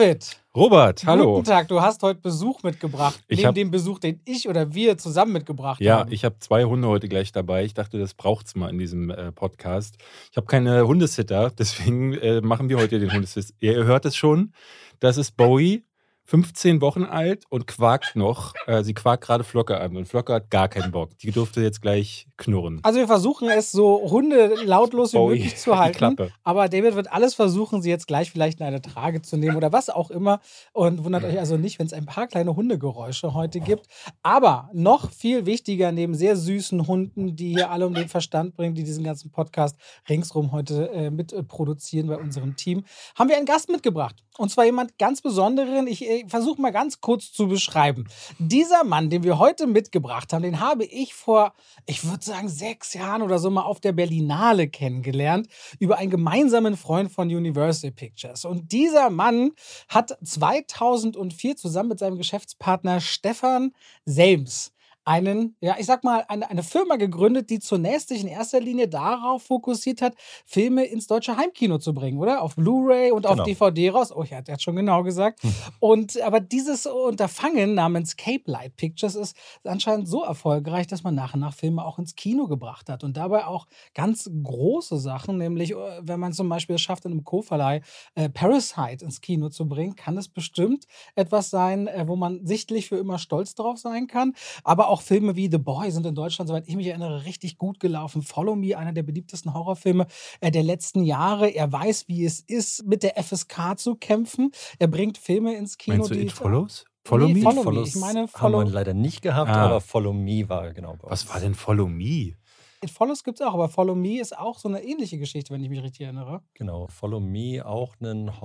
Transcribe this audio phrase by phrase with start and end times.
[0.00, 0.40] David.
[0.56, 1.34] Robert, hallo.
[1.34, 3.20] Guten Tag, du hast heute Besuch mitgebracht.
[3.28, 6.12] Ich neben hab- dem Besuch, den ich oder wir zusammen mitgebracht Ja, haben.
[6.12, 7.64] ich habe zwei Hunde heute gleich dabei.
[7.66, 9.96] Ich dachte, das braucht's mal in diesem äh, Podcast.
[10.30, 13.52] Ich habe keine Hundesitter, deswegen äh, machen wir heute den Hundesitter.
[13.60, 14.54] Ihr hört es schon.
[15.00, 15.84] Das ist Bowie,
[16.30, 18.54] 15 Wochen alt und quakt noch.
[18.68, 21.18] Äh, sie quakt gerade Flocke an und Flocke hat gar keinen Bock.
[21.18, 22.78] Die durfte jetzt gleich knurren.
[22.84, 26.16] Also wir versuchen es so Hunde lautlos wie Bowie, möglich zu halten.
[26.44, 29.72] Aber David wird alles versuchen, sie jetzt gleich vielleicht in eine Trage zu nehmen oder
[29.72, 30.38] was auch immer.
[30.72, 33.88] Und wundert euch also nicht, wenn es ein paar kleine Hundegeräusche heute gibt.
[34.22, 38.76] Aber noch viel wichtiger, neben sehr süßen Hunden, die hier alle um den Verstand bringen,
[38.76, 39.76] die diesen ganzen Podcast
[40.08, 42.84] ringsrum heute äh, mit äh, bei unserem Team,
[43.16, 44.14] haben wir einen Gast mitgebracht.
[44.38, 45.86] Und zwar jemand ganz Besonderen.
[45.86, 48.04] Ich äh, versuche mal ganz kurz zu beschreiben.
[48.38, 51.52] Dieser Mann, den wir heute mitgebracht haben, den habe ich vor,
[51.86, 56.76] ich würde sagen, sechs Jahren oder so mal auf der Berlinale kennengelernt über einen gemeinsamen
[56.76, 58.44] Freund von Universal Pictures.
[58.44, 59.52] Und dieser Mann
[59.88, 63.72] hat 2004 zusammen mit seinem Geschäftspartner Stefan
[64.04, 64.72] Selms
[65.04, 68.88] einen, ja, ich sag mal, eine, eine Firma gegründet, die zunächst sich in erster Linie
[68.88, 70.14] darauf fokussiert hat,
[70.46, 72.42] Filme ins deutsche Heimkino zu bringen, oder?
[72.42, 73.44] Auf Blu-ray und auf Genau.
[73.44, 74.12] DVD raus.
[74.14, 75.40] Oh, ich hatte jetzt schon genau gesagt.
[75.78, 81.34] Und aber dieses Unterfangen namens Cape Light Pictures ist anscheinend so erfolgreich, dass man nach
[81.34, 83.02] und nach Filme auch ins Kino gebracht hat.
[83.04, 87.12] Und dabei auch ganz große Sachen, nämlich äh, wenn man zum Beispiel es schafft, in
[87.12, 87.80] einem Co-Verleih
[88.14, 92.88] äh, Parasite ins Kino zu bringen, kann es bestimmt etwas sein, äh, wo man sichtlich
[92.88, 94.34] für immer stolz drauf sein kann.
[94.64, 97.80] Aber auch Filme wie The Boy sind in Deutschland, soweit ich mich erinnere, richtig gut
[97.80, 98.22] gelaufen.
[98.22, 100.06] Follow Me, einer der beliebtesten Horrorfilme
[100.40, 101.48] äh, der letzten Jahre.
[101.48, 104.50] Er weiß, wie es ist, mit der FSK zu kämpfen.
[104.78, 106.84] Er bringt Filme ins Kino, Meinst du die It Follows?
[107.04, 107.40] Follow Nee, Me?
[107.42, 107.62] Follow Me.
[107.64, 109.66] Follows Ich meine, haben Follow- wir leider nicht gehabt, Ah.
[109.66, 111.32] aber Follow Me war genau bei Was uns.
[111.32, 112.34] war denn Follow Me?
[112.82, 115.62] It Follows gibt es auch, aber Follow Me ist auch so eine ähnliche Geschichte, wenn
[115.62, 116.42] ich mich richtig erinnere.
[116.54, 118.40] Genau, Follow Me, auch ein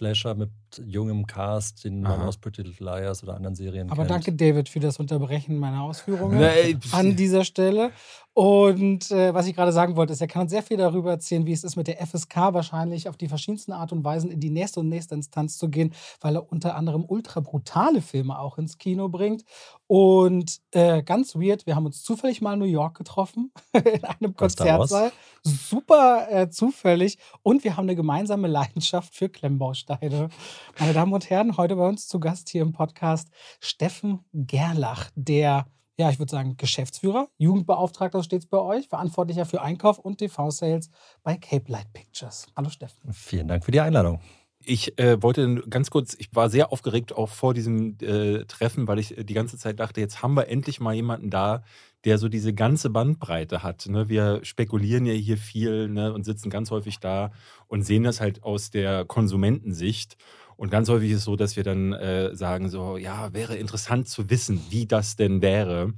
[0.00, 0.50] Horror-Teenie-Slasher mit
[0.84, 2.28] jungem Cast, den man Aha.
[2.28, 4.10] aus Pretty Little Liars oder anderen Serien Aber kennt.
[4.10, 7.90] danke, David, für das Unterbrechen meiner Ausführungen Nee, an dieser Stelle.
[8.34, 11.44] Und äh, was ich gerade sagen wollte, ist, er kann uns sehr viel darüber erzählen,
[11.44, 14.48] wie es ist, mit der FSK wahrscheinlich auf die verschiedensten Art und Weisen in die
[14.48, 18.78] nächste und nächste Instanz zu gehen, weil er unter anderem ultra brutale Filme auch ins
[18.78, 19.44] Kino bringt.
[19.86, 24.34] Und äh, ganz weird, wir haben uns zufällig mal in New York getroffen, in einem.
[24.34, 25.12] Konzertsaal.
[25.42, 27.18] Super äh, zufällig.
[27.42, 30.30] Und wir haben eine gemeinsame Leidenschaft für Klemmbausteine.
[30.78, 33.28] Meine Damen und Herren, heute bei uns zu Gast hier im Podcast
[33.60, 35.66] Steffen Gerlach, der,
[35.98, 40.90] ja, ich würde sagen, Geschäftsführer, Jugendbeauftragter steht es bei euch, Verantwortlicher für Einkauf und TV-Sales
[41.22, 42.46] bei Cape Light Pictures.
[42.56, 43.12] Hallo Steffen.
[43.12, 44.20] Vielen Dank für die Einladung.
[44.64, 49.00] Ich äh, wollte ganz kurz, ich war sehr aufgeregt auch vor diesem äh, Treffen, weil
[49.00, 51.64] ich äh, die ganze Zeit dachte, jetzt haben wir endlich mal jemanden da,
[52.04, 53.86] der so diese ganze Bandbreite hat.
[53.86, 54.08] Ne?
[54.08, 56.12] Wir spekulieren ja hier viel ne?
[56.12, 57.32] und sitzen ganz häufig da
[57.66, 60.16] und sehen das halt aus der Konsumentensicht.
[60.62, 64.08] Und ganz häufig ist es so, dass wir dann äh, sagen, so, ja, wäre interessant
[64.08, 65.92] zu wissen, wie das denn wäre.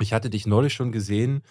[0.00, 1.42] Ich hatte dich neulich schon gesehen,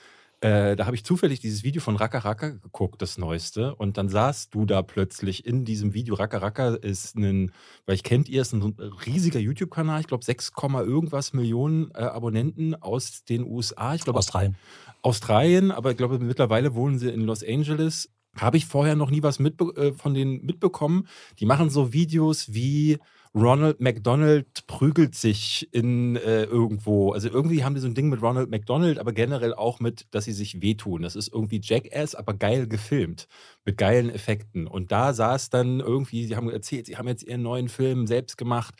[0.41, 3.75] äh, da habe ich zufällig dieses Video von Raka Raka geguckt, das neueste.
[3.75, 6.15] Und dann saßt du da plötzlich in diesem Video.
[6.15, 7.53] Raka Raka ist ein,
[7.85, 10.01] vielleicht kennt ihr, ist ein riesiger YouTube-Kanal.
[10.01, 13.95] Ich glaube, 6, Komma irgendwas Millionen äh, Abonnenten aus den USA.
[13.95, 14.57] Ich glaube, Australien.
[15.01, 18.09] Australien, aber ich glaube, mittlerweile wohnen sie in Los Angeles.
[18.37, 21.07] Habe ich vorher noch nie was äh, von denen mitbekommen.
[21.39, 22.99] Die machen so Videos wie
[23.35, 27.11] Ronald McDonald prügelt sich in äh, irgendwo.
[27.11, 30.25] Also irgendwie haben die so ein Ding mit Ronald McDonald, aber generell auch mit, dass
[30.25, 31.03] sie sich wehtun.
[31.03, 33.27] Das ist irgendwie Jackass, aber geil gefilmt.
[33.65, 34.65] Mit geilen Effekten.
[34.65, 38.35] Und da saß dann irgendwie, sie haben erzählt, sie haben jetzt ihren neuen Film selbst
[38.37, 38.73] gemacht.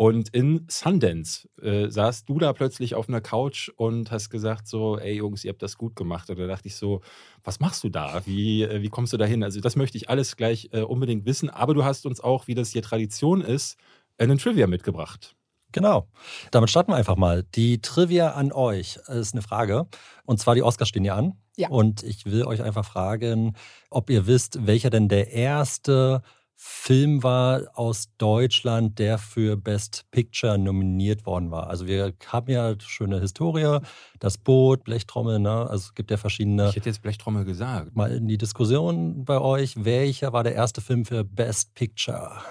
[0.00, 4.96] Und in Sundance äh, saßt du da plötzlich auf einer Couch und hast gesagt so,
[4.96, 6.30] ey Jungs, ihr habt das gut gemacht.
[6.30, 7.00] Und da dachte ich so,
[7.42, 8.24] was machst du da?
[8.24, 9.42] Wie, äh, wie kommst du da hin?
[9.42, 11.50] Also das möchte ich alles gleich äh, unbedingt wissen.
[11.50, 13.76] Aber du hast uns auch, wie das hier Tradition ist,
[14.18, 15.34] einen Trivia mitgebracht.
[15.72, 16.06] Genau.
[16.52, 17.42] Damit starten wir einfach mal.
[17.56, 19.88] Die Trivia an euch ist eine Frage.
[20.24, 21.32] Und zwar die Oscars stehen ja an.
[21.56, 21.70] Ja.
[21.70, 23.56] Und ich will euch einfach fragen,
[23.90, 26.22] ob ihr wisst, welcher denn der erste
[26.60, 31.68] Film war aus Deutschland, der für Best Picture nominiert worden war.
[31.68, 33.78] Also wir haben ja schöne Historie,
[34.18, 35.70] das Boot, Blechtrommel, ne?
[35.70, 36.68] Also es gibt ja verschiedene.
[36.70, 37.94] Ich hätte jetzt Blechtrommel gesagt.
[37.94, 42.42] Mal in die Diskussion bei euch, welcher war der erste Film für Best Picture?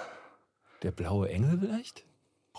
[0.83, 2.05] Der blaue Engel vielleicht?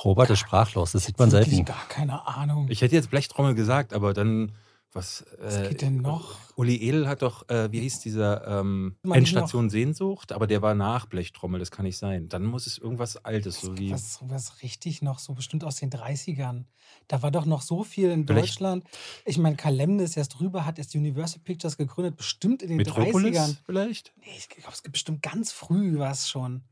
[0.05, 1.65] Robert ist sprachlos, das sieht man selten.
[1.65, 2.67] gar keine Ahnung.
[2.69, 4.53] Ich hätte jetzt Blechtrommel gesagt, aber dann,
[4.93, 5.25] was.
[5.39, 6.37] Was äh, geht denn noch?
[6.57, 11.07] Uli Edel hat doch, äh, wie hieß dieser ähm, Endstation Sehnsucht, aber der war nach
[11.07, 12.29] Blechtrommel, das kann nicht sein.
[12.29, 13.91] Dann muss es irgendwas Altes, so wie.
[13.93, 16.65] Was, was richtig noch, so bestimmt aus den 30ern.
[17.07, 18.85] Da war doch noch so viel in Blech- Deutschland.
[19.25, 22.85] Ich meine, Kalemne ist erst drüber, hat erst Universal Pictures gegründet, bestimmt in den 30ern.
[22.99, 24.13] Metropolis vielleicht?
[24.17, 26.63] Nee, ich glaube, es gibt bestimmt ganz früh was schon.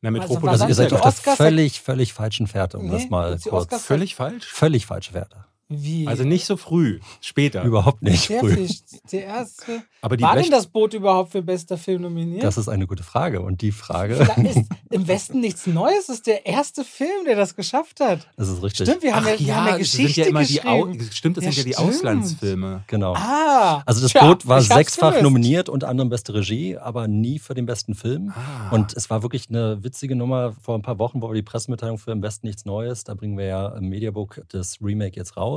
[0.00, 2.86] Na, Also Metropolis war Also dann ihr seid auf der völlig, völlig falschen Fährte, um
[2.86, 3.46] Nee, das mal kurz.
[3.72, 4.46] Oscars- völlig falsch.
[4.46, 5.44] Völlig falsche Fährte.
[5.68, 6.06] Wie?
[6.06, 7.62] Also nicht so früh, später.
[7.64, 8.54] Überhaupt nicht der, früh.
[8.54, 8.80] Fisch,
[9.10, 9.82] der erste.
[10.02, 12.42] Aber die War Blech denn das Boot überhaupt für bester Film nominiert?
[12.44, 13.40] Das ist eine gute Frage.
[13.40, 16.06] Und die Frage, Da ist im Westen nichts Neues.
[16.08, 18.28] Das ist der erste Film, der das geschafft hat.
[18.36, 18.86] das ist richtig.
[18.86, 21.10] Stimmt, wir haben, ja, wir haben ja das Geschichte sind ja immer die Au geschrieben.
[21.12, 21.88] Stimmt, das Ja, sind ja die stimmt.
[21.88, 22.84] Auslandsfilme.
[22.86, 23.14] Genau.
[23.14, 25.22] Ah, Also das tja, Boot war sechsfach gelöst.
[25.22, 28.32] nominiert, unter anderem beste Regie, aber nie für den besten Film.
[28.36, 28.70] Ah.
[28.74, 31.96] Und es war wirklich eine witzige Nummer vor ein paar Wochen, wo wir die Pressemitteilung
[31.98, 35.53] für im Westen nichts Neues, da bringen wir ja im Mediabook das Remake jetzt raus.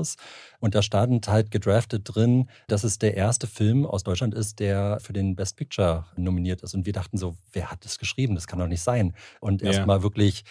[0.60, 5.00] Und da stand halt gedraftet drin, dass es der erste Film aus Deutschland ist, der
[5.02, 6.74] für den Best Picture nominiert ist.
[6.74, 8.36] Und wir dachten so, wer hat das geschrieben?
[8.36, 9.14] Das kann doch nicht sein.
[9.40, 9.68] Und Ja.
[9.70, 10.44] erstmal wirklich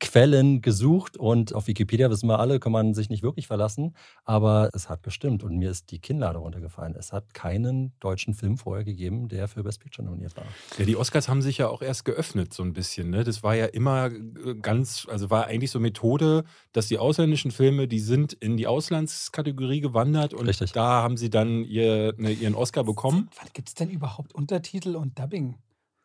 [0.00, 3.94] Quellen gesucht und auf Wikipedia wissen wir alle, kann man sich nicht wirklich verlassen,
[4.24, 6.94] aber es hat gestimmt und mir ist die Kinnlade runtergefallen.
[6.96, 10.44] Es hat keinen deutschen Film vorher gegeben, der für Best Picture nominiert war.
[10.78, 13.10] Ja, die Oscars haben sich ja auch erst geöffnet, so ein bisschen.
[13.10, 13.24] Ne?
[13.24, 17.86] Das war ja immer äh, ganz, also war eigentlich so Methode, dass die ausländischen Filme,
[17.86, 20.72] die sind in die Auslandskategorie gewandert und Richtig.
[20.72, 23.28] da haben sie dann ihr, ne, ihren Oscar bekommen.
[23.38, 25.56] Wann gibt es denn überhaupt Untertitel und Dubbing?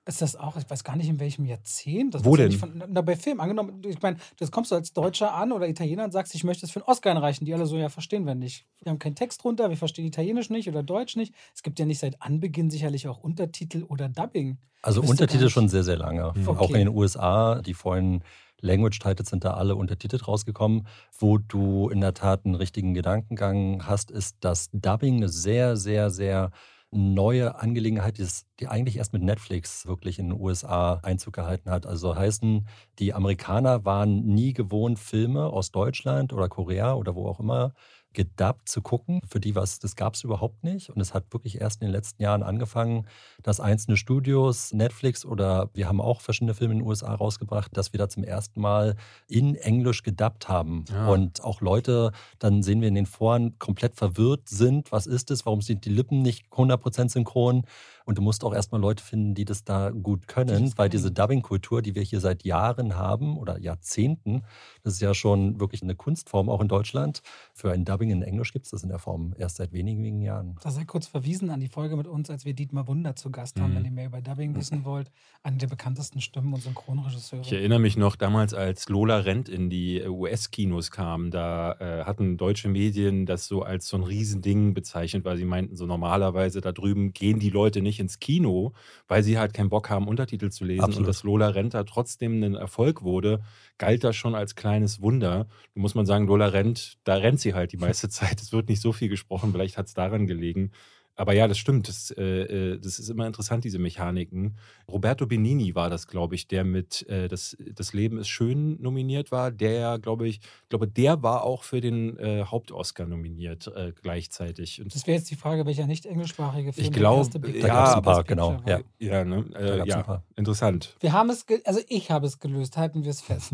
[0.07, 2.13] Ist das auch, ich weiß gar nicht in welchem Jahrzehnt.
[2.13, 2.49] Das Wo denn?
[2.49, 5.67] Nicht von, na, bei Film, angenommen, ich meine, das kommst du als Deutscher an oder
[5.67, 7.45] Italiener und sagst, ich möchte es für einen Oscar einreichen.
[7.45, 8.65] Die alle so, ja, verstehen wir nicht.
[8.83, 11.33] Wir haben keinen Text drunter, wir verstehen Italienisch nicht oder Deutsch nicht.
[11.55, 14.59] Es gibt ja nicht seit Anbeginn sicherlich auch Untertitel oder Dubbing.
[14.83, 16.33] Also gar Untertitel schon sehr, sehr lange.
[16.35, 16.49] Mhm.
[16.49, 16.73] Auch Okay.
[16.73, 18.21] in den USA, die vorhin
[18.61, 20.85] Language Titles sind da alle untertitelt rausgekommen.
[21.17, 26.11] Wo du in der Tat einen richtigen Gedankengang hast, ist, dass Dubbing eine sehr, sehr,
[26.11, 26.51] sehr
[26.95, 28.19] neue Angelegenheit
[28.59, 31.85] die eigentlich erst mit Netflix wirklich in den USA Einzug gehalten hat.
[31.85, 32.67] Also heißen,
[32.99, 37.73] die Amerikaner waren nie gewohnt, Filme aus Deutschland oder Korea oder wo auch immer
[38.15, 39.21] gedubbt zu gucken.
[39.27, 40.89] Für die was, das gab es überhaupt nicht.
[40.89, 43.05] Und es hat wirklich erst in den letzten Jahren angefangen,
[43.43, 47.93] dass einzelne Studios, Netflix oder wir haben auch verschiedene Filme in den USA rausgebracht, dass
[47.93, 48.95] wir da zum ersten Mal
[49.27, 50.85] in Englisch gedubbt haben.
[50.89, 51.07] Ja.
[51.07, 54.91] Und auch Leute, dann sehen wir in den Foren, komplett verwirrt sind.
[54.91, 55.45] Was ist es?
[55.45, 57.65] Warum sind die Lippen nicht 100% synchron?
[58.05, 61.81] Und du musst auch erstmal Leute finden, die das da gut können, weil diese Dubbing-Kultur,
[61.81, 64.43] die wir hier seit Jahren haben oder Jahrzehnten,
[64.83, 67.23] das ist ja schon wirklich eine Kunstform auch in Deutschland.
[67.53, 70.21] Für ein Dubbing in Englisch gibt es das in der Form erst seit wenigen, wenigen
[70.21, 70.55] Jahren.
[70.61, 73.59] Da sei kurz verwiesen an die Folge mit uns, als wir Dietmar Wunder zu Gast
[73.59, 73.75] haben, Mhm.
[73.77, 75.11] wenn ihr mehr über Dubbing wissen wollt.
[75.41, 77.41] Eine der bekanntesten Stimmen und Synchronregisseure.
[77.41, 82.37] Ich erinnere mich noch damals, als Lola Rent in die US-Kinos kam, da äh, hatten
[82.37, 86.71] deutsche Medien das so als so ein Riesending bezeichnet, weil sie meinten, so normalerweise da
[86.71, 88.73] drüben gehen die Leute nicht ins Kino,
[89.07, 90.83] weil sie halt keinen Bock haben, Untertitel zu lesen.
[90.83, 90.99] Absolut.
[90.99, 93.41] Und dass Lola Rent da trotzdem ein Erfolg wurde,
[93.77, 95.47] galt das schon als kleines Wunder.
[95.73, 98.41] Da muss man sagen, Lola Rent, da rennt sie halt die meiste Zeit.
[98.41, 100.71] Es wird nicht so viel gesprochen, vielleicht hat es daran gelegen.
[101.17, 101.87] Aber ja, das stimmt.
[101.87, 104.57] Das, äh, äh, das ist immer interessant, diese Mechaniken.
[104.91, 109.31] Roberto Benini war das, glaube ich, der mit äh, das, das Leben ist schön nominiert
[109.31, 109.49] war.
[109.51, 114.81] Der, glaube ich, glaube, der war auch für den äh, Hauptoscar nominiert äh, gleichzeitig.
[114.81, 117.61] Und Das wäre jetzt die Frage, welcher nicht englischsprachige Film Ich der glaub, erste Big
[117.61, 118.79] da Bang gab's ein paar, genau, ja.
[118.99, 119.45] ja, ne?
[119.53, 120.23] Da Äh, gab's ja, ein paar.
[120.35, 120.97] interessant.
[120.99, 123.53] Wir haben es, also ich habe es gelöst, halten wir es fest.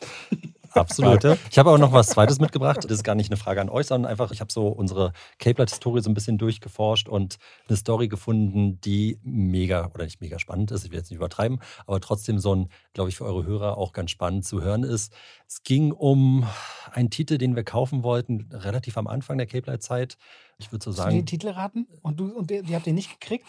[0.72, 1.24] Absolut.
[1.50, 2.84] Ich habe aber noch was Zweites mitgebracht.
[2.84, 6.02] Das ist gar nicht eine Frage an euch, sondern einfach, ich habe so unsere Cape-Light-Historie
[6.02, 10.84] so ein bisschen durchgeforscht und eine Story gefunden, die mega oder nicht mega spannend ist.
[10.84, 13.92] Ich will jetzt nicht übertreiben, aber trotzdem so ein, glaube ich, für eure Hörer auch
[13.92, 15.12] ganz spannend zu hören ist.
[15.46, 16.46] Es ging um
[16.92, 20.16] einen Titel, den wir kaufen wollten, relativ am Anfang der Cape-Light-Zeit.
[20.58, 21.86] Ich würde so Hast du den sagen, Titel raten?
[22.02, 23.46] Und, du, und die, die habt ihr nicht gekriegt?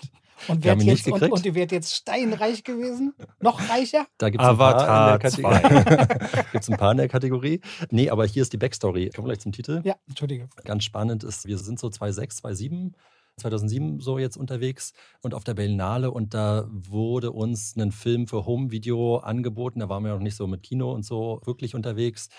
[0.48, 1.33] Und, Wir haben wärt ihn jetzt, nicht und, gekriegt.
[1.33, 3.13] und ihr wärt jetzt steinreich gewesen?
[3.39, 4.05] Noch reicher?
[4.17, 6.45] da gibt es Avatar ein paar in der Kategorie.
[6.51, 7.62] gibt's ein paar in der Kategorie.
[7.89, 9.10] Nee, aber hier ist die Backstory.
[9.10, 9.81] Kommen wir gleich zum Titel.
[9.83, 10.50] Ja, entschuldige.
[10.63, 12.95] ganz spannend ist, wir sind so 2006, 2007,
[13.38, 18.45] 2007 so jetzt unterwegs und auf der Berlinale und da wurde uns ein Film für
[18.45, 19.79] Home-Video angeboten.
[19.79, 22.29] Da waren wir noch nicht so mit Kino und so wirklich unterwegs.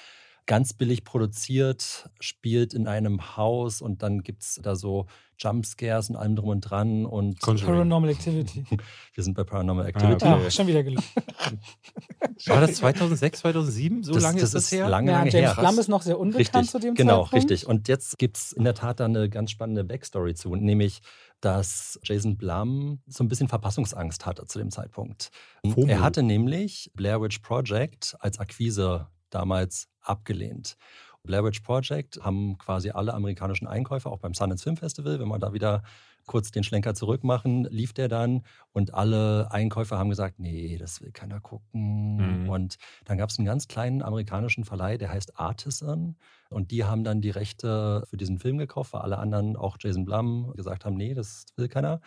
[0.46, 5.06] Ganz billig produziert, spielt in einem Haus und dann gibt es da so
[5.38, 7.74] Jumpscares und allem drum und dran und Conjuring.
[7.74, 8.64] Paranormal Activity.
[9.14, 10.24] wir sind bei Paranormal Activity.
[10.26, 10.44] okay.
[10.46, 11.04] Ah, schon wieder gelungen.
[12.46, 14.02] War das 2006, 2007?
[14.02, 14.88] So Das- lange das ist das her?
[14.88, 15.62] lange, Ja, lange James her.
[15.64, 17.50] Plum ist noch sehr unbekannt Richtig, zu dem genau, Zeitpunkt.
[17.50, 17.66] richtig.
[17.68, 21.00] Und jetzt gibt es in der Tat da eine ganz spannende Backstory zu, nämlich,
[21.40, 25.30] dass Jason Blum so ein bisschen Verpassungsangst hatte zu dem Zeitpunkt.
[25.64, 25.86] FOMO.
[25.86, 30.76] Er hatte nämlich Blair Witch Project als Akquise damals abgelehnt.
[31.24, 35.52] Witch Project haben quasi alle amerikanischen Einkäufer, auch beim Sundance Film Festival, wenn man da
[35.52, 35.82] wieder
[36.26, 38.42] kurz den Schlenker zurück machen, lief der dann
[38.72, 42.44] und alle Einkäufer haben gesagt, nee, das will keiner gucken.
[42.44, 42.48] Mhm.
[42.48, 46.16] Und dann gab es einen ganz kleinen amerikanischen Verleih, der heißt Artisan.
[46.48, 50.04] Und die haben dann die Rechte für diesen Film gekauft, weil alle anderen, auch Jason
[50.04, 52.00] Blum, gesagt haben, nee, das will keiner.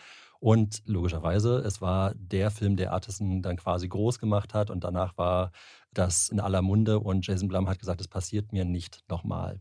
[0.45, 4.69] Und logischerweise, es war der Film, der Artisan dann quasi groß gemacht hat.
[4.69, 5.51] Und danach war
[5.91, 6.99] das in aller Munde.
[6.99, 9.59] Und Jason Blum hat gesagt, es passiert mir nicht nochmal.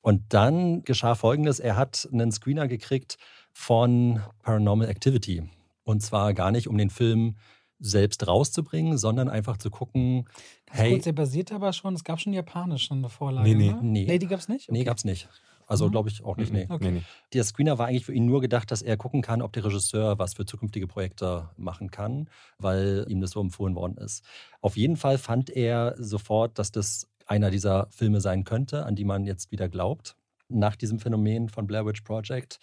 [0.00, 1.58] Und dann geschah Folgendes.
[1.58, 3.16] Er hat einen Screener gekriegt
[3.52, 5.42] von Paranormal Activity.
[5.82, 7.34] Und zwar gar nicht, um den Film
[7.80, 10.26] selbst rauszubringen, sondern einfach zu gucken,
[10.66, 13.48] Ganz hey, kurz, der basiert aber schon, es gab schon japanisch schon eine Vorlage.
[13.48, 13.72] Nee, nee.
[13.72, 13.80] ne?
[13.82, 14.04] Nee.
[14.06, 14.70] nee die gab es nicht?
[14.70, 14.84] nee, Okay.
[14.84, 15.28] gab's nicht.
[15.72, 15.92] Also Mhm.
[15.92, 16.66] glaube ich auch nicht, nee.
[16.68, 16.84] Okay.
[16.84, 17.02] Nee, nee.
[17.32, 20.18] Der Screener war eigentlich für ihn nur gedacht, dass er gucken kann, ob der Regisseur
[20.18, 24.24] was für zukünftige Projekte machen kann, weil ihm das so empfohlen worden ist.
[24.60, 29.04] Auf jeden Fall fand er sofort, dass das einer dieser Filme sein könnte, an die
[29.04, 30.16] man jetzt wieder glaubt,
[30.48, 32.58] nach diesem Phänomen von Blair Witch Project.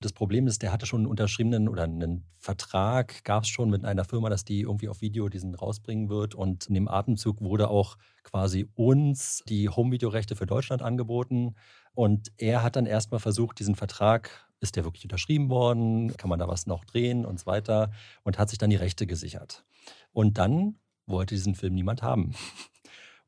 [0.00, 3.84] Das Problem ist, der hatte schon einen unterschriebenen oder einen Vertrag, gab es schon mit
[3.84, 6.34] einer Firma, dass die irgendwie auf Video diesen rausbringen wird.
[6.34, 11.54] Und in dem Atemzug wurde auch quasi uns die Home-Video-Rechte für Deutschland angeboten.
[11.94, 16.16] Und er hat dann erstmal versucht, diesen Vertrag, ist der wirklich unterschrieben worden?
[16.16, 17.92] Kann man da was noch drehen und so weiter?
[18.22, 19.64] Und hat sich dann die Rechte gesichert.
[20.12, 22.34] Und dann wollte diesen Film niemand haben.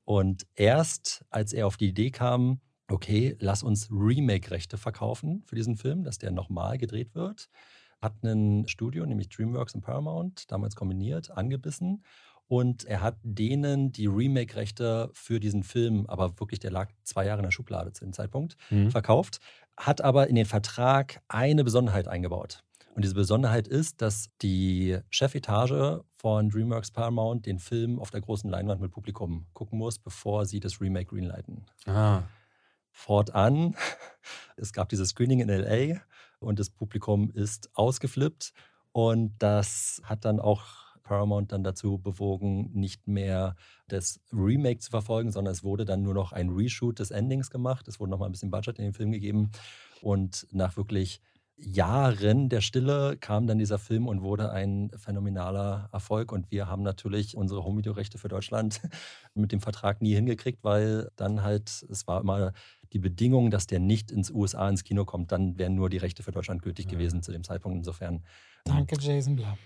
[0.05, 5.77] Und erst als er auf die Idee kam, okay, lass uns Remake-Rechte verkaufen für diesen
[5.77, 7.51] Film, dass der nochmal gedreht wird,
[8.01, 12.05] hat ein Studio, nämlich DreamWorks und Paramount, damals kombiniert, angebissen.
[12.49, 17.41] Und er hat denen die Remake-Rechte für diesen Film, aber wirklich, der lag zwei Jahre
[17.41, 18.91] in der Schublade zu dem Zeitpunkt, Mhm.
[18.91, 19.41] verkauft,
[19.76, 22.62] hat aber in den Vertrag eine Besonderheit eingebaut.
[22.95, 28.49] Und diese Besonderheit ist, dass die Chefetage von DreamWorks Paramount den Film auf der großen
[28.49, 31.67] Leinwand mit Publikum gucken muss, bevor sie das Remake greenlighten.
[31.85, 32.23] Ah.
[32.91, 33.75] Fortan,
[34.57, 36.00] es gab dieses Screening in LA
[36.38, 38.53] und das Publikum ist ausgeflippt
[38.93, 43.55] und das hat dann auch Paramount dann dazu bewogen, nicht mehr
[43.89, 47.87] das Remake zu verfolgen, sondern es wurde dann nur noch ein Reshoot des Endings gemacht.
[47.89, 49.51] Es wurde noch mal ein bisschen Budget in den Film gegeben
[50.03, 51.21] und nach wirklich
[51.59, 56.31] Jahren der Stille kam dann dieser Film und wurde ein phänomenaler Erfolg.
[56.31, 58.83] Und wir haben natürlich unsere Home-Video-Rechte für Deutschland
[59.35, 62.53] mit dem Vertrag nie hingekriegt, weil dann halt, es war immer
[62.93, 66.23] die Bedingung, dass der nicht ins USA ins Kino kommt, dann wären nur die Rechte
[66.23, 66.93] für Deutschland gültig Ja.
[66.93, 67.79] gewesen zu dem Zeitpunkt.
[67.79, 68.23] Insofern,
[68.65, 69.57] Danke, Jason Blum.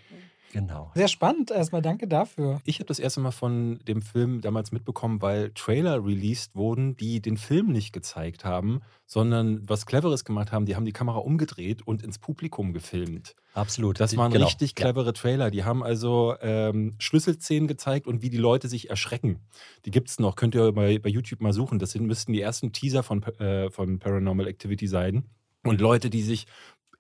[0.52, 0.90] Genau.
[0.94, 1.50] Sehr spannend.
[1.50, 2.60] Erstmal danke dafür.
[2.64, 7.20] Ich habe das erste Mal von dem Film damals mitbekommen, weil Trailer released wurden, die
[7.20, 10.66] den Film nicht gezeigt haben, sondern was Cleveres gemacht haben.
[10.66, 13.34] Die haben die Kamera umgedreht und ins Publikum gefilmt.
[13.54, 13.98] Absolut.
[13.98, 14.46] Das waren genau.
[14.46, 14.84] richtig Ja.
[14.84, 15.50] clevere Trailer.
[15.50, 19.40] Die haben also ähm, Schlüsselszenen gezeigt und wie die Leute sich erschrecken.
[19.84, 20.36] Die gibt es noch.
[20.36, 21.78] Könnt ihr bei, bei YouTube mal suchen.
[21.78, 25.24] Das sind, müssten die ersten Teaser von, äh, von Paranormal Activity sein.
[25.62, 26.46] Und Leute, die sich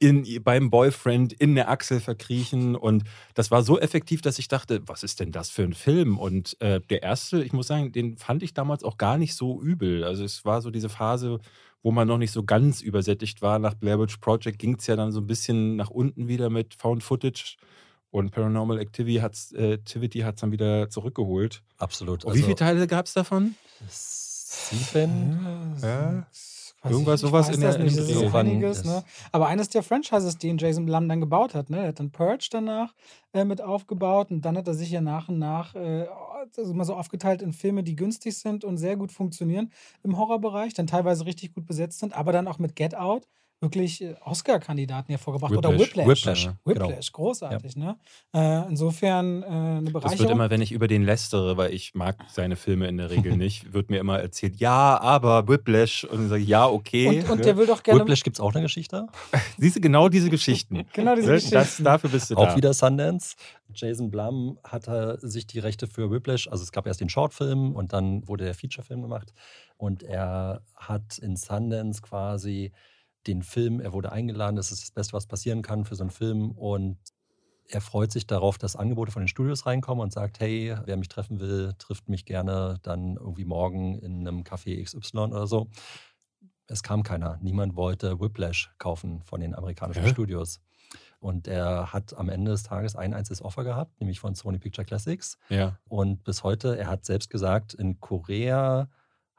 [0.00, 2.74] in, beim Boyfriend in der Achsel verkriechen.
[2.74, 3.04] Und
[3.34, 6.18] das war so effektiv, dass ich dachte, was ist denn das für ein Film?
[6.18, 9.60] Und äh, der erste, ich muss sagen, den fand ich damals auch gar nicht so
[9.62, 10.02] übel.
[10.02, 11.38] Also es war so diese Phase,
[11.82, 13.58] wo man noch nicht so ganz übersättigt war.
[13.58, 16.74] Nach Blair Witch Project ging es ja dann so ein bisschen nach unten wieder mit
[16.74, 17.56] Found Footage.
[18.10, 21.62] Und Paranormal Activity hat es äh, Activity hat's dann wieder zurückgeholt.
[21.76, 22.24] Absolut.
[22.24, 23.54] Und wie viele Teile gab es davon?
[23.86, 25.76] Sieben?
[25.82, 26.26] Ja.
[26.82, 27.98] Weiß Irgendwas sowas in der- nicht.
[27.98, 29.04] Das einiges, ne?
[29.32, 31.80] Aber eines der Franchises, die Jason Blum dann gebaut hat, ne?
[31.80, 32.94] Er hat dann Purge danach
[33.34, 36.06] äh, mit aufgebaut und dann hat er sich ja nach und nach äh,
[36.56, 39.70] also mal so aufgeteilt in Filme, die günstig sind und sehr gut funktionieren
[40.02, 43.28] im Horrorbereich, dann teilweise richtig gut besetzt sind, aber dann auch mit Get Out
[43.60, 45.54] wirklich äh, Oscar-Kandidaten hervorgebracht.
[45.54, 46.06] Oder Whiplash.
[46.06, 46.26] Whiplash.
[46.46, 46.88] Whiplash, genau.
[46.88, 47.98] Whiplash, großartig, ne?
[48.34, 50.18] Äh, insofern äh, eine Das Bereicherung.
[50.20, 53.36] wird immer, wenn ich über den lästere, weil ich mag seine Filme in der Regel
[53.36, 56.04] nicht, wird mir immer erzählt, ja, aber Whiplash.
[56.04, 57.08] Und dann sage ich, ja, okay.
[57.20, 58.00] und, und der will doch gerne.
[58.00, 59.06] Whiplash gibt es auch eine Geschichte.
[59.58, 60.86] Siehst du, genau diese Geschichten.
[60.92, 61.34] Genau diese Ne?
[61.34, 61.54] Geschichten.
[61.54, 62.56] Das, dafür bist du Auch da.
[62.56, 63.36] wieder Sundance.
[63.74, 67.92] Jason Blum hatte sich die Rechte für Whiplash, also es gab erst den Shortfilm und
[67.92, 69.32] dann wurde der Featurefilm gemacht.
[69.76, 72.72] Und er hat in Sundance quasi
[73.26, 76.10] den Film, er wurde eingeladen, das ist das Beste, was passieren kann für so einen
[76.10, 76.52] Film.
[76.52, 76.98] Und
[77.68, 81.08] er freut sich darauf, dass Angebote von den Studios reinkommen und sagt, hey, wer mich
[81.08, 85.68] treffen will, trifft mich gerne dann irgendwie morgen in einem Café XY oder so.
[86.66, 87.38] Es kam keiner.
[87.42, 90.10] Niemand wollte Whiplash kaufen von den amerikanischen Hä?
[90.10, 90.60] Studios.
[91.18, 94.86] Und er hat am Ende des Tages ein einziges Offer gehabt, nämlich von Sony Picture
[94.86, 95.36] Classics.
[95.50, 95.78] Ja.
[95.88, 98.88] Und bis heute, er hat selbst gesagt, in Korea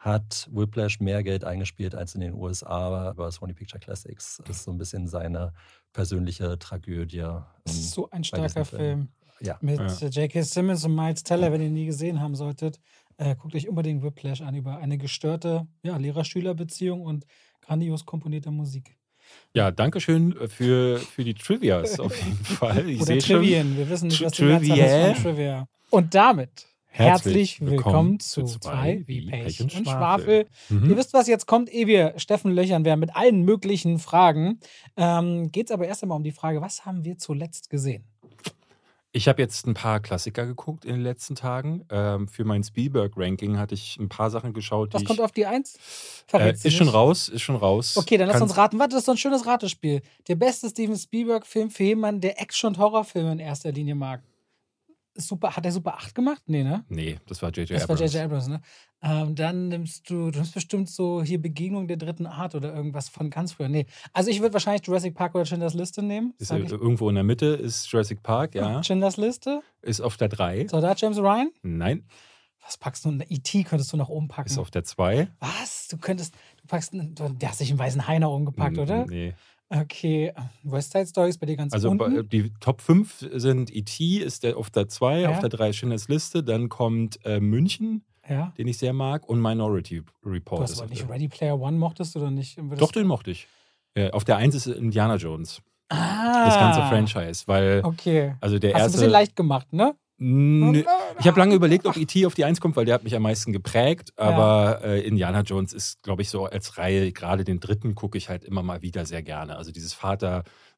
[0.02, 4.42] hat Whiplash mehr Geld eingespielt als in den USA über Sony Picture Classics.
[4.46, 5.54] Das ist so ein bisschen seine
[5.94, 7.18] persönliche Tragödie.
[7.20, 9.10] Das ähm, ist so ein starker Film.
[9.42, 9.58] Ja.
[9.62, 10.08] Mit Ja.
[10.08, 10.42] J.K.
[10.42, 12.80] Simmons und Miles Teller, wenn ihr ihn nie gesehen haben solltet,
[13.18, 17.26] äh, guckt euch unbedingt Whiplash an über eine gestörte ja, Lehrer-Schüler-Beziehung und
[17.62, 18.98] grandios komponierte Musik.
[19.54, 22.90] Ja, danke schön für, für die Trivias auf jeden Fall.
[22.90, 23.38] Ich Oder sehe schon.
[23.42, 23.78] Trivien.
[23.78, 25.08] Wir wissen nicht, Tri- was die Trivia.
[25.12, 25.68] ist von Trivia.
[25.92, 30.48] Und damit herzlich, Herzlich willkommen, willkommen zu zwei wie Pech und Schwafel.
[30.70, 30.90] Mhm.
[30.90, 34.60] Ihr wisst, was jetzt kommt, ehe wir Steffen löchern werden mit allen möglichen Fragen.
[34.98, 38.04] Ähm, Geht es aber erst einmal um die Frage, was haben wir zuletzt gesehen?
[39.14, 41.86] Ich habe jetzt ein paar Klassiker geguckt in den letzten Tagen.
[41.90, 45.46] Ähm, für mein Spielberg-Ranking hatte ich ein paar Sachen geschaut, Was kommt ich, auf die
[45.46, 45.78] Eins?
[46.32, 46.96] äh, ist schon nicht?
[46.96, 47.98] raus, ist schon raus.
[47.98, 48.80] Okay, dann lass uns raten.
[48.80, 50.02] Warte, das ist so ein schönes Ratespiel.
[50.30, 54.24] Der beste Steven Spielberg-Film für jemanden, der Action- und Horrorfilme in erster Linie mag.
[55.16, 56.42] Super, hat er Super 8 gemacht?
[56.48, 56.86] Nee, ne?
[56.88, 57.72] Nee, das war J.J.
[57.72, 58.14] Das war Abrams.
[58.14, 58.26] J.J.
[58.26, 58.62] Abrams, ne?
[59.04, 63.10] Ähm, dann nimmst du, du nimmst bestimmt so hier Begegnung der dritten Art oder irgendwas
[63.10, 63.68] von ganz früher.
[63.68, 63.88] Nee.
[64.14, 66.34] Also ich würde wahrscheinlich Jurassic Park oder Schindlers Liste nehmen.
[66.38, 68.82] Ist, irgendwo in der Mitte ist Jurassic Park, ja.
[68.86, 69.62] Schindlers Liste.
[69.82, 70.68] Ist auf der 3.
[70.68, 71.52] So, da James Ryan.
[71.62, 72.06] Nein,
[72.66, 73.12] Was packst du?
[73.28, 73.64] E.T.
[73.64, 74.50] könntest du nach oben packen.
[74.50, 75.28] ist auf der 2.
[75.40, 75.88] Was?
[75.90, 79.06] Du könntest, du packst, du, der hast dich einen weißen Hai nach oben gepackt, oder?
[79.08, 79.34] Nee.
[79.74, 80.34] Okay.
[80.64, 82.16] West Side Story ist bei dir ganz Also unten.
[82.16, 85.30] bei- die Top 5 sind E.T., ist der auf der 2, Ja.
[85.30, 88.54] auf der 3 ist Schindlers Liste, dann kommt äh, München, ja.
[88.58, 90.60] den ich sehr mag, und Minority Report.
[90.60, 92.58] Du hast aber nicht Ready Player One mochtest oder nicht?
[92.58, 93.48] Würdest- Doch, den mochte ich.
[93.98, 96.46] Ja, auf der 1 ist Indiana Jones, Ah.
[96.46, 98.36] das ganze Franchise, weil Okay.
[98.42, 98.98] also der Hast du ein erste.
[99.00, 99.96] bisschen leicht gemacht, ne?
[100.24, 100.84] Nö,
[101.20, 102.28] ich habe lange überlegt, ob E.T.
[102.28, 104.14] auf die 1 kommt, weil der hat mich am meisten geprägt.
[104.18, 108.30] Aber äh, Indiana Jones ist, glaube ich, so als Reihe, gerade den dritten gucke ich
[108.30, 109.56] halt immer mal wieder sehr gerne.
[109.56, 109.96] Also dieses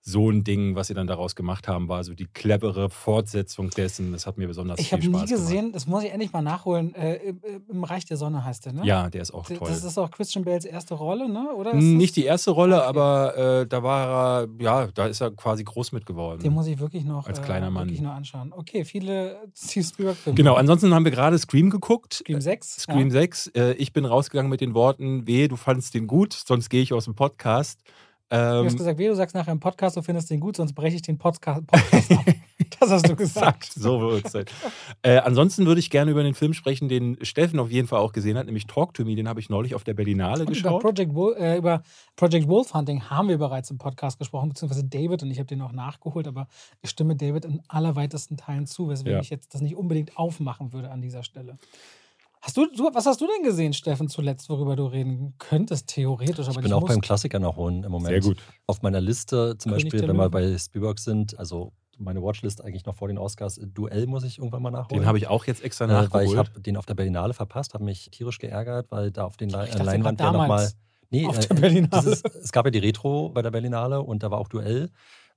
[0.06, 4.12] Vater-Sohn-Ding, was sie dann daraus gemacht haben, war so die clevere Fortsetzung dessen.
[4.12, 5.46] Das hat mir besonders Ich viel habe nie Spaß gemacht.
[5.48, 6.94] gesehen, das muss ich endlich mal nachholen.
[6.96, 8.82] Äh, im, im Reich der Sonne heißt der, ne?
[8.86, 9.58] Ja, der ist auch toll.
[9.62, 11.50] Das ist auch Christian Bales erste Rolle, ne?
[11.56, 12.88] Oder Nicht die erste Rolle, Okay.
[12.88, 16.42] aber äh, da war er, ja, da ist er quasi groß mit geworden.
[16.42, 17.86] Den muss ich wirklich noch, Als kleiner äh, Mann.
[17.88, 18.52] wirklich noch anschauen.
[18.56, 20.36] Okay, viele Steve Spielberg-Filme.
[20.36, 22.16] Genau, ansonsten haben wir gerade Scream geguckt.
[22.16, 22.82] Scream 6.
[22.82, 23.12] Scream ja.
[23.14, 23.48] 6.
[23.56, 26.94] Äh, ich bin rausgegangen mit den Worten, weh, du fandst den gut, sonst gehe ich
[26.94, 27.80] aus dem Podcast.
[28.34, 30.74] Du hast Ähm, gesagt, wie du sagst nachher im Podcast, du findest den gut, sonst
[30.74, 32.26] breche ich den Podcast, Podcast ab.
[32.80, 33.72] Das hast du gesagt.
[33.72, 34.46] So wird es sein.
[35.04, 38.12] Äh, ansonsten würde ich gerne über den Film sprechen, den Steffen auf jeden Fall auch
[38.12, 39.16] gesehen hat, nämlich Talk to Me.
[39.16, 40.82] Den habe ich neulich auf der Berlinale Und über geschaut.
[40.82, 41.84] Project, Wolf, äh, über
[42.16, 45.62] Project Wolf Hunting haben wir bereits im Podcast gesprochen, beziehungsweise David und ich habe den
[45.62, 46.48] auch nachgeholt, aber
[46.82, 49.20] ich stimme David in allerweitesten Teilen zu, weswegen Ja.
[49.22, 51.58] ich jetzt das nicht unbedingt aufmachen würde an dieser Stelle.
[52.46, 56.40] Hast du, du, was hast du denn gesehen, Steffen, zuletzt, worüber du reden könntest, theoretisch,
[56.40, 57.04] aber Ich bin nicht auch beim musst?
[57.04, 58.10] Klassiker nachholen im Moment.
[58.10, 58.38] Sehr gut.
[58.68, 62.86] Auf meiner Liste, zum König Beispiel, wenn wir bei Spielberg sind, also meine Watchlist eigentlich
[62.86, 65.04] noch vor den Oscars, äh, Duell muss ich irgendwann mal nachholen.
[65.04, 66.38] Den habe ich auch jetzt extra äh, weil ich nachgeholt.
[66.38, 69.64] habe den auf der Berlinale verpasst, habe mich tierisch geärgert, weil da auf den Le
[69.64, 70.48] Ich dachte Leinwand grad ja nochmal.
[70.50, 70.78] damals
[71.12, 72.10] Nee, auf äh, der Berlinale.
[72.12, 74.90] ist, es gab ja die Retro bei der Berlinale und da war auch Duell.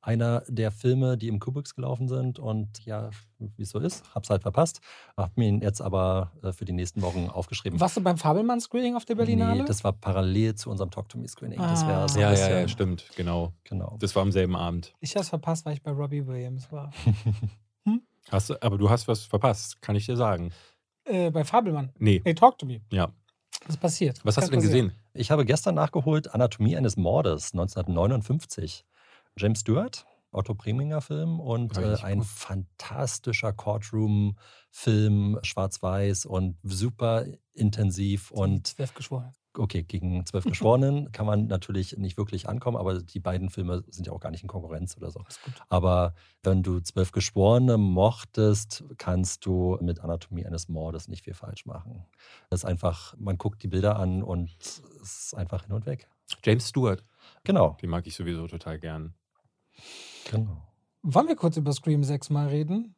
[0.07, 4.31] Einer der Filme, die im Kubricks gelaufen sind und ja, wie es so ist, hab's
[4.31, 4.81] halt verpasst.
[5.17, 7.81] Hab mir ihn jetzt aber äh, für die nächsten Wochen aufgeschrieben.
[7.81, 9.63] Warst du beim Fabelmann-Screening auf der Berlinale?
[9.63, 11.59] Nee, das war parallel zu unserem Talk to Me Screening.
[11.59, 11.89] Das Ah.
[11.89, 13.53] wäre so ja, ja, ja, stimmt, genau.
[13.65, 13.97] Genau.
[13.99, 14.95] Das war am selben Abend.
[15.01, 16.93] ich habe es verpasst, weil ich bei Robbie Williams war.
[18.31, 20.51] Hast du, aber du hast was verpasst, kann ich dir sagen.
[21.05, 21.93] Äh, bei Fabelmann.
[21.99, 22.81] Nee, Hey, talk to me.
[22.91, 23.13] ja.
[23.67, 24.21] Was passiert?
[24.25, 24.89] Was hast Kann du denn passieren.
[24.89, 25.03] gesehen?
[25.15, 28.85] Ich habe gestern nachgeholt Anatomie eines Mordes 1959.
[29.39, 32.27] James Stewart, Otto Preminger Film und äh, ein geguckt.
[32.27, 39.33] fantastischer Courtroom-Film, schwarz-weiß und super intensiv und Zwölf geschworen.
[39.59, 44.07] okay, gegen zwölf Geschworenen kann man natürlich nicht wirklich ankommen, aber die beiden Filme sind
[44.07, 45.21] ja auch gar nicht in Konkurrenz oder so.
[45.21, 45.55] Gut.
[45.69, 51.67] Aber wenn du zwölf Geschworene mochtest, kannst du mit Anatomie eines Mordes nicht viel falsch
[51.67, 52.07] machen.
[52.49, 56.09] Das ist einfach, man guckt die Bilder an und es ist einfach hin und weg.
[56.43, 57.05] James Stewart.
[57.45, 57.77] Genau.
[57.83, 59.15] Den mag ich sowieso total gern.
[60.31, 60.63] Genau.
[61.03, 62.96] Wollen wir kurz über Scream 6 mal reden?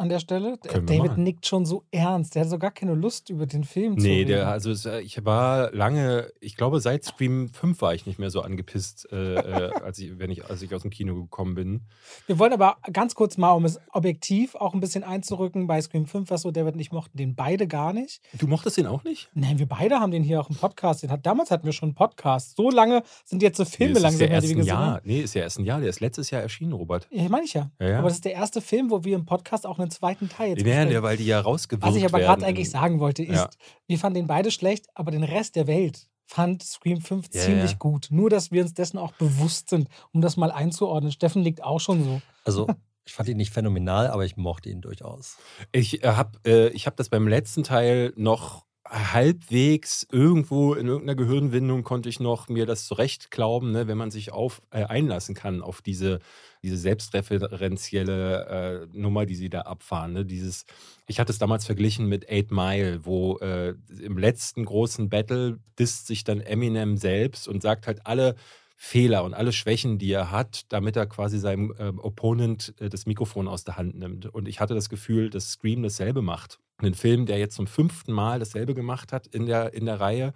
[0.00, 0.56] An der Stelle?
[0.66, 2.34] Können wir David nickt schon so ernst.
[2.34, 4.28] Der hat so gar keine Lust, über den Film zu Nee, reden.
[4.30, 8.18] der, also es, äh, ich war lange, ich glaube seit Scream 5 war ich nicht
[8.18, 11.54] mehr so angepisst, äh, äh, als, ich, wenn ich, als ich aus dem Kino gekommen
[11.54, 11.82] bin.
[12.26, 16.06] Wir wollen aber ganz kurz mal, um es objektiv auch ein bisschen einzurücken, bei Scream
[16.06, 18.22] 5, was so David und ich mochten, den beide gar nicht.
[18.32, 19.28] Du mochtest den auch nicht?
[19.34, 21.02] Nein, wir beide haben den hier auch im Podcast.
[21.02, 22.56] Den hat, damals hatten wir schon einen Podcast.
[22.56, 25.00] So lange sind jetzt so Filme nee, langsam ja die wir gesehen haben.
[25.04, 25.80] Nee, ist ja erst ein Jahr.
[25.80, 27.06] Der ist letztes Jahr erschienen, Robert.
[27.10, 27.70] Ja, meine ich ja.
[27.78, 27.98] Ja, ja.
[27.98, 30.62] Aber das ist der erste Film, wo wir im Podcast auch einen zweiten Teil jetzt
[30.64, 30.92] besprechen.
[30.92, 33.50] ja, weil die ja rausgewirkt Was ich aber werden gerade eigentlich sagen wollte, ist, Ja.
[33.86, 37.72] wir fanden den beide schlecht, aber den Rest der Welt fand Scream 5 Ja, ziemlich
[37.72, 37.76] ja.
[37.78, 38.08] gut.
[38.10, 41.10] Nur, dass wir uns dessen auch bewusst sind, um das mal einzuordnen.
[41.12, 42.22] Steffen liegt auch schon so.
[42.44, 42.68] Also,
[43.04, 45.38] ich fand ihn nicht phänomenal, aber ich mochte ihn durchaus.
[45.72, 51.14] Ich äh, habe äh, ich hab das beim letzten Teil noch halbwegs irgendwo in irgendeiner
[51.14, 55.36] Gehirnwindung konnte ich noch mir das zurecht glauben, ne, wenn man sich auf, äh, einlassen
[55.36, 56.18] kann auf diese,
[56.64, 60.12] diese selbstreferenzielle äh, Nummer, die sie da abfahren.
[60.12, 60.24] Ne?
[60.24, 60.64] Dieses,
[61.06, 66.08] ich hatte es damals verglichen mit Eight Mile, wo äh, im letzten großen Battle disst
[66.08, 68.34] sich dann Eminem selbst und sagt halt alle
[68.82, 73.06] Fehler und alle Schwächen, die er hat, damit er quasi seinem äh, Opponent äh, das
[73.06, 74.26] Mikrofon aus der Hand nimmt.
[74.26, 76.58] Und ich hatte das Gefühl, dass Scream dasselbe macht.
[76.82, 80.32] Ein Film, der jetzt zum fünften Mal dasselbe gemacht hat in der, in der Reihe.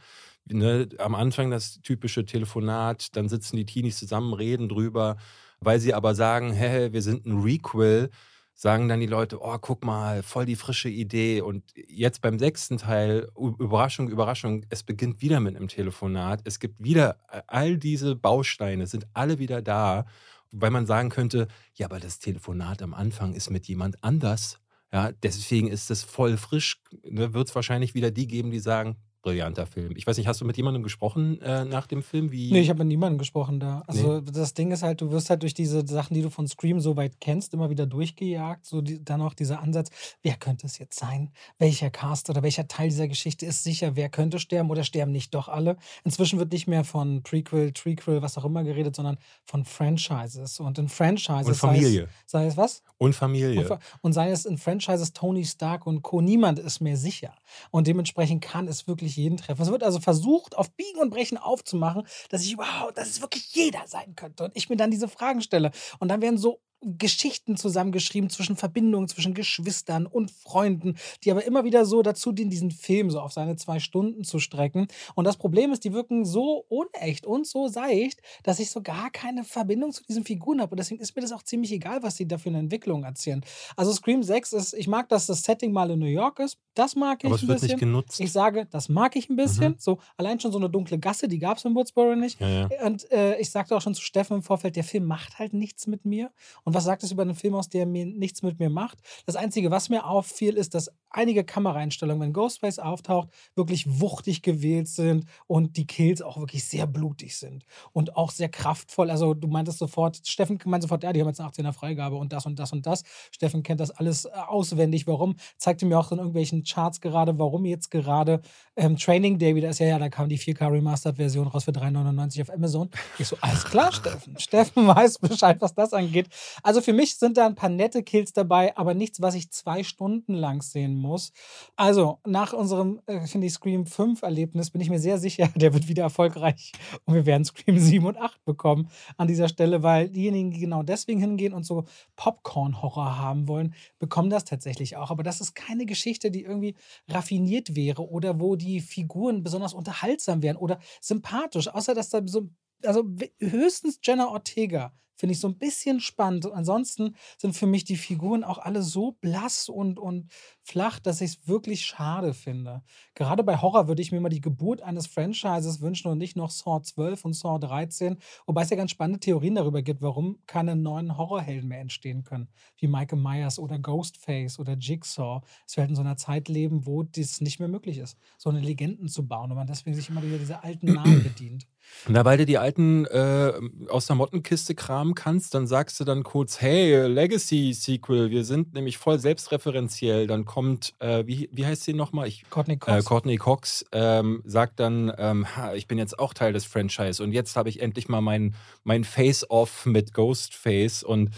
[0.47, 5.17] Ne, am Anfang das typische Telefonat, dann sitzen die Teenies zusammen, reden drüber,
[5.61, 8.11] weil sie aber sagen, hey, wir sind ein Requel
[8.55, 11.41] sagen dann die Leute, oh, guck mal, voll die frische Idee.
[11.41, 16.41] Und jetzt beim sechsten Teil, Überraschung, Überraschung, es beginnt wieder mit einem Telefonat.
[16.45, 20.07] Es gibt wieder, äh, all diese Bausteine sind alle wieder da,
[20.53, 24.61] weil man sagen könnte, ja, aber das Telefonat am Anfang ist mit jemand anders.
[24.95, 26.81] Ja, deswegen ist es voll frisch.
[27.03, 29.95] Ne, Wird es wahrscheinlich wieder die geben, die sagen, brillanter Film.
[29.97, 32.31] Ich weiß nicht, hast du mit jemandem gesprochen äh, nach dem Film?
[32.31, 32.53] Wie?
[32.53, 33.83] Nee, ich habe mit niemandem gesprochen da.
[33.87, 34.31] Also nee.
[34.31, 36.97] das Ding ist halt, du wirst halt durch diese Sachen, die du von Scream so
[36.97, 38.67] weit kennst, immer wieder durchgejagt.
[38.67, 39.91] So die, dann auch dieser Ansatz,
[40.23, 41.31] wer könnte es jetzt sein?
[41.59, 43.97] Welcher Cast oder welcher Teil dieser Geschichte ist sicher?
[43.97, 45.79] Wer könnte sterben oder sterben nicht doch alle?
[46.05, 50.61] Inzwischen wird nicht mehr von Prequel, Trequel, was auch immer geredet, sondern von Franchises.
[50.61, 52.03] Und in Franchises und Familie.
[52.03, 52.83] Sei es, sei es was?
[52.99, 53.71] Und Familie.
[53.71, 56.21] Und, und sei es in Franchises Tony Stark und Co.
[56.21, 57.35] Niemand ist mehr sicher.
[57.71, 59.63] Und dementsprechend kann es wirklich jeden treffen.
[59.63, 63.55] Es wird also versucht, auf Biegen und Brechen aufzumachen, dass ich überhaupt, dass es wirklich
[63.55, 64.45] jeder sein könnte.
[64.45, 65.71] Und ich mir dann diese Fragen stelle.
[65.99, 66.61] Und dann werden so
[66.99, 72.51] Geschichten zusammengeschrieben zwischen Verbindungen, zwischen Geschwistern und Freunden, die aber immer wieder so dazu dienen,
[72.51, 74.89] diesen Film so auf seine zwei Stunden zu strecken.
[75.15, 79.11] Und das Problem ist, die wirken so unecht und so seicht, dass ich so gar
[79.11, 80.73] keine Verbindung zu diesen Figuren habe.
[80.73, 83.45] Und deswegen ist mir das auch ziemlich egal, was sie da für eine Entwicklung erzählen.
[83.77, 86.59] Also Scream 6 ist, ich mag, dass das Setting mal in New York ist.
[86.75, 87.75] Das mag ich aber es ein wird bisschen.
[87.77, 88.21] nicht genutzt.
[88.21, 89.73] Ich sage, das mag ich ein bisschen.
[89.73, 89.79] Mhm.
[89.79, 92.41] So, allein schon so eine dunkle Gasse, die gab es in Woodsboro nicht.
[92.41, 92.69] Ja, ja.
[92.85, 95.87] Und äh, ich sagte auch schon zu Steffen im Vorfeld, der Film macht halt nichts
[95.87, 96.31] mit mir.
[96.65, 98.99] Und was sagt es über einen Film aus, der mir nichts mit mir macht?
[99.27, 104.89] Das Einzige, was mir auffiel, ist, dass einige Kameraeinstellungen, wenn Ghostface auftaucht, wirklich wuchtig gewählt
[104.89, 109.11] sind und die Kills auch wirklich sehr blutig sind und auch sehr kraftvoll.
[109.11, 112.33] Also du meintest sofort, Steffen meint sofort, ja, die haben jetzt eine 18er Freigabe und
[112.33, 113.05] das und das und das.
[113.31, 115.07] Steffen kennt das alles äh, auswendig.
[115.07, 115.37] Warum?
[115.57, 118.41] Zeigte mir auch in irgendwelchen Charts gerade, warum jetzt gerade
[118.77, 119.79] ähm, Training Day wieder ist.
[119.79, 122.91] Ja, ja, da kam die 4K Remastered Version raus für 3,99 auf Amazon.
[123.19, 124.39] Ich so, alles klar, Steffen.
[124.39, 126.29] Steffen weiß Bescheid, was das angeht.
[126.63, 129.83] Also für mich sind da ein paar nette Kills dabei, aber nichts, was ich zwei
[129.83, 131.33] Stunden lang sehen muss.
[131.77, 135.75] Also, nach unserem, äh, finde ich, Scream 5 Erlebnis bin ich mir sehr sicher, der
[135.75, 136.73] wird wieder erfolgreich
[137.05, 140.83] und wir werden Scream 7 und 8 bekommen an dieser Stelle, weil diejenigen, die genau
[140.83, 141.85] deswegen hingehen und so
[142.17, 145.11] Popcorn-Horror haben wollen, bekommen das tatsächlich auch.
[145.11, 146.75] Aber das ist keine Geschichte, die irgendwie
[147.09, 152.49] raffiniert wäre oder wo die Figuren besonders unterhaltsam wären oder sympathisch, außer dass da so
[152.85, 153.05] also
[153.41, 156.51] höchstens Jenna Ortega finde ich so ein bisschen spannend.
[156.53, 160.31] ansonsten sind für mich die Figuren auch alle so blass und, und
[160.63, 162.83] flach, dass ich es wirklich schade finde.
[163.15, 166.51] Gerade bei Horror würde ich mir mal die Geburt eines Franchises wünschen und nicht noch
[166.51, 168.17] Saw 12 und Saw 13.
[168.47, 172.49] Wobei es ja ganz spannende Theorien darüber gibt, warum keine neuen Horrorhelden mehr entstehen können.
[172.77, 175.43] Wie Michael Myers oder Ghostface oder Jigsaw.
[175.67, 178.61] Es wird in so einer Zeit leben, wo das nicht mehr möglich ist, so eine
[178.61, 181.67] Legenden zu bauen und man deswegen sich immer wieder diese alten Namen bedient.
[182.07, 183.53] Na, weil du die alten äh,
[183.89, 188.99] aus der Mottenkiste kramen kannst, dann sagst du dann kurz, hey, Legacy-Sequel, wir sind nämlich
[188.99, 190.27] voll selbstreferenziell.
[190.27, 192.31] Dann kommt, äh, wie, wie heißt sie nochmal?
[192.51, 192.99] Courtney Cox.
[192.99, 197.33] Äh, Courtney Cox ähm, sagt dann, ähm, ich bin jetzt auch Teil des Franchise und
[197.33, 201.31] jetzt habe ich endlich mal mein, mein Face-Off mit Ghostface und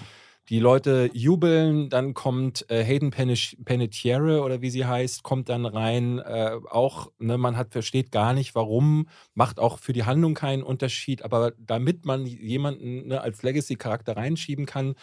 [0.49, 6.19] die Leute jubeln, dann kommt äh, Hayden Panettiere oder wie sie heißt, kommt dann rein.
[6.21, 10.63] Äh, auch, ne, man hat versteht gar nicht, warum, macht auch für die Handlung keinen
[10.63, 14.95] Unterschied, aber damit man jemanden ne, als Legacy-Charakter reinschieben kann,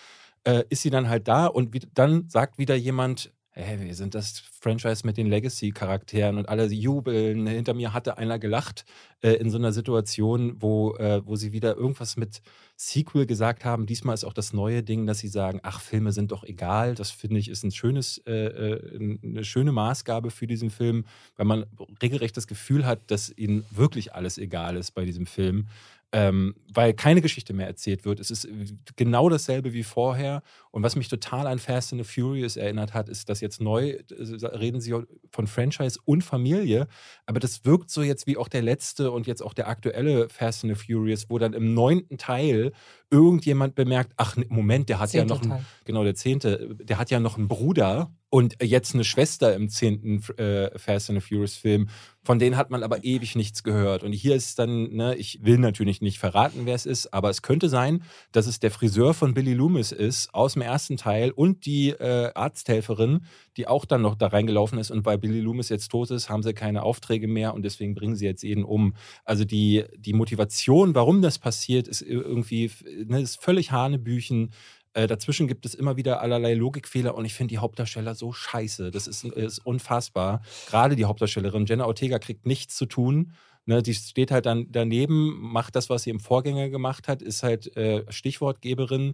[0.45, 4.15] äh, ist sie dann halt da und wie, dann sagt wieder jemand, hey, wir sind
[4.15, 7.45] das Franchise mit den Legacy-Charakteren und alle jubeln.
[7.45, 8.86] Hinter mir hatte einer gelacht
[9.21, 12.41] äh, in so einer Situation, wo, äh, wo sie wieder irgendwas mit
[12.87, 13.85] Sequel gesagt haben.
[13.85, 16.95] Diesmal ist auch das neue Ding, dass sie sagen, ach, Filme sind doch egal.
[16.95, 21.05] Das finde ich ist ein schönes, äh, äh eine schöne Maßgabe für diesen Film,
[21.37, 21.65] weil man
[22.01, 25.67] regelrecht das Gefühl hat, dass ihnen wirklich alles egal ist bei diesem Film
[26.13, 28.19] ähm, weil keine Geschichte mehr erzählt wird.
[28.19, 28.47] Es ist
[28.95, 30.43] genau dasselbe wie vorher.
[30.73, 33.89] Und was mich total an Fast and the Furious erinnert hat, ist, dass jetzt neu
[33.89, 34.95] äh, reden sie
[35.29, 36.88] von Franchise und Familie,
[37.27, 40.63] aber das wirkt so jetzt wie auch der letzte und jetzt auch der aktuelle Fast
[40.65, 42.71] and the Furious, wo dann im neunten Teil
[43.12, 47.12] irgendjemand bemerkt, ach Moment, der hat Zehnte ja noch einen, genau der zehnte, der hat
[47.12, 51.55] ja noch einen Bruder und jetzt eine Schwester im zehnten äh, Fast and the Furious
[51.55, 51.89] Film.
[52.23, 54.01] Von denen hat man aber ewig nichts gehört.
[54.01, 57.43] Und hier ist dann, ne, ich will natürlich nicht verraten, wer es ist, aber es
[57.43, 61.65] könnte sein, dass es der Friseur von Billy Loomis ist aus dem ersten Teil und
[61.65, 63.26] die äh, Arzthelferin,
[63.58, 64.91] die auch dann noch da reingelaufen ist.
[64.91, 68.15] Und weil Billy Loomis jetzt tot ist, haben sie keine Aufträge mehr und deswegen bringen
[68.15, 68.95] sie jetzt jeden um.
[69.26, 72.71] Also die, die Motivation, warum das passiert, ist irgendwie
[73.06, 74.52] ne, ist völlig Hanebüchen.
[74.93, 78.91] Äh, dazwischen gibt es immer wieder allerlei Logikfehler und ich finde die Hauptdarsteller so scheiße.
[78.91, 80.41] Das ist, ist unfassbar.
[80.67, 83.34] Gerade die Hauptdarstellerin Jenna Ortega kriegt nichts zu tun.
[83.65, 87.43] Ne, die steht halt dann daneben, macht das, was sie im Vorgänger gemacht hat, ist
[87.43, 89.13] halt äh, Stichwortgeberin.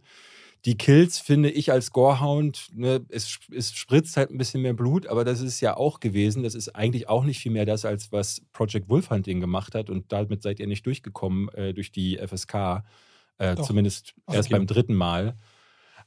[0.65, 5.07] Die Kills finde ich als Gorehound, ne, es, es spritzt halt ein bisschen mehr Blut,
[5.07, 6.43] aber das ist ja auch gewesen.
[6.43, 10.11] Das ist eigentlich auch nicht viel mehr das, als was Project Wolfhunting gemacht hat und
[10.11, 12.83] damit seid ihr nicht durchgekommen äh, durch die FSK.
[13.37, 15.37] Äh, zumindest erst beim dritten Mal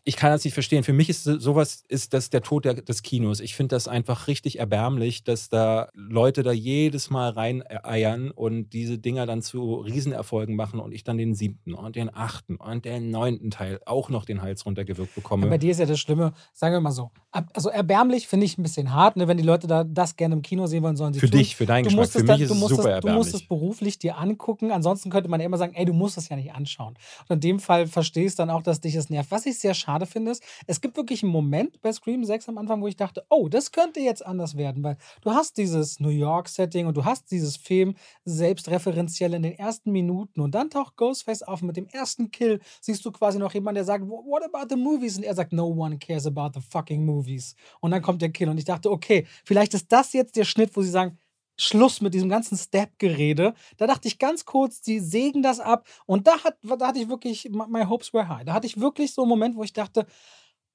[0.05, 0.83] ich kann das nicht verstehen.
[0.83, 3.39] Für mich ist sowas, ist das der Tod der, des Kinos.
[3.39, 8.99] Ich finde das einfach richtig erbärmlich, dass da Leute da jedes Mal reineiern und diese
[8.99, 13.11] Dinger dann zu Riesenerfolgen machen und ich dann den siebten und den achten und den
[13.11, 15.45] neunten Teil auch noch den Hals runtergewirkt bekomme.
[15.45, 17.11] Ja, bei dir ist ja das Schlimme, sagen wir mal so.
[17.53, 19.29] Also erbärmlich finde ich ein bisschen hart, ne?
[19.29, 21.39] wenn die Leute da das gerne im Kino sehen wollen, sollen sie Für tun.
[21.39, 22.09] dich, für deinen Geschmack.
[22.09, 23.13] Für mich ist es super das, erbärmlich.
[23.13, 24.73] Du musst es beruflich dir angucken.
[24.73, 26.95] Ansonsten könnte man ja immer sagen, ey, du musst das ja nicht anschauen.
[27.29, 29.31] Und in dem Fall verstehst du dann auch, dass dich das nervt.
[29.31, 32.49] Was ich sehr schade schade finde, ist, es gibt wirklich einen Moment bei Scream 6
[32.49, 36.01] am Anfang, wo ich dachte, oh, das könnte jetzt anders werden, weil du hast dieses
[36.01, 40.97] New York-Setting und du hast dieses Film selbstreferenziell in den ersten Minuten und dann taucht
[40.97, 44.43] Ghostface auf und mit dem ersten Kill siehst du quasi noch jemanden, der sagt, what
[44.43, 45.17] about the movies?
[45.19, 47.55] Und er sagt, no one cares about the fucking movies.
[47.81, 50.75] Und dann kommt der Kill und ich dachte, okay, vielleicht ist das jetzt der Schnitt,
[50.75, 51.19] wo sie sagen,
[51.63, 53.55] Schluss mit diesem ganzen Step-Gerede.
[53.77, 55.87] Da dachte ich ganz kurz, sie sägen das ab.
[56.07, 58.45] Und da, hat, da hatte ich wirklich, my hopes were high.
[58.45, 60.07] Da hatte ich wirklich so einen Moment, wo ich dachte,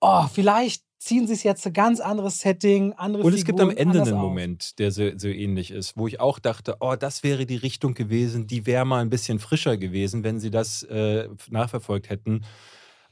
[0.02, 3.72] oh, vielleicht ziehen sie es jetzt ein ganz anderes Setting, andere Und es Figuren, gibt
[3.72, 4.22] am Ende einen auf.
[4.22, 7.94] Moment, der so, so ähnlich ist, wo ich auch dachte, oh, das wäre die Richtung
[7.94, 12.44] gewesen, die wäre mal ein bisschen frischer gewesen, wenn sie das äh, nachverfolgt hätten.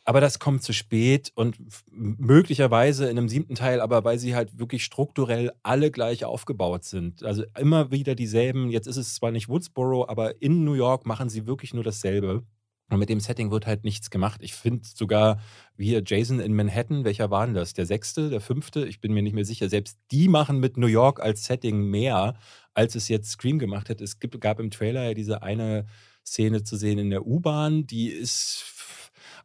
[0.08, 1.58] Aber das kommt zu spät und
[1.92, 7.24] möglicherweise in einem siebten Teil, aber weil sie halt wirklich strukturell alle gleich aufgebaut sind.
[7.24, 8.70] Also immer wieder dieselben.
[8.70, 12.44] Jetzt ist es zwar nicht Woodsboro, aber in New York machen sie wirklich nur dasselbe.
[12.92, 14.42] Und mit dem Setting wird halt nichts gemacht.
[14.44, 15.40] Ich finde sogar,
[15.76, 17.74] wie Jason in Manhattan, welcher war denn das?
[17.74, 18.86] Der sechste, der fünfte?
[18.86, 19.70] Ich bin mir nicht mehr sicher.
[19.70, 22.36] Selbst die machen mit New York als Setting mehr,
[22.76, 24.02] als es jetzt Scream gemacht hat.
[24.02, 25.88] Es gab im Trailer ja diese eine
[26.24, 28.64] Szene zu sehen in der U-Bahn, die ist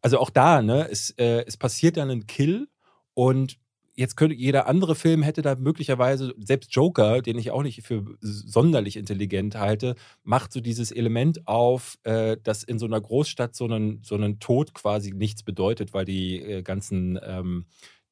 [0.03, 2.69] also auch da, ne, es, äh, es passiert dann ein Kill
[3.15, 3.59] und
[3.95, 8.05] jetzt könnte jeder andere Film hätte da möglicherweise, selbst Joker, den ich auch nicht für
[8.21, 13.67] sonderlich intelligent halte, macht so dieses Element auf, äh, dass in so einer Großstadt so
[13.67, 17.67] ein, so einen Tod quasi nichts bedeutet, weil die äh, ganzen ähm,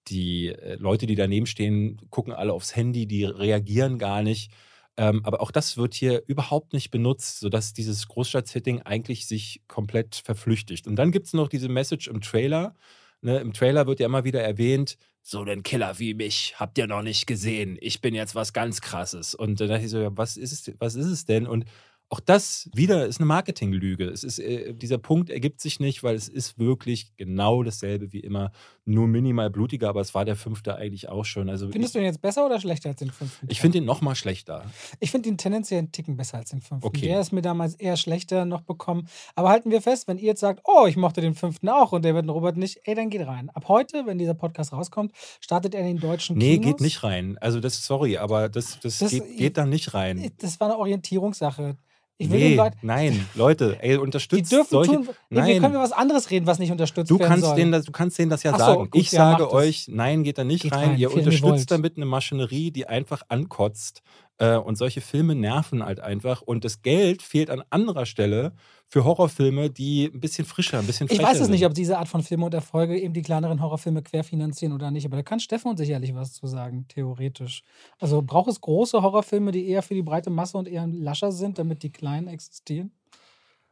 [0.09, 4.51] die äh, Leute, die daneben stehen, gucken alle aufs Handy, die reagieren gar nicht.
[4.99, 10.17] Ähm, aber auch das wird hier überhaupt nicht benutzt, sodass dieses Großstadt-Setting eigentlich sich komplett
[10.17, 10.89] verflüchtigt.
[10.89, 12.75] Und dann gibt es noch diese Message im Trailer.
[13.21, 16.89] Ne, Im Trailer wird ja immer wieder erwähnt, so einen Killer wie mich habt ihr
[16.89, 17.79] noch nicht gesehen.
[17.81, 19.37] Ich bin jetzt was ganz Krasses.
[19.37, 21.47] Und dann dachte ich so, ja, was ist es, was ist es denn?
[21.47, 21.65] Und
[22.09, 24.07] auch das wieder ist eine Marketinglüge.
[24.07, 28.21] Es ist, äh, dieser Punkt ergibt sich nicht, weil es ist wirklich genau dasselbe wie
[28.21, 28.51] immer,
[28.89, 31.49] nur minimal blutiger, aber es war der fünfte eigentlich auch schon.
[31.49, 33.47] Also Findest ich, du ihn jetzt besser oder schlechter als den fünften?
[33.51, 34.65] Ich finde ihn noch mal schlechter.
[35.01, 36.87] Ich finde ihn tendenziell einen Ticken besser als den fünften.
[36.87, 37.03] Okay.
[37.07, 39.09] Der ist mir damals eher schlechter noch bekommen.
[39.35, 42.03] Aber halten wir fest, wenn ihr jetzt sagt, oh, ich mochte den fünften auch und
[42.05, 43.51] der wird Robert nicht, ey, dann geht rein.
[43.51, 46.67] Ab heute, wenn dieser Podcast rauskommt, startet er den deutschen Nee, Kinos.
[46.67, 47.37] geht nicht rein.
[47.41, 50.31] Also das, sorry, aber das, das, Das- geht, geht da nicht rein.
[50.39, 51.77] Das war eine Orientierungssache.
[52.21, 54.93] Ich will Nee, nein, Leute, ey, die unterstützt dürfen solche.
[54.93, 55.09] tun.
[55.31, 57.57] Nee, wir können über was anderes reden, was nicht unterstützt Du werden kannst, soll.
[57.57, 58.91] denen das, du kannst denen das ja so, sagen.
[58.91, 60.91] gut, ich ja, sage euch, nein, geht da nicht Geht rein.
[60.91, 61.19] rein, Ihr wollt.
[61.27, 64.03] unterstützt damit eine Maschinerie, die einfach ankotzt.
[64.39, 66.43] Äh, und solche Filme nerven halt einfach.
[66.43, 68.53] Und das Geld fehlt an anderer Stelle
[68.89, 71.99] für Horrorfilme, die ein bisschen frischer, ein bisschen Ich frecher weiß es nicht, ob diese
[71.99, 75.41] Art von Filme und Erfolge eben die kleineren Horrorfilme querfinanzieren oder nicht, aber da kann
[75.41, 77.63] Stefan sicherlich was zu sagen, theoretisch.
[77.99, 81.59] Also braucht es große Horrorfilme, die eher für die breite Masse und eher lascher sind,
[81.59, 82.93] damit die kleinen existieren?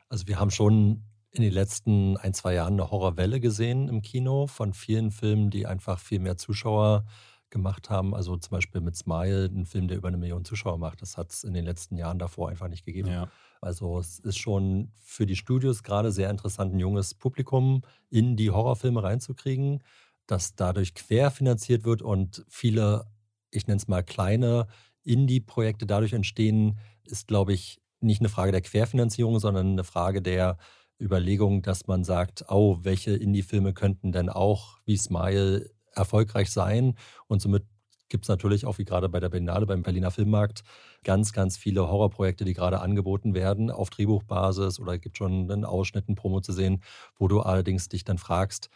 [0.09, 1.03] Also wir haben schon
[1.33, 5.67] in den letzten ein, zwei Jahren eine Horrorwelle gesehen im Kino von vielen Filmen, die
[5.67, 7.05] einfach viel mehr Zuschauer
[7.51, 8.15] gemacht haben.
[8.15, 11.03] Also zum Beispiel mit Smile, ein Film, der über eine Million Zuschauer macht.
[11.03, 13.09] Das hat es in den letzten Jahren davor einfach nicht gegeben.
[13.09, 13.29] Ja.
[13.61, 18.51] Also es ist schon für die Studios gerade sehr interessant, ein junges Publikum in die
[18.51, 19.83] Horrorfilme reinzukriegen,
[20.27, 23.07] das dadurch querfinanziert wird und viele,
[23.51, 24.67] ich nenne es mal kleine
[25.05, 30.59] Indie-Projekte dadurch entstehen, ist, glaube ich, nicht eine Frage der Querfinanzierung, sondern eine Frage der
[31.01, 36.95] Überlegung, dass man sagt, oh, welche Indie-Filme könnten denn auch wie Smile erfolgreich sein
[37.27, 37.65] und somit
[38.09, 40.63] gibt es natürlich auch wie gerade bei der Berlinale, beim Berliner Filmmarkt,
[41.03, 46.09] ganz, ganz viele Horrorprojekte, die gerade angeboten werden auf Drehbuchbasis oder gibt schon einen Ausschnitt,
[46.09, 46.83] einen Promo zu sehen,
[47.19, 48.71] wo du allerdings dich dann fragst,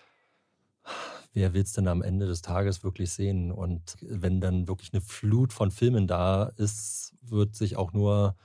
[1.32, 3.52] wer will es denn am Ende des Tages wirklich sehen?
[3.52, 8.36] Und wenn dann wirklich eine Flut von Filmen da ist, wird sich auch nur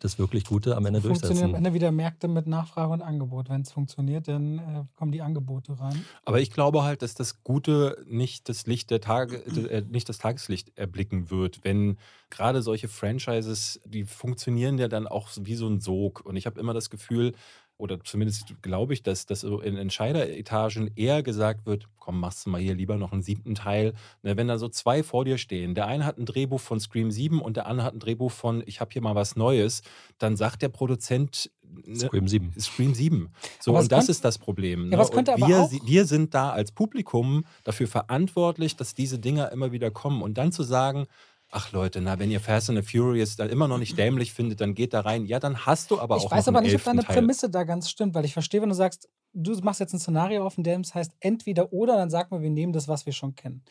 [0.00, 1.54] das wirklich Gute am Ende Funktionieren durchsetzen.
[1.54, 3.48] am Ende wieder Märkte mit Nachfrage und Angebot.
[3.48, 6.04] Wenn es funktioniert, dann äh, kommen die Angebote rein.
[6.24, 10.18] Aber ich glaube halt, dass das Gute nicht das Licht der Tage, äh, nicht das
[10.18, 11.98] Tageslicht erblicken wird, wenn
[12.30, 16.20] gerade solche Franchises, die funktionieren ja dann auch wie so ein Sog.
[16.24, 17.34] Und ich habe immer das Gefühl,
[17.78, 22.50] oder zumindest glaube ich, dass, dass so in Entscheideretagen eher gesagt wird, komm, machst du
[22.50, 23.94] mal hier lieber noch einen siebten Teil.
[24.22, 27.10] Ne, wenn da so zwei vor dir stehen, der eine hat ein Drehbuch von Scream
[27.10, 29.82] 7 und der andere hat ein Drehbuch von Ich habe hier mal was Neues,
[30.18, 31.50] dann sagt der Produzent
[31.86, 32.52] ne, Scream 7.
[32.58, 33.28] Scream 7.
[33.60, 34.90] So, und das könnte- ist das Problem.
[34.90, 34.98] Ja, Ne?
[34.98, 39.90] aber wir, auch- wir sind da als Publikum dafür verantwortlich, dass diese Dinger immer wieder
[39.92, 40.22] kommen.
[40.22, 41.06] Und dann zu sagen,
[41.50, 44.60] ach Leute, na, wenn ihr Fast and the Furious dann immer noch nicht dämlich findet,
[44.60, 45.24] dann geht da rein.
[45.26, 47.16] Ja, dann hast du aber ich auch weiß noch aber nicht, ob deine Teil.
[47.16, 50.44] Prämisse da ganz stimmt, weil ich verstehe, wenn du sagst, du machst jetzt ein Szenario
[50.44, 53.12] auf, in dem es heißt entweder oder, dann sagen wir, wir nehmen das, was wir
[53.12, 53.62] schon kennen.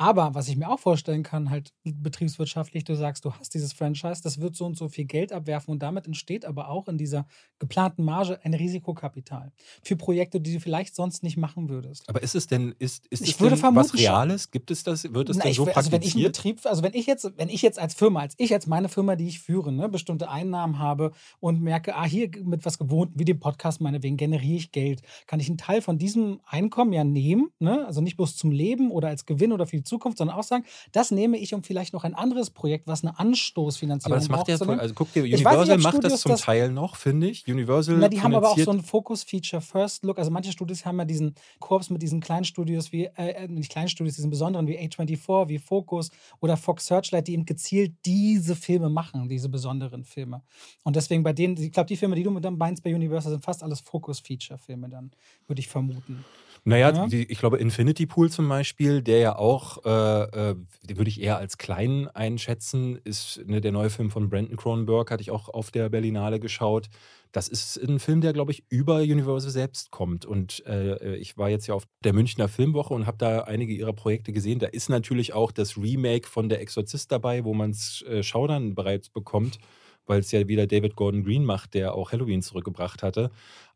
[0.00, 4.22] Aber was ich mir auch vorstellen kann, halt betriebswirtschaftlich, du sagst, du hast dieses Franchise,
[4.22, 7.26] das wird so und so viel Geld abwerfen und damit entsteht aber auch in dieser
[7.58, 12.08] geplanten Marge ein Risikokapital für Projekte, die du vielleicht sonst nicht machen würdest.
[12.08, 14.00] Aber ist es denn, ist, ist Ich es würde denn vermuten was.
[14.00, 14.50] Reales?
[14.50, 15.04] Gibt es das?
[15.12, 16.32] Wird es Na, denn ich, so will- also wenn ich praktiziert?
[16.32, 19.16] Betrieb, also wenn ich jetzt, wenn ich jetzt als Firma, als ich jetzt meine Firma,
[19.16, 23.26] die ich führe, ne, bestimmte Einnahmen habe und merke, ah, hier mit was Gewohnten, wie
[23.26, 27.50] dem Podcast meinetwegen, generiere ich Geld, kann ich einen Teil von diesem Einkommen ja nehmen,
[27.58, 27.84] ne?
[27.86, 30.64] also nicht bloß zum Leben oder als Gewinn oder für die Zukunft, sondern auch sagen,
[30.92, 34.46] das nehme ich, um vielleicht noch ein anderes Projekt, was eine Anstoßfinanzierung aber das macht
[34.46, 36.70] braucht, ja voll, also guck dir, nicht, Universal ob macht Studios das zum das- Teil
[36.70, 37.46] noch, finde ich.
[37.48, 40.18] Universal Na, die haben aber auch so einen Focus-Feature First Look.
[40.18, 43.70] Also manche Studios haben ja diesen Korps mit diesen kleinen Studios wie, äh, äh, nicht
[43.70, 48.54] kleinen Studios, diesen besonderen wie A24, wie Focus oder Fox Searchlight, die eben gezielt diese
[48.56, 50.42] Filme machen, diese besonderen Filme.
[50.84, 53.32] Und deswegen bei denen, ich glaube, die Filme, die du mit dann meinst bei Universal,
[53.32, 55.10] sind fast alles Focus-Feature-Filme dann,
[55.46, 56.24] würde ich vermuten.
[56.64, 57.06] Naja, Ja.
[57.06, 61.20] die, ich glaube, Infinity Pool zum Beispiel, der ja auch, äh, äh, den würde ich
[61.20, 65.48] eher als klein einschätzen, ist ne, der neue Film von Brandon Cronenberg, hatte ich auch
[65.48, 66.88] auf der Berlinale geschaut.
[67.32, 70.26] Das ist ein Film, der, glaube ich, über Universal selbst kommt.
[70.26, 73.92] Und äh, ich war jetzt ja auf der Münchner Filmwoche und habe da einige ihrer
[73.92, 74.58] Projekte gesehen.
[74.58, 78.74] Da ist natürlich auch das Remake von Der Exorzist dabei, wo man es äh, Schaudern
[78.74, 79.58] bereits bekommt,
[80.06, 83.30] weil es ja wieder David Gordon Green macht, der auch Halloween zurückgebracht hatte.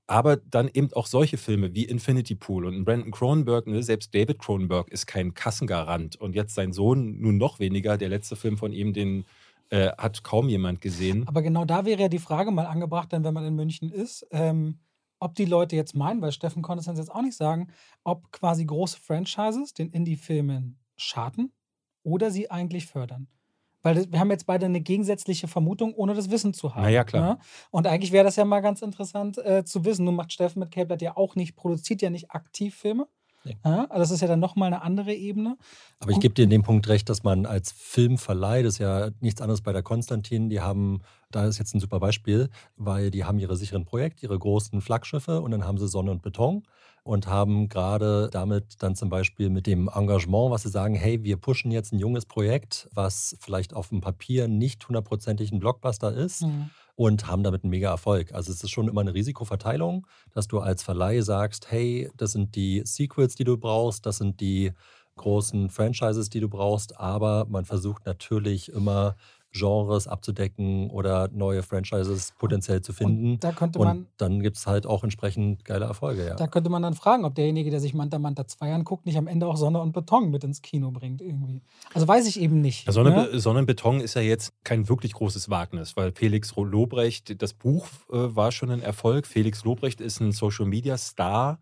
[0.07, 4.38] Aber dann eben auch solche Filme wie Infinity Pool und Brandon Cronenberg, ne, selbst David
[4.38, 6.17] Cronenberg ist kein Kassengarant.
[6.17, 7.97] Und jetzt sein Sohn nun noch weniger.
[7.97, 9.25] Der letzte Film von ihm, den
[9.71, 11.27] äh, hat kaum jemand gesehen.
[11.27, 14.27] Aber genau da wäre ja die Frage mal angebracht, denn wenn man in München ist,
[14.31, 14.79] ähm,
[15.21, 17.69] ob die Leute jetzt meinen, weil Steffen konnte es jetzt auch nicht sagen,
[18.03, 21.53] ob quasi große Franchises den Indie-Filmen schaden
[22.03, 23.29] oder sie eigentlich fördern.
[23.85, 26.85] Weil wir haben jetzt beide eine gegensätzliche Vermutung, ohne das Wissen zu haben.
[26.85, 27.35] Na ja, klar.
[27.35, 27.38] Ne?
[27.70, 30.07] Und eigentlich wäre das ja mal ganz interessant äh, zu wissen.
[30.07, 33.07] Nun macht Steffen mit Cablet ja auch nicht, produziert ja nicht aktiv Filme.
[33.44, 33.57] Nee.
[33.64, 35.57] Ja, das ist ja dann nochmal eine andere Ebene.
[36.00, 39.11] Aber ich gebe dir in dem Punkt recht, dass man als Filmverleih, das ist ja
[39.20, 43.24] nichts anderes bei der Konstantin, die haben, da ist jetzt ein super Beispiel, weil die
[43.24, 46.62] haben ihre sicheren Projekte, ihre großen Flaggschiffe und dann haben sie Sonne und Beton
[47.02, 51.37] und haben gerade damit dann zum Beispiel mit dem Engagement, was sie sagen, hey, wir
[51.37, 56.42] pushen jetzt ein junges Projekt, was vielleicht auf dem Papier nicht hundertprozentig ein Blockbuster ist,
[56.42, 56.70] Mhm.
[56.96, 58.33] Und haben damit einen mega Erfolg.
[58.33, 62.54] Also es ist schon immer eine Risikoverteilung, dass du als Verleih sagst, hey, das sind
[62.54, 64.72] die Sequels, die du brauchst, das sind die
[65.16, 69.16] großen Franchises, die du brauchst, aber man versucht natürlich immer
[69.55, 73.33] Genres abzudecken oder neue Franchises potenziell zu finden.
[73.33, 76.35] Und da könnte man Und dann gibt es halt auch entsprechend geile Erfolge, ja.
[76.35, 79.29] Da könnte man dann fragen, ob derjenige, der sich Manta Manta 2 anguckt, nicht am
[79.29, 81.62] Ende auch Sonne und Beton mit ins Kino bringt irgendwie.
[81.95, 82.87] Also weiß ich eben nicht.
[82.87, 83.40] Ja, Sonne, ne?
[83.40, 88.51] Sonnenbeton ist ja jetzt kein wirklich großes Wagnis, weil Felix Lobrecht, das Buch äh, war
[88.53, 89.27] schon ein Erfolg.
[89.27, 91.59] Felix Lobrecht ist ein Social Media Star.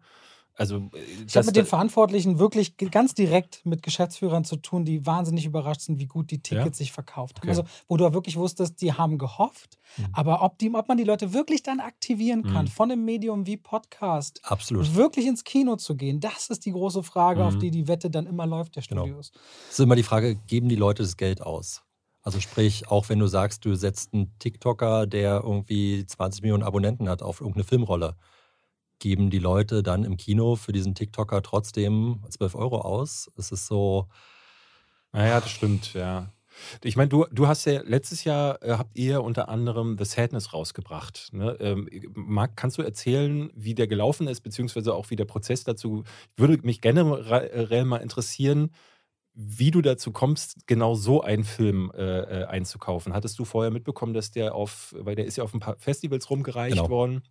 [0.54, 5.06] Also, äh, Ich habe mit den Verantwortlichen wirklich ganz direkt mit Geschäftsführern zu tun, die
[5.06, 6.84] wahnsinnig überrascht sind, wie gut die Tickets Ja?
[6.84, 7.48] sich verkauft haben.
[7.48, 7.58] Okay.
[7.58, 10.06] Also, wo du wirklich wusstest, die haben gehofft, Mhm.
[10.12, 12.70] aber ob, die, ob man die Leute wirklich dann aktivieren kann, Mhm.
[12.70, 14.94] von einem Medium wie Podcast, Absolut.
[14.94, 17.60] wirklich ins Kino zu gehen, das ist die große Frage, auf Mhm.
[17.60, 19.02] die die Wette dann immer läuft, der Genau.
[19.06, 19.32] Studios.
[19.68, 21.82] Es ist immer die Frage, geben die Leute das Geld aus?
[22.24, 27.08] Also sprich, auch wenn du sagst, du setzt einen TikToker, der irgendwie 20 Millionen Abonnenten
[27.08, 28.16] hat, auf irgendeine Filmrolle,
[29.02, 33.30] geben die Leute dann im Kino für diesen TikToker trotzdem 12 Euro aus?
[33.36, 34.06] Es ist so,
[35.12, 36.32] Naja, das stimmt, ja.
[36.84, 40.52] Ich meine, du, du hast ja letztes Jahr äh, habt ihr unter anderem The Sadness
[40.52, 41.30] rausgebracht.
[41.32, 41.56] Ne?
[41.60, 46.04] Ähm, Marc, kannst du erzählen, wie der gelaufen ist, beziehungsweise auch wie der Prozess dazu?
[46.36, 48.70] Würde mich generell mal interessieren,
[49.34, 53.14] wie du dazu kommst, genau so einen Film äh, äh, einzukaufen.
[53.14, 56.28] Hattest du vorher mitbekommen, dass der auf, weil der ist ja auf ein paar Festivals
[56.28, 56.90] rumgereicht Genau.
[56.90, 57.22] worden.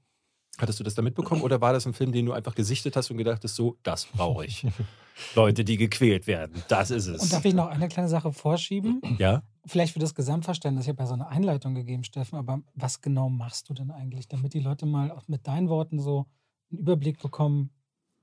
[0.57, 3.09] Hattest du das da mitbekommen oder war das ein Film, den du einfach gesichtet hast
[3.09, 4.65] und gedacht hast, so, das brauche ich.
[5.35, 7.21] Leute, die gequält werden, das ist es.
[7.21, 9.01] Und darf ich noch eine kleine Sache vorschieben?
[9.17, 9.43] ja?
[9.65, 10.85] Vielleicht für das Gesamtverständnis.
[10.85, 14.27] Ich habe ja so eine Einleitung gegeben, Steffen, aber was genau machst du denn eigentlich,
[14.27, 16.25] damit die Leute mal auch mit deinen Worten so
[16.71, 17.69] einen Überblick bekommen?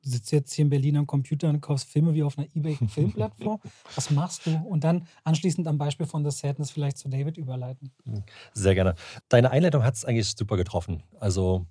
[0.03, 3.61] Du sitzt jetzt hier in Berlin am Computer und kaufst Filme wie auf einer Ebay-Filmplattform.
[3.95, 4.57] Was machst du?
[4.57, 7.91] Und dann anschließend am Beispiel von The Sadness vielleicht zu David überleiten.
[8.53, 8.95] Sehr gerne.
[9.29, 11.03] Deine Einleitung hat es eigentlich super getroffen.
[11.19, 11.67] Also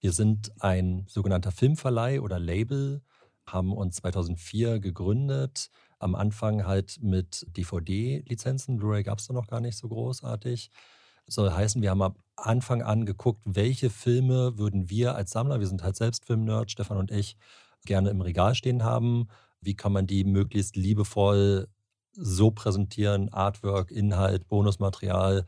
[0.00, 3.02] wir sind ein sogenannter Filmverleih oder Label,
[3.46, 5.70] haben uns 2004 gegründet.
[5.98, 8.76] Am Anfang halt mit DVD-Lizenzen.
[8.76, 10.70] Blu-ray gab es da noch gar nicht so großartig.
[11.26, 15.66] Soll heißen, wir haben am Anfang an geguckt, welche Filme würden wir als Sammler, wir
[15.66, 17.36] sind halt selbst Filmnerds, Stefan und ich,
[17.84, 19.28] gerne im Regal stehen haben.
[19.60, 21.68] Wie kann man die möglichst liebevoll
[22.12, 25.44] so präsentieren, Artwork, Inhalt, Bonusmaterial,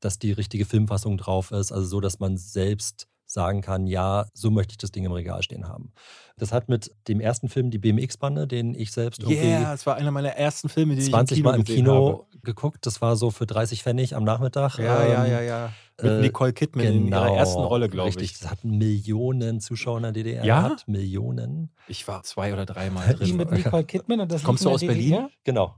[0.00, 4.50] dass die richtige Filmfassung drauf ist, also so, dass man selbst sagen kann, ja, so
[4.50, 5.92] möchte ich das Ding im Regal stehen haben.
[6.38, 9.96] Das hat mit dem ersten Film, die BMX-Bande, den ich selbst irgendwie Yeah, es war
[9.96, 12.86] einer meiner ersten Filme, die 20 ich im Kino Mal im Kino geguckt.
[12.86, 14.74] Das war so für 30 Pfennig am Nachmittag.
[14.74, 14.84] habe.
[14.84, 15.72] Ja, ja, Ähm, ja, ja.
[16.02, 18.38] Mit äh, Nicole Kidman in ihrer genau, ersten Rolle, glaube Richtig, ich.
[18.38, 20.44] das hatten Millionen Zuschauer in der DDR.
[20.44, 20.62] Ja?
[20.64, 21.70] Hat Millionen.
[21.88, 23.36] Ich war zwei oder dreimal Die drin.
[23.38, 25.04] mit Nicole Kidman und das Kommst du aus der Berlin?
[25.12, 25.30] DDR?
[25.44, 25.74] Genau.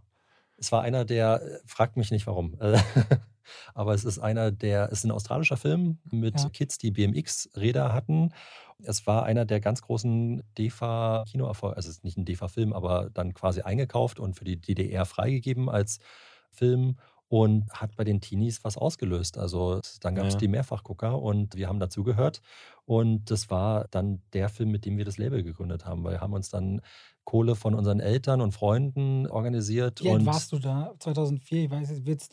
[0.56, 2.58] Es war einer der, äh, fragt mich nicht warum,
[3.74, 6.48] aber es ist einer der, es ist ein australischer Film mit Ja.
[6.50, 8.32] Kids, die BMX-Räder hatten.
[8.82, 13.34] Es war einer der ganz großen DEFA-Kinoerfolge, also es ist nicht ein DEFA-Film, aber dann
[13.34, 15.98] quasi eingekauft und für die DDR freigegeben als
[16.50, 16.96] Film
[17.30, 19.36] und hat bei den Teenies was ausgelöst.
[19.36, 20.38] Also dann gab es Ja.
[20.40, 22.40] die Mehrfachgucker und wir haben dazugehört.
[22.86, 26.20] Und das war dann der Film, mit dem wir das Label gegründet haben, weil wir
[26.22, 26.80] haben uns dann
[27.28, 30.02] Kohle von unseren Eltern und Freunden organisiert.
[30.02, 30.94] Wie alt und warst du da?
[30.98, 31.64] 2004?
[31.64, 32.06] Ich weiß es.
[32.06, 32.32] Willst,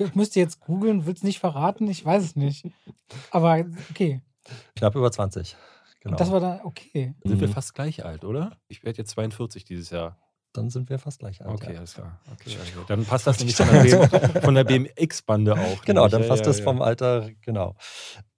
[0.00, 1.86] ich müsste jetzt googeln, willst nicht verraten?
[1.88, 2.66] Ich weiß es nicht.
[3.30, 4.20] Aber okay.
[4.74, 5.54] Knapp über 20.
[6.00, 6.14] Genau.
[6.14, 7.14] Und das war dann okay.
[7.22, 7.52] Sind wir Mhm.
[7.52, 8.56] fast gleich alt, oder?
[8.66, 10.16] Ich werde jetzt 42 dieses Jahr.
[10.54, 11.50] dann sind wir fast gleich alt.
[11.50, 11.78] Okay, ja.
[11.78, 12.20] alles klar.
[12.32, 15.84] Okay, also dann passt das nämlich von der, BM, von der BMX-Bande auch.
[15.84, 16.10] Genau, nämlich.
[16.12, 16.64] dann Ja, passt ja, das ja.
[16.64, 17.74] vom Alter, genau.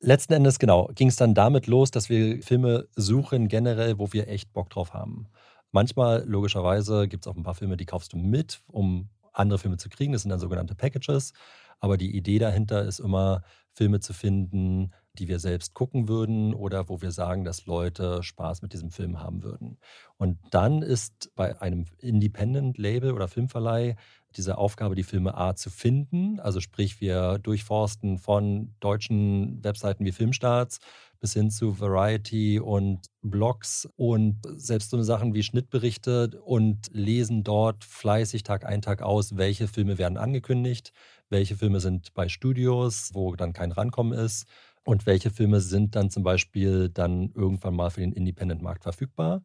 [0.00, 4.28] Letzten Endes, genau, ging es dann damit los, dass wir Filme suchen generell, wo wir
[4.28, 5.26] echt Bock drauf haben.
[5.74, 9.76] Manchmal, logischerweise, gibt es auch ein paar Filme, die kaufst du mit, um andere Filme
[9.76, 10.12] zu kriegen.
[10.12, 11.32] Das sind dann sogenannte Packages.
[11.80, 16.88] Aber die Idee dahinter ist immer, Filme zu finden, die wir selbst gucken würden oder
[16.88, 19.78] wo wir sagen, dass Leute Spaß mit diesem Film haben würden.
[20.16, 23.96] Und dann ist bei einem Independent-Label oder Filmverleih
[24.36, 26.38] diese Aufgabe, die Filme A zu finden.
[26.38, 30.78] Also sprich, wir durchforsten von deutschen Webseiten wie Filmstarts
[31.24, 37.82] bis hin zu Variety und Blogs und selbst so Sachen wie Schnittberichte und lesen dort
[37.82, 40.92] fleißig Tag ein, Tag aus, welche Filme werden angekündigt,
[41.30, 44.46] welche Filme sind bei Studios, wo dann kein Rankommen ist
[44.84, 49.42] und welche Filme sind dann zum Beispiel dann irgendwann mal für den Independent-Markt verfügbar.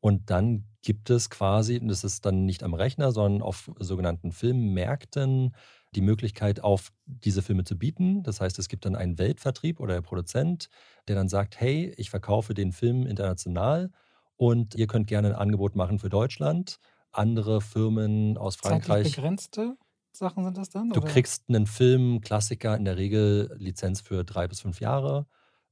[0.00, 4.32] Und dann gibt es quasi, und das ist dann nicht am Rechner, sondern auf sogenannten
[4.32, 5.54] Filmmärkten
[5.94, 8.22] die Möglichkeit, auf diese Filme zu bieten.
[8.22, 10.68] Das heißt, es gibt dann einen Weltvertrieb oder der Produzent,
[11.06, 13.90] der dann sagt, hey, ich verkaufe den Film international
[14.36, 16.78] und ihr könnt gerne ein Angebot machen für Deutschland.
[17.10, 19.14] Andere Firmen aus Zeitlich Frankreich.
[19.16, 19.76] begrenzte
[20.12, 20.90] Sachen sind das dann?
[20.90, 21.08] Du oder?
[21.08, 25.26] kriegst einen Film, Klassiker, in der Regel Lizenz für drei bis fünf Jahre.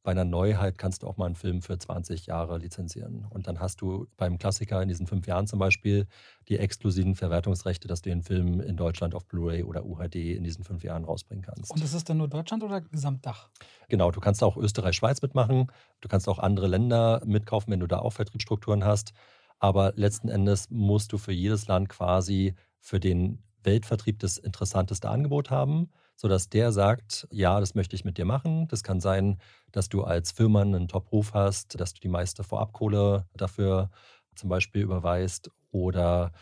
[0.07, 3.27] Bei einer Neuheit kannst du auch mal einen Film für 20 Jahre lizenzieren.
[3.29, 6.07] Und dann hast du beim Klassiker in diesen fünf Jahren zum Beispiel
[6.47, 10.63] die exklusiven Verwertungsrechte, dass du den Film in Deutschland auf Blu-ray oder UHD in diesen
[10.63, 11.73] fünf Jahren rausbringen kannst.
[11.73, 13.49] Und ist es dann nur Deutschland oder Gesamtdach?
[13.89, 15.73] Genau, du kannst auch Österreich, Schweiz mitmachen.
[16.01, 19.13] Du kannst auch andere Länder mitkaufen, wenn du da auch Vertriebsstrukturen hast.
[19.59, 25.51] Aber letzten Endes musst du für jedes Land quasi für den Weltvertrieb das interessanteste Angebot
[25.51, 28.67] haben, sodass der sagt, ja, das möchte ich mit dir machen.
[28.69, 29.39] Das kann sein,
[29.71, 33.91] dass du als Firma einen Top-Ruf hast, dass du die meiste Vorabkohle dafür
[34.35, 36.33] zum Beispiel überweist oder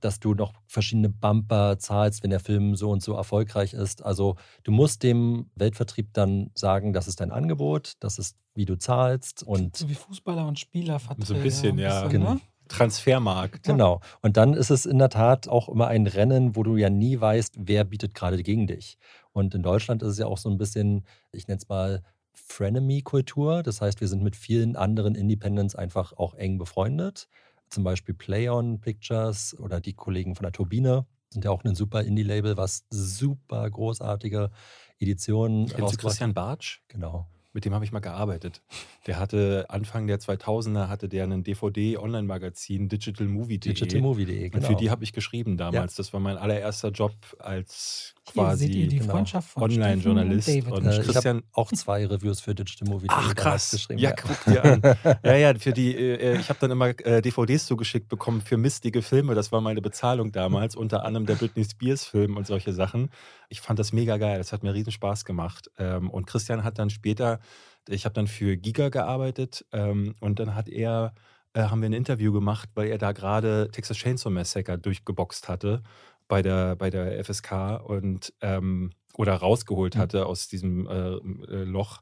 [0.00, 4.02] dass du noch verschiedene Bumper zahlst, wenn der Film so und so erfolgreich ist.
[4.02, 8.76] Also du musst dem Weltvertrieb dann sagen, das ist dein Angebot, das ist, wie du
[8.76, 12.08] zahlst und So wie Fußballer und Spieler So ein bisschen, ja.
[12.08, 12.34] Genau.
[12.34, 12.40] ne?
[12.70, 13.64] Transfermarkt.
[13.64, 14.00] Genau.
[14.22, 17.20] Und dann ist es in der Tat auch immer ein Rennen, wo du ja nie
[17.20, 18.96] weißt, wer bietet gerade gegen dich.
[19.32, 22.02] Und in Deutschland ist es ja auch so ein bisschen, ich nenne es mal
[22.32, 23.62] Frenemy-Kultur.
[23.62, 27.28] Das heißt, wir sind mit vielen anderen Independents einfach auch eng befreundet.
[27.68, 32.02] Zum Beispiel Playon Pictures oder die Kollegen von der Turbine sind ja auch ein super
[32.02, 34.50] Indie-Label, was super großartige
[34.98, 36.80] Editionen Kennst du Christian Bartsch?
[36.88, 37.28] Genau.
[37.52, 38.62] Mit dem habe ich mal gearbeitet.
[39.06, 43.72] Der hatte Anfang der 2000er hatte der ein DVD-Online-Magazin Digital Movie.de.
[43.72, 44.78] Digitalmovie.de, Und für genau.
[44.78, 45.96] die habe ich geschrieben damals.
[45.96, 50.48] Das war mein allererster Job als Hier quasi seht ihr die genau, Freundschaft von Online-Journalist.
[50.48, 50.84] Und David.
[50.86, 54.00] Äh, ich Christian- habe auch zwei Reviews für Digitalmovie.de Ach damals krass, geschrieben.
[54.00, 54.82] ja, guck dir an.
[55.24, 59.02] ja, ja, für die, äh, ich habe dann immer äh, DVDs zugeschickt bekommen für mistige
[59.02, 59.34] Filme.
[59.34, 63.10] Das war meine Bezahlung damals, unter anderem der Britney Spears Film und solche Sachen.
[63.48, 64.38] Ich fand das mega geil.
[64.38, 65.70] Das hat mir riesen Spaß gemacht.
[65.78, 67.40] Ähm, und Christian hat dann später,
[67.88, 71.14] ich habe dann für Giga gearbeitet ähm, und dann hat er
[71.52, 75.82] äh, haben wir ein Interview gemacht, weil er da gerade Texas Chainsaw Massacre durchgeboxt hatte
[76.30, 79.98] bei der, bei der FSK und ähm, oder rausgeholt Mhm.
[80.00, 82.00] hatte aus diesem äh, äh, Loch.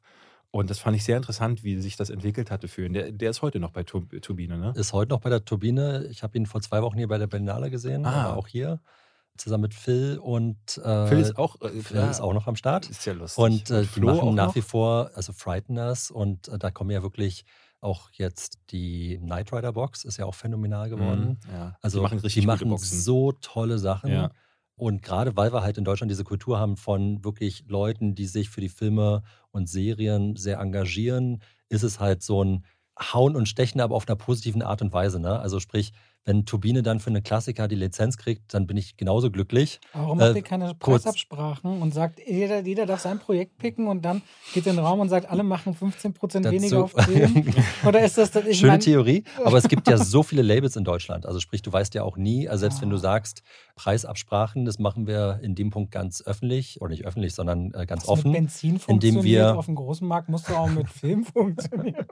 [0.51, 2.93] Und das fand ich sehr interessant, wie sich das entwickelt hatte für ihn.
[2.93, 4.73] Der, der ist heute noch bei Tur Turbine, ne?
[4.77, 6.07] Ist heute noch bei der Turbine.
[6.11, 8.27] Ich habe ihn vor zwei Wochen hier bei der Berlinale gesehen, Ah.
[8.27, 8.81] aber auch hier.
[9.37, 12.57] Zusammen mit Phil und äh, Phil ist auch, äh, Phil ja, ist auch noch am
[12.57, 12.91] Start.
[12.91, 13.39] Ist ja lustig.
[13.45, 14.55] Und äh, die machen nach noch?
[14.57, 17.45] wie vor, also Frighteners und äh, da kommen ja wirklich
[17.81, 21.39] auch jetzt die Knight Rider Box, ist ja auch phänomenal geworden.
[21.47, 21.77] Mhm, ja.
[21.81, 24.11] Also die machen richtig die machen so tolle Sachen.
[24.11, 24.31] Ja.
[24.75, 28.49] Und gerade weil wir halt in Deutschland diese Kultur haben von wirklich Leuten, die sich
[28.49, 32.65] für die Filme und Serien sehr engagieren, ist es halt so ein
[33.01, 35.21] Hauen und Stechen, aber auf einer positiven Art und Weise.
[35.21, 35.39] Ne?
[35.39, 35.93] Also sprich,
[36.29, 39.81] wenn Turbine dann für einen Klassiker die Lizenz kriegt, dann bin ich genauso glücklich.
[39.95, 44.05] Warum macht Äh, ihr keine Preisabsprachen und sagt, jeder, jeder darf sein Projekt picken und
[44.05, 44.21] dann
[44.53, 46.13] geht in den Raum und sagt, alle machen 15%
[46.43, 47.47] Dazu- weniger auf Film?
[47.87, 50.77] Oder ist das, das ich Schöne mein, Theorie, aber es gibt ja so viele Labels
[50.77, 51.25] in Deutschland.
[51.25, 53.01] Also sprich, du weißt ja auch nie, also selbst wenn du Ah.
[53.01, 53.43] sagst,
[53.75, 58.03] Preisabsprachen, das machen wir in dem Punkt ganz öffentlich, oder nicht öffentlich, sondern äh, ganz
[58.03, 58.33] was mit offen.
[58.33, 58.81] Benzin indem
[59.15, 62.07] funktioniert, wir- auf dem großen Markt musst du auch mit Film funktionieren.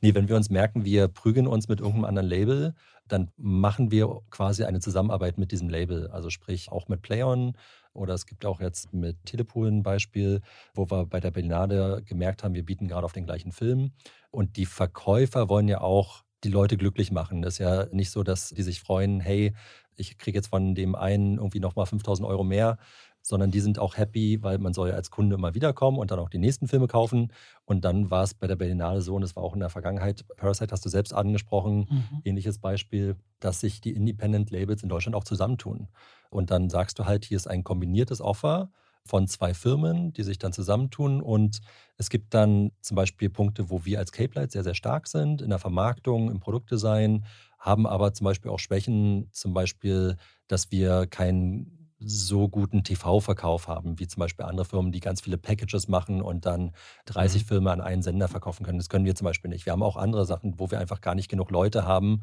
[0.00, 2.74] Nee, wenn wir uns merken, wir prügeln uns mit irgendeinem anderen Label,
[3.12, 6.08] dann machen wir quasi eine Zusammenarbeit mit diesem Label.
[6.08, 7.56] Also sprich auch mit Playon
[7.92, 10.40] oder es gibt auch jetzt mit Telepool ein Beispiel,
[10.74, 13.92] wo wir bei der Berlinade gemerkt haben, wir bieten gerade auf den gleichen Film.
[14.30, 17.42] Und die Verkäufer wollen ja auch die Leute glücklich machen.
[17.42, 19.54] Das ist ja nicht so, dass die sich freuen, hey,
[19.96, 22.78] ich kriege jetzt von dem einen irgendwie nochmal 5000 Euro mehr,
[23.22, 26.18] sondern die sind auch happy, weil man soll ja als Kunde immer wiederkommen und dann
[26.18, 27.32] auch die nächsten Filme kaufen.
[27.64, 30.24] Und dann war es bei der Berlinale so, und es war auch in der Vergangenheit,
[30.36, 32.20] Parasite hast du selbst angesprochen, Mhm.
[32.24, 35.88] ähnliches Beispiel, dass sich die Independent Labels in Deutschland auch zusammentun.
[36.30, 38.70] Und dann sagst du halt, hier ist ein kombiniertes Offer
[39.04, 41.20] von zwei Firmen, die sich dann zusammentun.
[41.20, 41.60] Und
[41.96, 45.42] es gibt dann zum Beispiel Punkte, wo wir als Cape Light sehr, sehr stark sind,
[45.42, 47.24] in der Vermarktung, im Produktdesign,
[47.58, 50.16] haben aber zum Beispiel auch Schwächen, zum Beispiel,
[50.48, 55.38] dass wir keinen so guten TV-Verkauf haben, wie zum Beispiel andere Firmen, die ganz viele
[55.38, 56.72] Packages machen und dann
[57.06, 57.46] 30 Mhm.
[57.46, 58.78] Filme an einen Sender verkaufen können.
[58.78, 59.66] Das können wir zum Beispiel nicht.
[59.66, 62.22] Wir haben auch andere Sachen, wo wir einfach gar nicht genug Leute haben,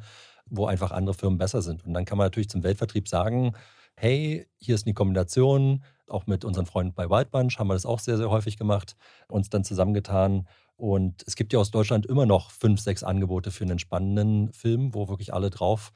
[0.50, 1.86] wo einfach andere Firmen besser sind.
[1.86, 3.54] Und dann kann man natürlich zum Weltvertrieb sagen,
[3.96, 7.86] hey, hier ist eine Kombination, auch mit unseren Freunden bei Wild Bunch haben wir das
[7.86, 8.96] auch sehr, sehr häufig gemacht,
[9.28, 10.48] uns dann zusammengetan.
[10.76, 14.94] Und es gibt ja aus Deutschland immer noch fünf, sechs Angebote für einen spannenden Film,
[14.94, 15.92] wo wirklich alle drauf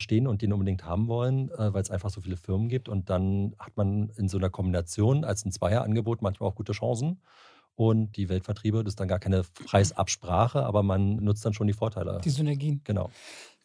[0.00, 2.88] stehen und den unbedingt haben wollen, äh, weil es einfach so viele Firmen gibt.
[2.88, 7.20] Und dann hat man in so einer Kombination als ein Zweierangebot manchmal auch gute Chancen.
[7.74, 11.72] Und die Weltvertriebe, das ist dann gar keine Preisabsprache, aber man nutzt dann schon die
[11.72, 12.20] Vorteile.
[12.24, 12.80] Die Synergien.
[12.82, 13.10] Genau.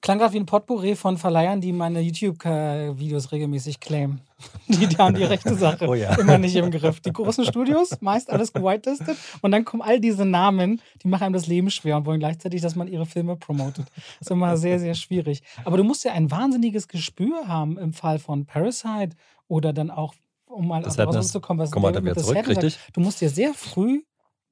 [0.04, 4.20] Klang gerade wie ein Potpourri von Verleihern, die meine YouTube-Videos regelmäßig claimen.
[4.68, 6.14] Die, die haben die rechte Sache Oh ja.
[6.16, 7.00] immer nicht im Griff.
[7.00, 9.18] Die großen Studios, meist alles gewhitelistet.
[9.42, 12.60] Und dann kommen all diese Namen, die machen einem das Leben schwer und wollen gleichzeitig,
[12.62, 13.86] dass man ihre Filme promotet.
[13.96, 15.42] Das ist immer sehr, sehr schwierig.
[15.64, 19.16] Aber du musst ja ein wahnsinniges Gespür haben im Fall von Parasite
[19.48, 20.14] oder dann auch,
[20.48, 21.32] um mal auf was Sadness.
[21.32, 22.78] zu kommen, was Kommen wir David da wieder zurück, richtig?
[22.92, 24.02] Du musst ja sehr früh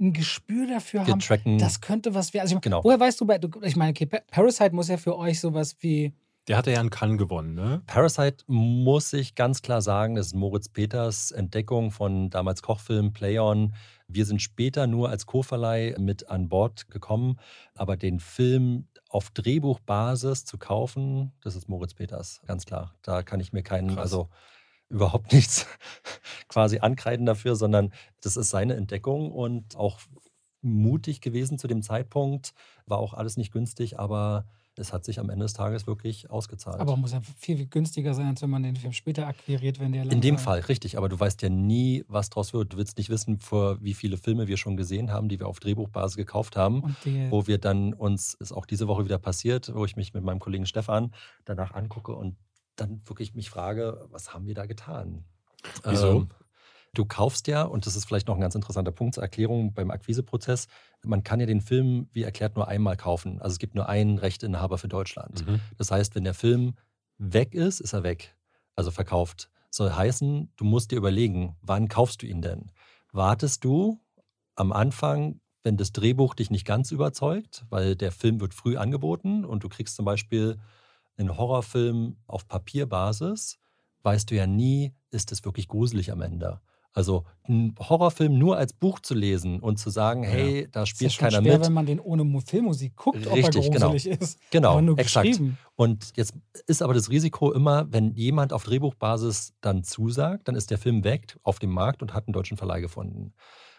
[0.01, 2.41] ein Gespür dafür haben, tracken, das könnte was werden.
[2.43, 2.83] Also ich, Genau.
[2.83, 5.77] Woher weißt du, bei, du, ich meine, okay, Pa- Parasite muss ja für euch sowas
[5.79, 6.13] wie.
[6.47, 7.83] Der hatte ja einen Cannes gewonnen, ne?
[7.85, 13.75] Parasite muss ich ganz klar sagen, das ist Moritz Peters Entdeckung von damals Kochfilm Playon.
[14.07, 17.37] Wir sind später nur als Co-Verleih mit an Bord gekommen,
[17.75, 22.95] aber den Film auf Drehbuchbasis zu kaufen, das ist Moritz Peters, ganz klar.
[23.03, 23.99] Da kann ich mir keinen, Krass.
[23.99, 24.29] also
[24.91, 25.65] überhaupt nichts
[26.47, 29.99] quasi ankreiden dafür, sondern das ist seine Entdeckung und auch
[30.61, 32.53] mutig gewesen zu dem Zeitpunkt.
[32.85, 34.45] War auch alles nicht günstig, aber
[34.77, 36.79] es hat sich am Ende des Tages wirklich ausgezahlt.
[36.79, 39.91] Aber muss ja viel, viel günstiger sein, als wenn man den Film später akquiriert, wenn
[39.91, 40.97] der In dem Fall, richtig.
[40.97, 42.73] Aber du weißt ja nie, was draus wird.
[42.73, 45.59] Du willst nicht wissen, vor wie viele Filme wir schon gesehen haben, die wir auf
[45.59, 46.95] Drehbuchbasis gekauft haben,
[47.29, 50.39] wo wir dann uns, ist auch diese Woche wieder passiert, wo ich mich mit meinem
[50.39, 51.13] Kollegen Stefan
[51.43, 52.37] danach angucke und
[52.75, 55.25] dann wirklich mich frage, was haben wir da getan?
[55.83, 56.27] Wieso?
[56.93, 59.91] du kaufst ja, und das ist vielleicht noch ein ganz interessanter Punkt zur Erklärung beim
[59.91, 60.67] Akquiseprozess,
[61.03, 63.41] man kann ja den Film, wie erklärt, nur einmal kaufen.
[63.41, 65.47] Also es gibt nur einen Rechteinhaber für Deutschland.
[65.47, 65.61] Mhm.
[65.77, 66.75] Das heißt, wenn der Film
[67.17, 68.35] weg ist, ist er weg.
[68.75, 69.49] Also verkauft.
[69.69, 72.71] Soll heißen, du musst dir überlegen, wann kaufst du ihn denn?
[73.13, 74.01] Wartest du
[74.55, 79.45] am Anfang wenn das Drehbuch dich nicht ganz überzeugt, weil der Film wird früh angeboten
[79.45, 80.57] und du kriegst zum Beispiel
[81.21, 83.59] einen Horrorfilm auf Papierbasis,
[84.03, 86.59] weißt du ja nie, ist es wirklich gruselig am Ende.
[86.93, 91.19] Also einen Horrorfilm nur als Buch zu lesen und zu sagen, hey, da spielt ist
[91.21, 91.67] ja schon keiner schwer, mit.
[91.67, 93.91] wenn man den ohne Filmmusik guckt, ob Richtig, er genau.
[93.91, 94.39] gruselig ist.
[94.51, 95.39] Genau, Aber nur exakt.
[95.75, 96.33] Und jetzt
[96.67, 101.05] ist aber das Risiko immer, wenn jemand auf Drehbuchbasis dann zusagt, dann ist der Film
[101.05, 103.33] weg auf dem Markt und hat einen deutschen Verleih gefunden.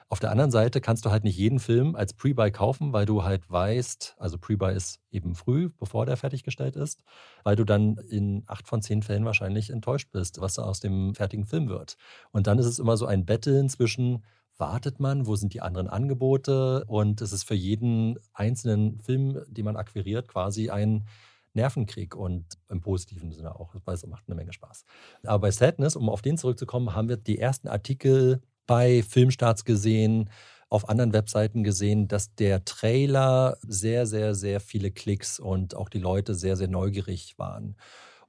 [0.09, 3.23] Auf der anderen Seite kannst du halt nicht jeden Film als Pre-Buy kaufen, weil du
[3.23, 7.03] halt weißt, also Pre-Buy ist eben früh, bevor der fertiggestellt ist,
[7.45, 11.15] weil du dann in acht von zehn Fällen wahrscheinlich enttäuscht bist, was da aus dem
[11.15, 11.97] fertigen Film wird.
[12.31, 14.25] Und dann ist es immer so ein Betteln zwischen,
[14.59, 19.65] wartet man, wo sind die anderen Angebote und es ist für jeden einzelnen Film, den
[19.65, 21.07] man akquiriert, quasi ein
[21.55, 24.85] Nervenkrieg und im positiven Sinne auch, weil es macht eine Menge Spaß.
[25.25, 30.31] Aber bei Sadness, um auf den zurückzukommen, haben wir die ersten Artikel bei Filmstarts gesehen,
[30.69, 35.99] auf anderen Webseiten gesehen, dass der Trailer sehr, sehr, sehr viele Klicks und auch die
[35.99, 37.77] Leute sehr, sehr neugierig waren.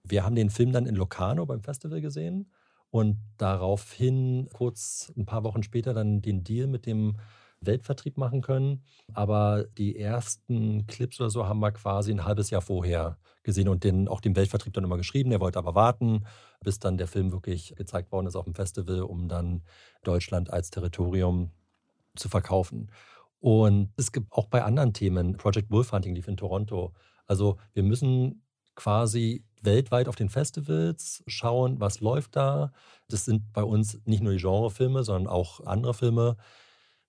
[0.04, 2.52] Wir haben den Film dann in Locarno beim Festival gesehen
[2.92, 7.16] und daraufhin kurz ein paar Wochen später dann den Deal mit dem
[7.66, 8.84] Weltvertrieb machen können.
[9.14, 13.84] Aber die ersten Clips oder so haben wir quasi ein halbes Jahr vorher gesehen und
[13.84, 15.30] den, auch dem Weltvertrieb dann immer geschrieben.
[15.30, 16.26] Der wollte aber warten,
[16.61, 19.64] bis dann der Film wirklich gezeigt worden ist auf dem Festival, um dann
[20.03, 21.51] Deutschland als Territorium
[22.16, 22.89] zu verkaufen.
[23.39, 26.93] Und es gibt auch bei anderen Themen, Project Wolfhunting lief in Toronto.
[27.28, 28.43] Also wir müssen
[28.76, 32.72] quasi weltweit auf den Festivals schauen, was läuft da.
[33.09, 36.38] Das sind bei uns nicht nur die Genrefilme, sondern auch andere Filme,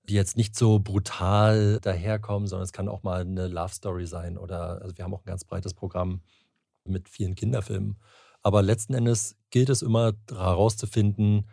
[0.09, 4.37] die jetzt nicht so brutal daherkommen, sondern es kann auch mal eine Love Story sein
[4.37, 6.21] oder also wir haben auch ein ganz breites Programm
[6.85, 7.97] mit vielen Kinderfilmen.
[8.43, 11.47] Aber letzten Endes gilt es immer herauszufinden,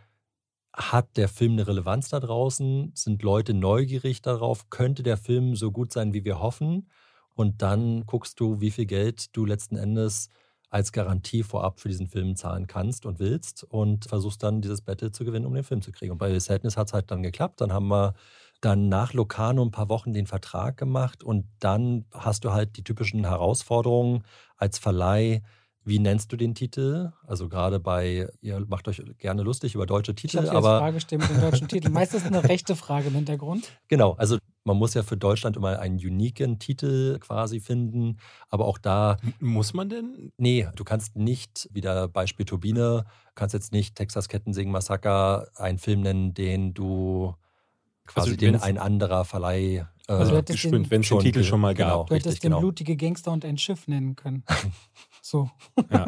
[0.73, 2.91] hat der Film eine Relevanz da draußen?
[2.95, 4.69] Sind Leute neugierig darauf?
[4.69, 6.89] Könnte der Film so gut sein, wie wir hoffen?
[7.33, 10.29] Und dann guckst du, wie viel Geld du letzten Endes
[10.71, 15.11] als Garantie vorab für diesen Film zahlen kannst und willst und versuchst dann dieses Battle
[15.11, 16.13] zu gewinnen, um den Film zu kriegen.
[16.13, 17.59] Und bei Sadness hat es halt dann geklappt.
[17.59, 18.13] Dann haben wir
[18.61, 22.83] dann nach Locarno ein paar Wochen den Vertrag gemacht und dann hast du halt die
[22.83, 24.23] typischen Herausforderungen
[24.55, 25.41] als Verleih.
[25.83, 27.11] Wie nennst du den Titel?
[27.25, 31.01] Also gerade bei, ihr macht euch gerne lustig über deutsche Ich Titel, jetzt aber Frage
[31.01, 31.89] stellen mit dem deutschen Titel.
[31.91, 33.67] Meistens eine rechte Frage im Hintergrund.
[33.89, 38.17] Genau, also man muss ja für Deutschland immer einen uniken Titel quasi finden,
[38.49, 40.31] aber auch da, Muss man denn?
[40.37, 43.05] nee, du kannst nicht, wieder Beispiel Turbine,
[43.35, 47.33] kannst jetzt nicht Texas Kettensägen Massaker einen Film nennen, den du
[48.05, 51.61] quasi Also den ein anderer Verleih äh, Also den- wenn es den schon Titel schon
[51.61, 51.99] mal genau.
[51.99, 52.07] gab.
[52.07, 52.59] Du hättest Richtig, den genau.
[52.59, 54.43] blutige Gangster und ein Schiff nennen können.
[55.23, 55.49] So.
[55.91, 56.07] Ja.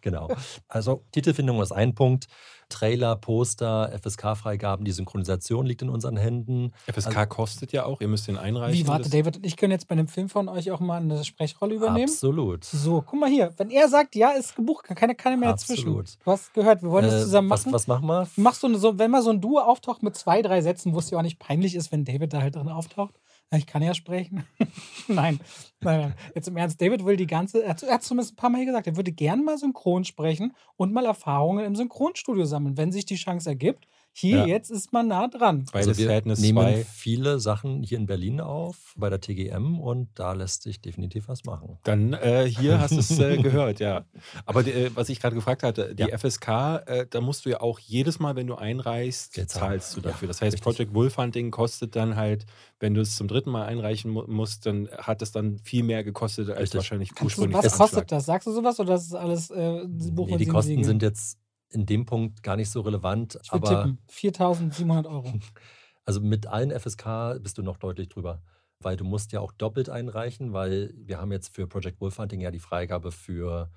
[0.00, 0.28] Genau.
[0.68, 2.26] Also Titelfindung ist ein Punkt.
[2.68, 6.72] Trailer, Poster, FSK-Freigaben, die Synchronisation liegt in unseren Händen.
[6.92, 8.76] FSK kostet ja auch, ihr müsst den einreichen.
[8.76, 11.00] Wie, warte, Das- David und ich können jetzt bei einem Film von euch auch mal
[11.00, 12.08] eine Sprechrolle übernehmen?
[12.10, 12.64] Absolut.
[12.64, 13.52] So, guck mal hier.
[13.56, 15.88] Wenn er sagt, ja, ist gebucht, kann keiner, keiner mehr dazwischen.
[15.88, 16.18] Absolut.
[16.24, 17.74] Du hast gehört, wir wollen das Äh, zusammen was, machen.
[17.74, 18.28] was machen wir?
[18.36, 20.98] Machst du eine, so, wenn mal so ein Duo auftaucht mit zwei, drei Sätzen, wo
[20.98, 23.14] es dir auch nicht peinlich ist, wenn David da halt drin auftaucht?
[23.54, 24.44] Ich kann ja sprechen.
[25.08, 25.38] nein,
[25.80, 26.14] nein, nein.
[26.34, 28.66] Jetzt im Ernst, David will die ganze, er hat er hat zumindest ein paar Mal
[28.66, 33.06] gesagt, er würde gern mal synchron sprechen und mal Erfahrungen im Synchronstudio sammeln, wenn sich
[33.06, 33.86] die Chance ergibt.
[34.18, 34.46] Hier, Ja.
[34.46, 35.66] jetzt ist man nah dran.
[35.74, 36.84] Bei Also wir Sadness nehmen 2.
[36.90, 41.44] viele Sachen hier in Berlin auf, bei der TGM und da lässt sich definitiv was
[41.44, 41.76] machen.
[41.82, 44.06] Dann äh, hier hast du es äh, gehört, ja.
[44.46, 46.16] Aber die, äh, was ich gerade gefragt hatte, die Ja.
[46.16, 46.48] FSK,
[46.86, 49.80] äh, da musst du ja auch jedes Mal, wenn du einreichst, Geld zahlen.
[49.80, 50.28] zahlst du Ja, dafür.
[50.28, 50.62] das heißt, richtig.
[50.62, 52.46] Project Wolfhunting kostet dann halt,
[52.80, 56.02] wenn du es zum dritten Mal einreichen mu musst, dann hat es dann viel mehr
[56.04, 56.78] gekostet als Richtig.
[56.78, 58.24] wahrscheinlich ursprünglich was kostet das?
[58.24, 60.84] Sagst du sowas oder ist das alles äh, Buch Nee, und die Kosten Siegel?
[60.84, 61.38] sind jetzt
[61.70, 63.98] in dem Punkt gar nicht so relevant, Ich würde aber tippen.
[64.08, 65.32] 4.700 Euro.
[66.04, 68.42] also mit allen FSK bist du noch deutlich drüber.
[68.80, 72.50] Weil du musst ja auch doppelt einreichen, weil wir haben jetzt für Project Wolfhunting ja
[72.50, 73.70] die Freigabe für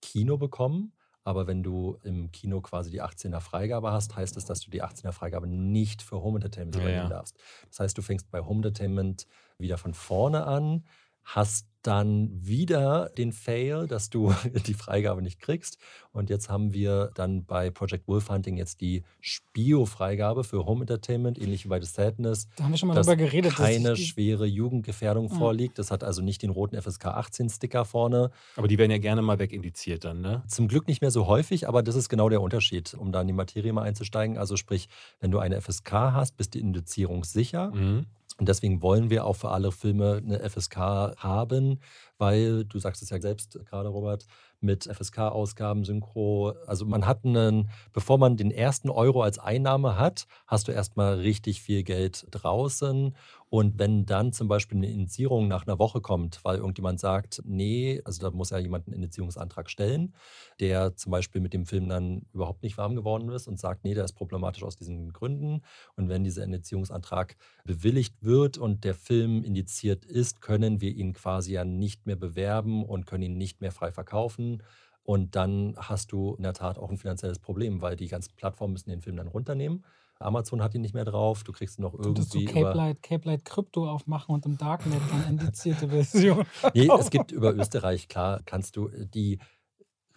[0.00, 0.94] Kino bekommen.
[1.24, 4.82] Aber wenn du im Kino quasi die 18er Freigabe hast, heißt es, dass du die
[4.82, 7.08] 18er Freigabe nicht für Home Entertainment Ja, übernehmen ja.
[7.10, 7.36] darfst.
[7.68, 9.26] Das heißt, du fängst bei Home Entertainment
[9.58, 10.86] wieder von vorne an,
[11.24, 14.32] hast dann wieder den Fail, dass du
[14.66, 15.78] die Freigabe nicht kriegst.
[16.12, 21.64] Und jetzt haben wir dann bei Project Wolfhunting jetzt die Spio-Freigabe für Home Entertainment, ähnlich
[21.64, 23.52] wie bei The Sadness, Da haben wir schon mal dass drüber geredet.
[23.52, 25.36] dass keine die- schwere Jugendgefährdung Ja.
[25.36, 25.78] vorliegt.
[25.78, 28.30] Das hat also nicht den roten FSK 18-Sticker vorne.
[28.56, 30.42] Aber die werden ja gerne mal wegindiziert dann, ne?
[30.48, 33.26] Zum Glück nicht mehr so häufig, aber das ist genau der Unterschied, um da in
[33.26, 34.38] die Materie mal einzusteigen.
[34.38, 34.88] Also sprich,
[35.20, 37.70] wenn du eine FSK hast, bist die Indizierung sicher.
[37.74, 38.06] Mhm.
[38.38, 40.76] Und deswegen wollen wir auch für alle Filme eine FSK
[41.16, 41.80] haben,
[42.18, 44.26] weil du sagst es ja selbst gerade, Robert,
[44.60, 46.54] mit FSK-Ausgaben, Synchro.
[46.66, 51.14] Also man hat einen, bevor man den ersten Euro als Einnahme hat, hast du erstmal
[51.14, 53.14] richtig viel Geld draußen.
[53.50, 58.02] Und wenn dann zum Beispiel eine Indizierung nach einer Woche kommt, weil irgendjemand sagt, nee,
[58.04, 60.14] also da muss ja jemand einen Indizierungsantrag stellen,
[60.60, 63.94] der zum Beispiel mit dem Film dann überhaupt nicht warm geworden ist und sagt, nee,
[63.94, 65.62] der ist problematisch aus diesen Gründen.
[65.96, 71.52] Und wenn dieser Indizierungsantrag bewilligt wird und der Film indiziert ist, können wir ihn quasi
[71.52, 74.62] ja nicht mehr bewerben und können ihn nicht mehr frei verkaufen.
[75.04, 78.72] Und dann hast du in der Tat auch ein finanzielles Problem, weil die ganzen Plattformen
[78.72, 79.84] müssen den Film dann runternehmen.
[80.20, 81.44] Amazon hat ihn nicht mehr drauf.
[81.44, 82.44] Du kriegst ihn noch irgendwie.
[82.44, 86.44] Du Cape Light, Cape Light Krypto aufmachen und im Darknet dann indizierte Version.
[86.74, 89.38] nee, es gibt über Österreich, klar, kannst du äh, die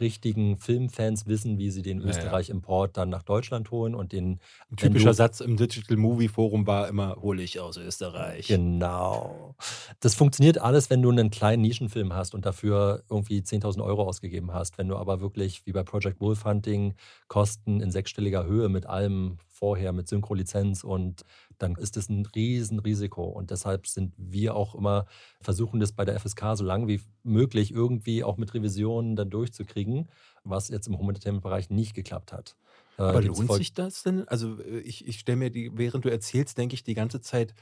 [0.02, 4.40] richtigen Filmfans wissen, wie sie den Österreich-Import dann nach Deutschland holen und den.
[4.70, 8.48] Ein typischer Satz im Digital Movie Forum war immer: hole ich aus Österreich.
[8.48, 9.56] Genau.
[10.00, 14.54] Das funktioniert alles, wenn du einen kleinen Nischenfilm hast und dafür irgendwie 10.000 Euro ausgegeben
[14.54, 14.78] hast.
[14.78, 16.96] Wenn du aber wirklich wie bei Project Wolf Hunting
[17.28, 21.24] Kosten in sechsstelliger Höhe mit allem vorher, mit Synchro-Lizenz und
[21.62, 23.24] dann ist es ein Riesenrisiko.
[23.24, 25.06] Und deshalb sind wir auch immer
[25.42, 30.10] versuchen, das bei der FSK so lange wie möglich irgendwie auch mit Revisionen dann durchzukriegen,
[30.44, 32.56] was jetzt im Entertainment-Bereich nicht geklappt hat.
[32.98, 34.28] Äh, Aber lohnt sich das denn?
[34.28, 37.54] Also äh, ich, ich stelle mir die, während du erzählst, denke ich die ganze Zeit,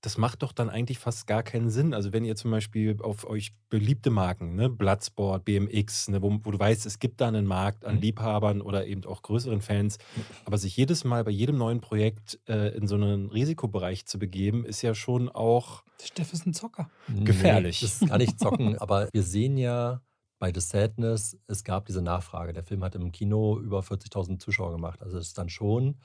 [0.00, 1.92] das macht doch dann eigentlich fast gar keinen Sinn.
[1.92, 6.50] Also wenn ihr zum Beispiel auf euch beliebte Marken, ne, Bloodsport, BMX, ne, wo, wo,
[6.52, 8.02] du weißt, es gibt da einen Markt an mhm.
[8.02, 9.98] Liebhabern oder eben auch größeren Fans,
[10.44, 14.64] aber sich jedes Mal bei jedem neuen Projekt äh, in so einen Risikobereich zu begeben,
[14.64, 16.88] ist ja schon auch Steff ist ein Zocker.
[17.24, 17.82] Gefährlich.
[17.82, 20.00] Nee, das gar nicht zocken, aber wir sehen ja
[20.38, 22.52] bei The Sadness, es gab diese Nachfrage.
[22.52, 25.02] Der Film hat im Kino über 40.000 Zuschauer gemacht.
[25.02, 25.96] Also es ist dann schon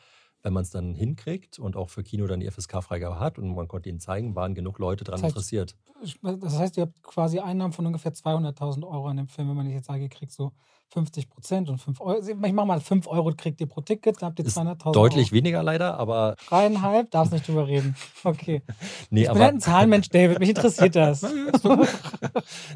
[0.44, 3.68] wenn man es dann hinkriegt und auch für Kino dann die FSK-Freigabe hat und man
[3.68, 5.76] konnte ihnen zeigen, waren genug Leute daran das heißt, interessiert.
[6.22, 9.70] Das heißt, ihr habt quasi Einnahmen von ungefähr 200.000 Euro an dem Film, wenn man
[9.70, 10.52] jetzt sage, ihr kriegt so
[10.90, 12.20] 50 Prozent und 5 Euro.
[12.28, 15.36] Ich mache mal 5 Euro kriegt ihr pro Ticket, dann habt ihr 200.000 Deutlich Euro.
[15.36, 16.36] weniger leider, aber.
[16.48, 17.96] Dreieinhalb, darfst nicht drüber reden.
[18.24, 18.62] Okay.
[19.10, 21.26] nee, ich aber, bin halt ein Zahlenmensch, David, mich interessiert das.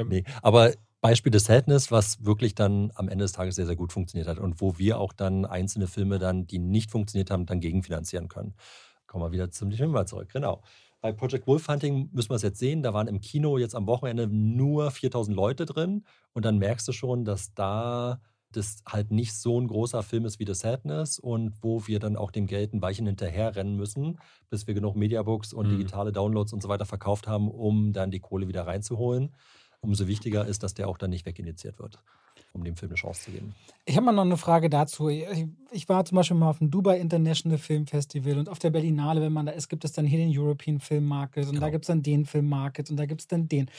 [0.08, 0.72] nee, aber
[1.08, 4.40] Beispiel des Sadness, was wirklich dann am Ende des Tages sehr, sehr gut funktioniert hat
[4.40, 8.56] und wo wir auch dann einzelne Filme dann, die nicht funktioniert haben, dann gegenfinanzieren können.
[9.06, 10.28] Kommen wir wieder zum Filmwahl zurück.
[10.34, 10.62] Genau.
[11.00, 12.84] Bei Project Wolf Hunting müssen wir es jetzt sehen.
[12.84, 16.04] Da waren im Kino jetzt am Wochenende nur 4000 Leute drin.
[16.34, 18.20] Und dann merkst du schon, dass da
[18.52, 22.18] das halt nicht so ein großer Film ist wie The Sadness und wo wir dann
[22.18, 25.78] auch dem Geld ein Weichen hinterherrennen müssen, bis wir genug Mediabooks und mhm.
[25.78, 29.34] digitale Downloads und so weiter verkauft haben, um dann die Kohle wieder reinzuholen
[29.88, 31.98] umso wichtiger ist, dass der auch dann nicht wegindiziert wird,
[32.54, 33.56] um dem Film eine Chance zu geben.
[33.86, 35.08] Ich habe mal noch eine Frage dazu.
[35.10, 39.22] Ich, war zum Beispiel mal auf dem Dubai International Film Festival und auf der Berlinale,
[39.22, 41.66] wenn man da ist, gibt es dann hier den European Film Market und genau.
[41.66, 43.72] da gibt es dann den Film Market und da gibt es dann den.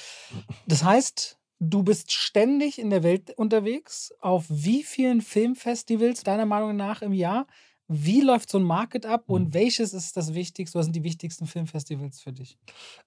[0.66, 4.14] Das heißt, du bist ständig in der Welt unterwegs.
[4.20, 7.46] Auf wie vielen Filmfestivals deiner Meinung nach im Jahr?
[7.91, 9.55] Wie läuft so ein Market ab und mhm.
[9.55, 10.78] welches ist das Wichtigste?
[10.78, 12.59] Was sind die wichtigsten Filmfestivals für dich?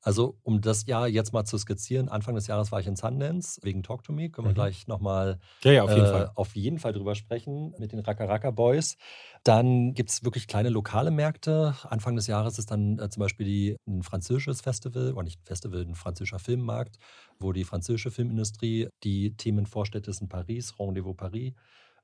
[0.02, 3.60] Also, um das Jahr jetzt mal zu skizzieren, Anfang des Jahres war ich in Sundance
[3.62, 4.32] wegen Talk to Me.
[4.32, 4.56] Können wir mhm.
[4.56, 8.26] gleich nochmal ja, ja, auf, jeden äh, auf jeden Fall drüber sprechen mit den Raka
[8.26, 8.98] Raka Boys.
[9.44, 11.76] Dann gibt es wirklich kleine lokale Märkte.
[11.84, 15.46] Anfang des Jahres ist dann äh, zum Beispiel die, ein französisches Festival, oder nicht ein
[15.46, 16.98] Festival, ein französischer Filmmarkt,
[17.40, 21.54] wo die französische Filmindustrie die Themen vorstellt, ist in Paris, Rendezvous Paris.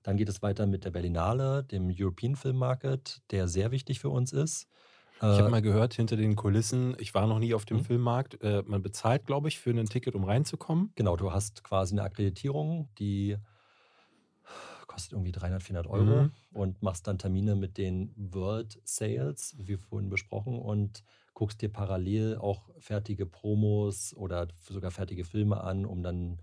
[0.04, 4.10] Dann geht es weiter mit der Berlinale, dem European Film Market, der sehr wichtig für
[4.10, 4.68] uns ist.
[5.18, 7.86] Ich habe äh, mal gehört, hinter den Kulissen, ich war noch nie auf dem mhm.
[7.86, 10.92] Filmmarkt, äh, man bezahlt, glaube ich, für ein Ticket, um reinzukommen.
[10.96, 13.38] Genau, du hast quasi eine Akkreditierung, die
[14.86, 16.32] kostet irgendwie 300, 400 Euro mhm.
[16.54, 22.38] und machst dann Termine mit den World Sales, wie vorhin besprochen, und guckst dir parallel
[22.38, 26.40] auch fertige Promos oder sogar fertige Filme an, um dann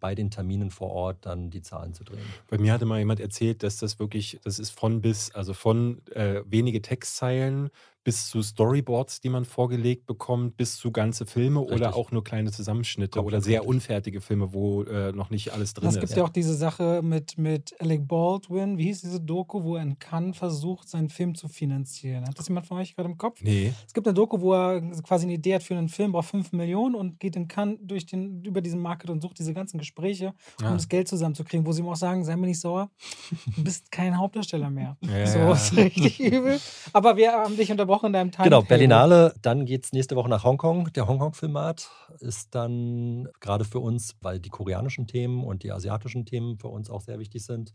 [0.00, 2.24] bei den Terminen vor Ort dann die Zahlen zu drehen.
[2.48, 6.02] Bei mir hatte mal jemand erzählt, dass das wirklich, das ist von bis, also von
[6.08, 7.70] äh, wenige Textzeilen
[8.08, 11.76] bis zu Storyboards, die man vorgelegt bekommt, bis zu ganze Filme richtig.
[11.76, 15.74] oder auch nur kleine Zusammenschnitte Komplett oder sehr unfertige Filme, wo äh, noch nicht alles
[15.74, 15.96] drin das ist.
[15.96, 16.16] Es gibt ja.
[16.16, 19.98] ja auch diese Sache mit, mit Alec Baldwin, wie hieß diese Doku, wo er in
[19.98, 22.26] Cannes versucht, seinen Film zu finanzieren.
[22.26, 23.42] Hat das jemand von euch gerade im Kopf?
[23.42, 23.74] Nee.
[23.86, 26.52] Es gibt eine Doku, wo er quasi eine Idee hat für einen Film, braucht 5
[26.52, 30.32] Millionen und geht in Cannes durch den, über diesen Market und sucht diese ganzen Gespräche,
[30.60, 30.72] um ah.
[30.72, 32.90] das Geld zusammenzukriegen, wo sie ihm auch sagen, sei mir nicht sauer,
[33.54, 34.96] du bist kein Hauptdarsteller mehr.
[35.02, 35.52] Ja, so ja.
[35.52, 36.58] ist richtig übel.
[36.94, 38.44] Aber wir haben dich unterbrochen in deinem Time.
[38.44, 39.34] Genau, Berlinale.
[39.42, 40.92] Dann geht es nächste Woche nach Hongkong.
[40.92, 41.88] Der Hongkong-Filmat
[42.20, 46.90] ist dann gerade für uns, weil die koreanischen Themen und die asiatischen Themen für uns
[46.90, 47.74] auch sehr wichtig sind.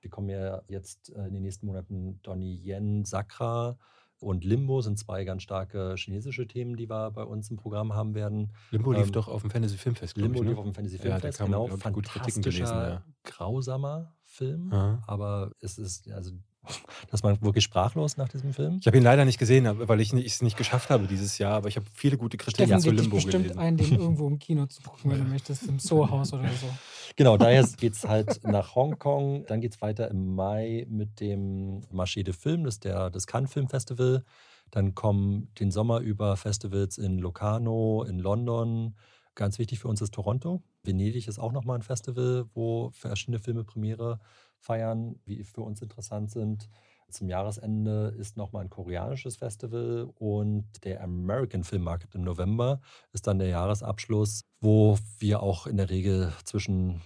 [0.00, 3.76] Wir kommen ja jetzt äh, in den nächsten Monaten Donnie Yen, Sakra,
[4.18, 8.14] und Limbo sind zwei ganz starke chinesische Themen, die wir bei uns im Programm haben
[8.14, 8.52] werden.
[8.70, 10.16] Limbo lief Ähm, doch auf dem Fantasy Filmfest.
[10.16, 10.50] Limbo ich, ne?
[10.50, 11.66] lief auf dem Fantasy Ja, Filmfest, kam, genau.
[11.66, 13.04] Fantastischer, gelesen, ja.
[13.24, 15.02] grausamer Film, Ja.
[15.08, 16.30] aber es ist, also,
[17.10, 18.78] dass man wirklich sprachlos nach diesem Film.
[18.80, 21.68] Ich habe ihn leider nicht gesehen, weil ich es nicht geschafft habe dieses Jahr, aber
[21.68, 23.58] ich habe viele gute Kritiken Steffen zu geht dich Limbo bestimmt gelesen.
[23.58, 26.66] ein, den irgendwo im Kino zu gucken, wenn du möchtest, im Soho-Haus oder so.
[27.14, 29.44] Genau, daher geht es halt nach Hongkong.
[29.46, 33.26] Dann geht es weiter im Mai mit dem Marché de Film, das ist der, das
[33.26, 34.24] Cannes Film Festival.
[34.70, 38.94] Dann kommen den Sommer über Festivals in Locarno, in London.
[39.34, 40.62] Ganz wichtig für uns ist Toronto.
[40.82, 44.18] Venedig ist auch nochmal ein Festival, wo verschiedene Filme Premiere
[44.62, 46.68] feiern, die für uns interessant sind.
[47.10, 52.80] Zum Jahresende ist nochmal ein koreanisches Festival und der American Film Market im November
[53.12, 57.02] ist dann der Jahresabschluss, wo wir auch in der Regel zwischen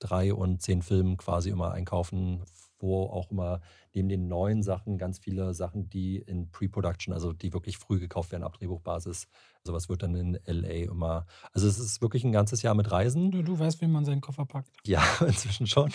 [0.00, 2.44] drei und zehn Filmen quasi immer einkaufen,
[2.78, 3.60] wo auch immer
[3.94, 8.32] neben den neuen Sachen ganz viele Sachen, die in Pre-Production, also die wirklich früh gekauft
[8.32, 9.28] werden, ab Drehbuchbasis.
[9.64, 11.26] Sowas wird dann in LA immer.
[11.52, 13.30] Also es ist wirklich ein ganzes Jahr mit Reisen.
[13.30, 14.70] Du, du weißt, wie man seinen Koffer packt.
[14.84, 15.92] Ja, inzwischen schon.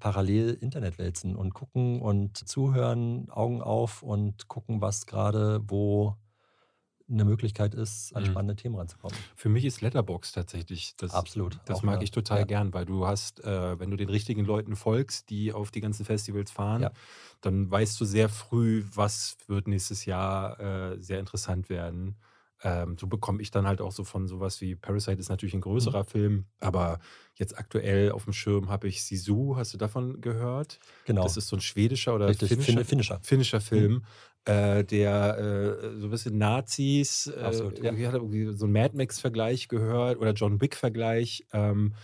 [0.00, 6.16] Parallel Internet wälzen und gucken und zuhören, Augen auf und gucken, was gerade wo
[7.12, 8.26] eine Möglichkeit ist, an Mhm.
[8.28, 9.18] spannende Themen ranzukommen.
[9.34, 11.12] Für mich ist Letterbox tatsächlich das.
[11.12, 11.58] Absolut.
[11.64, 12.44] Das mag eine- ich total ja.
[12.44, 16.04] gern, weil du hast, äh, wenn du den richtigen Leuten folgst, die auf die ganzen
[16.04, 16.92] Festivals fahren, Ja.
[17.40, 22.16] dann weißt du sehr früh, was wird nächstes Jahr äh, sehr interessant werden.
[22.62, 25.62] Ähm, so bekomme ich dann halt auch so von sowas wie Parasite ist natürlich ein
[25.62, 26.98] größerer Film, aber
[27.36, 30.78] jetzt aktuell auf dem Schirm habe ich Sisu, hast du davon gehört?
[31.06, 31.22] Genau.
[31.22, 33.20] Das ist so ein schwedischer oder Richtig, finnischer, Fin- finnischer.
[33.22, 34.04] finnischer Film,
[34.44, 37.84] äh, der äh, so ein bisschen Nazis, äh, Absolut, ja.
[37.84, 41.46] irgendwie hat irgendwie so einen Mad Max-Vergleich gehört oder John Wick-Vergleich.
[41.54, 41.94] Ähm,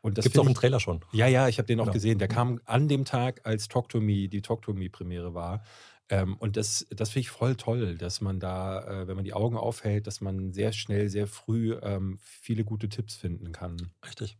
[0.00, 1.00] und das Gibt es auch einen ich- Trailer schon.
[1.12, 1.94] ja, ja, ich habe den auch Genau.
[1.94, 2.18] gesehen.
[2.18, 5.64] Der kam an dem Tag, als Talk to Me, die Talk to Me-Premiere war.
[6.10, 9.32] Ähm, und das, das finde ich voll toll, dass man da, äh, wenn man die
[9.34, 13.94] Augen aufhält, dass man sehr schnell, sehr früh ähm, viele gute Tipps finden kann.
[14.04, 14.38] Richtig.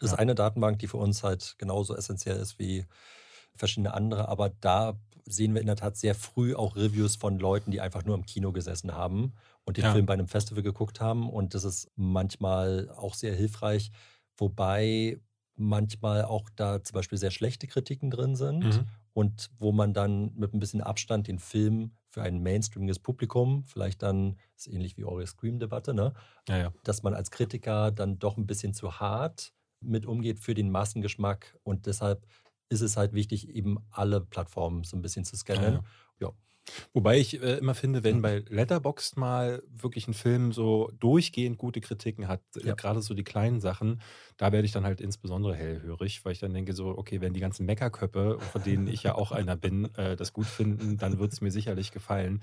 [0.00, 0.18] Das ist Ja.
[0.18, 2.86] eine Datenbank, die für uns halt genauso essentiell ist wie
[3.56, 7.70] verschiedene andere, aber da sehen wir in der Tat sehr früh auch Reviews von Leuten,
[7.70, 9.34] die einfach nur im Kino gesessen haben
[9.64, 9.86] und den Ja.
[9.86, 13.90] Film bei einem Festival geguckt haben und das ist manchmal auch sehr hilfreich,
[14.36, 15.20] wobei
[15.56, 18.94] manchmal auch da zum Beispiel sehr schlechte Kritiken drin sind Mhm.
[19.14, 24.02] Und wo man dann mit ein bisschen Abstand den Film für ein mainstreamiges Publikum, vielleicht
[24.02, 26.12] dann, ist ähnlich wie eure Scream-Debatte, ne?
[26.48, 26.72] Ja, ja.
[26.82, 31.58] dass man als Kritiker dann doch ein bisschen zu hart mit umgeht für den Massengeschmack
[31.62, 32.26] und deshalb
[32.68, 35.80] ist es halt wichtig, eben alle Plattformen so ein bisschen zu scannen.
[36.20, 36.32] Ja.
[36.92, 41.80] Wobei ich äh, immer finde, wenn bei Letterboxd mal wirklich ein Film so durchgehend gute
[41.80, 42.74] Kritiken hat, äh, Ja.
[42.74, 44.00] gerade so die kleinen Sachen,
[44.36, 47.40] da werde ich dann halt insbesondere hellhörig, weil ich dann denke so, okay, wenn die
[47.40, 51.32] ganzen Meckerköppe, von denen ich ja auch einer bin, äh, das gut finden, dann wird
[51.32, 52.42] es mir sicherlich gefallen.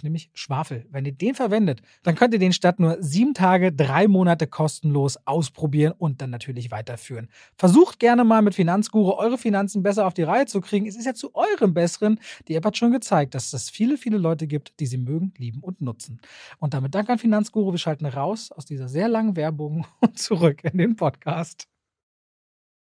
[0.00, 0.86] Euch nämlich Schwafel.
[0.90, 5.18] Wenn ihr den verwendet, dann könnt ihr den statt nur sieben Tage, drei Monate kostenlos
[5.26, 7.28] ausprobieren und dann natürlich weiterführen.
[7.56, 10.86] Versucht gerne mal mit Finanzguru eure Finanzen besser auf die Reihe zu kriegen.
[10.86, 12.18] Es ist ja zu eurem Besseren.
[12.48, 15.60] Die App hat schon gezeigt, dass es viele, viele Leute gibt, die sie mögen, lieben
[15.60, 16.20] und nutzen.
[16.58, 17.72] Und damit danke an Finanzguru.
[17.72, 21.66] Wir schalten raus aus dieser sehr langen Werbung und zurück in den Podcast.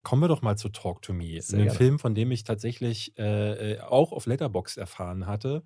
[0.01, 1.41] Kommen wir doch mal zu Talk to Me.
[1.41, 1.78] Sehr Ein gerne.
[1.78, 5.64] Film, von dem ich tatsächlich äh, äh, auch auf Letterbox erfahren hatte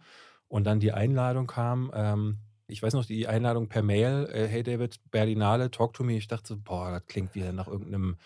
[0.48, 1.92] und dann die Einladung kam.
[1.94, 2.38] Ähm,
[2.68, 4.30] ich weiß noch, die Einladung per Mail.
[4.32, 6.18] Äh, hey David, Berlinale, Talk to Me.
[6.18, 8.18] Ich dachte, so, boah, das klingt wieder nach irgendeinem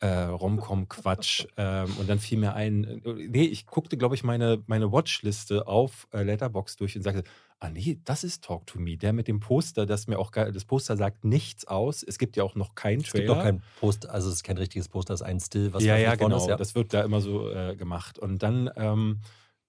[0.00, 1.46] äh, Romcom-Quatsch.
[1.56, 5.66] ähm, und dann fiel mir ein, äh, nee, ich guckte, glaube ich, meine, meine Watchliste
[5.66, 7.22] auf äh, Letterbox durch und sagte,
[7.60, 8.96] ah nee, das ist Talk to Me.
[8.96, 12.02] Der mit dem Poster, das mir auch, das Poster sagt nichts aus.
[12.02, 13.38] Es gibt ja auch noch keinen Es gibt Trailer.
[13.38, 15.96] auch kein Poster, also es ist kein richtiges Poster, es ist ein Still, was ja,
[15.96, 16.38] ja, genau.
[16.38, 16.48] ist.
[16.48, 16.56] Ja.
[16.56, 18.18] Das wird da immer so äh, gemacht.
[18.18, 19.20] Und dann ähm,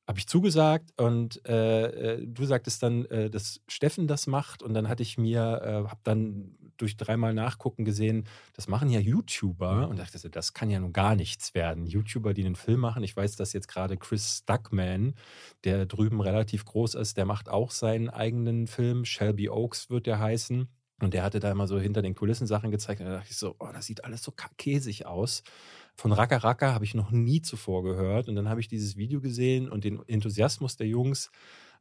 [0.08, 4.62] habe ich zugesagt und äh, äh, du sagtest dann, äh, dass Steffen das macht.
[4.62, 9.00] Und dann hatte ich mir, äh, habe dann durch dreimal Nachgucken gesehen, das machen ja
[9.00, 9.88] YouTuber.
[9.88, 11.86] Und dachte, das kann ja nun gar nichts werden.
[11.86, 13.04] YouTuber, die einen Film machen.
[13.04, 15.14] Ich weiß, dass jetzt gerade Chris Stuckman,
[15.64, 19.06] der drüben relativ groß ist, der macht auch seinen eigenen Film.
[19.06, 20.68] Shelby Oaks wird der heißen.
[21.02, 23.02] Und der hatte da immer so hinter den Kulissen Sachen gezeigt.
[23.02, 25.44] Und da dachte ich so, oh, das sieht alles so käsig aus.
[25.96, 28.28] Von Raka Raka habe ich noch nie zuvor gehört.
[28.30, 31.32] Und dann habe ich dieses Video gesehen und den Enthusiasmus der Jungs.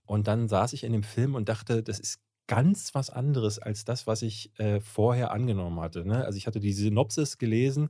[0.05, 3.85] Und dann saß ich in dem Film und dachte, das ist ganz was anderes als
[3.85, 6.05] das, was ich äh, vorher angenommen hatte.
[6.05, 6.25] Ne?
[6.25, 7.89] Also ich hatte die Synopsis gelesen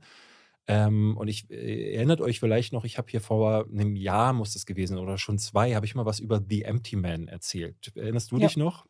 [0.67, 4.53] ähm, und ich äh, erinnert euch vielleicht noch, ich habe hier vor einem Jahr, muss
[4.53, 7.91] das gewesen oder schon zwei, habe ich mal was über The Empty Man erzählt.
[7.95, 8.47] Erinnerst du Ja.
[8.47, 8.85] dich noch?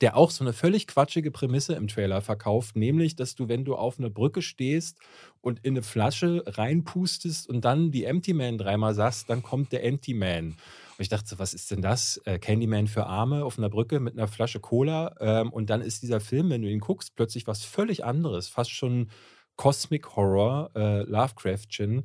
[0.00, 3.74] Der auch so eine völlig quatschige Prämisse im Trailer verkauft, nämlich, dass du, wenn du
[3.74, 4.98] auf einer Brücke stehst
[5.40, 9.84] und in eine Flasche reinpustest und dann die Empty Man dreimal sagst, dann kommt der
[9.84, 10.56] Empty Man.
[10.98, 12.20] Und ich dachte so, was ist denn das?
[12.24, 15.14] Äh, Candyman für Arme auf einer Brücke mit einer Flasche Cola.
[15.20, 18.72] Ähm, und dann ist dieser Film, wenn du ihn guckst, plötzlich was völlig anderes, fast
[18.72, 19.08] schon
[19.54, 22.04] Cosmic Horror, äh, Lovecraftchen.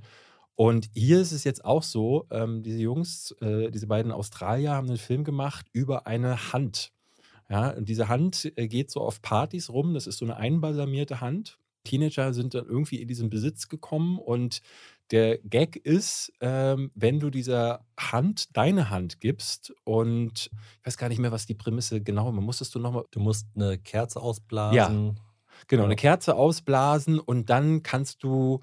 [0.56, 4.88] Und hier ist es jetzt auch so, ähm, diese Jungs, äh, diese beiden Australier haben
[4.88, 6.92] einen Film gemacht über eine Hand.
[7.50, 9.94] Ja, und diese Hand äh, geht so auf Partys rum.
[9.94, 11.60] Das ist so eine einbalsamierte Hand.
[11.84, 14.62] Teenager sind dann irgendwie in diesen Besitz gekommen und
[15.12, 21.10] der Gag ist, ähm, wenn du dieser Hand deine Hand gibst und ich weiß gar
[21.10, 25.20] nicht mehr, was die Prämisse genau, man musstest du nochmal, Du musst eine Kerze ausblasen.
[25.68, 25.86] genau, Ja.
[25.88, 28.62] eine Kerze ausblasen und dann kannst du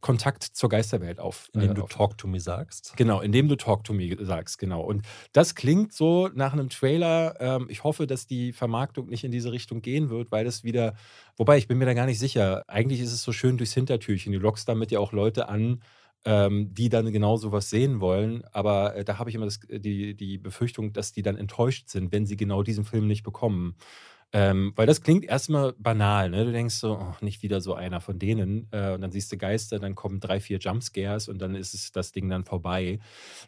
[0.00, 1.48] Kontakt zur Geisterwelt auf.
[1.52, 2.94] indem äh, du auf Talk to me sagst.
[2.96, 4.82] Genau, indem du Talk to Me sagst, genau.
[4.82, 7.36] Und das klingt so nach einem Trailer.
[7.40, 10.94] Ähm, ich hoffe, dass die Vermarktung nicht in diese Richtung gehen wird, weil das wieder,
[11.36, 12.64] wobei ich bin mir da gar nicht sicher.
[12.66, 14.32] Eigentlich ist es so schön durchs Hintertürchen.
[14.32, 15.82] Du lockst damit ja auch Leute an,
[16.24, 18.42] ähm, die dann genau sowas sehen wollen.
[18.52, 22.12] Aber äh, da habe ich immer das, die, die Befürchtung, dass die dann enttäuscht sind,
[22.12, 23.76] wenn sie genau diesen Film nicht bekommen.
[24.32, 26.44] Ähm, weil das klingt erstmal banal, ne?
[26.44, 28.68] Du denkst so, oh, nicht wieder so einer von denen.
[28.70, 31.90] Äh, und dann siehst du Geister, dann kommen drei, vier Jumpscares und dann ist es
[31.90, 33.00] das Ding dann vorbei.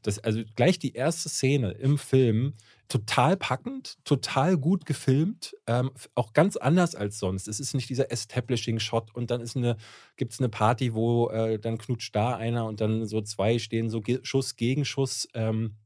[0.03, 2.55] Das, also gleich die erste Szene im Film,
[2.89, 7.47] total packend, total gut gefilmt, ähm, auch ganz anders als sonst.
[7.47, 9.77] Es ist nicht dieser Establishing-Shot und dann eine,
[10.17, 13.89] gibt es eine Party, wo äh, dann knutscht da einer und dann so zwei stehen,
[13.89, 15.29] so Ge Schuss gegen Schuss.
[15.35, 15.77] Ähm,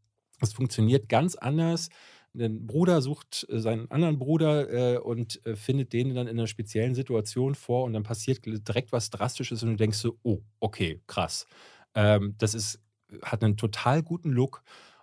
[0.40, 1.90] das funktioniert ganz anders
[2.38, 6.46] ein Bruder sucht äh, seinen anderen Bruder äh, und äh, findet den dann in einer
[6.46, 11.02] speziellen Situation vor und dann passiert direkt was Drastisches und du denkst so, oh, okay,
[11.06, 11.46] krass.
[11.94, 12.80] Ähm, das ist,
[13.22, 14.62] hat einen total guten Look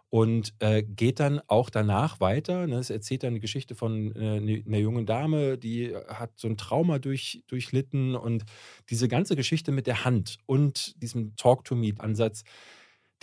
[0.10, 2.68] und äh, geht dann auch danach weiter.
[2.68, 2.76] Ne?
[2.78, 6.56] Es erzählt dann eine Geschichte von äh, ne- einer jungen Dame, die hat so ein
[6.58, 8.44] Trauma durch, durchlitten und
[8.92, 12.44] diese ganze Geschichte mit der Hand und diesem Talk-to-Me-Ansatz,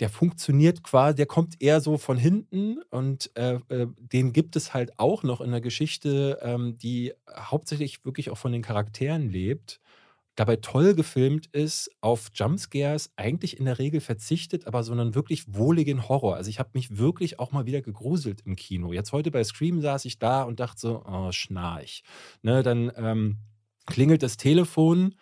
[0.01, 4.73] der funktioniert quasi, der kommt eher so von hinten und äh, äh, den gibt es
[4.73, 9.79] halt auch noch in der Geschichte, ähm, die hauptsächlich wirklich auch von den Charakteren lebt.
[10.35, 15.53] Dabei toll gefilmt ist, auf Jumpscares eigentlich in der Regel verzichtet, aber so einen wirklich
[15.53, 16.35] wohligen Horror.
[16.35, 18.93] Also ich habe mich wirklich auch mal wieder gegruselt im Kino.
[18.93, 22.01] Jetzt heute bei Scream saß ich da und dachte so, oh, schnarch.
[22.41, 23.37] Ne, dann ähm,
[23.85, 25.13] klingelt das Telefon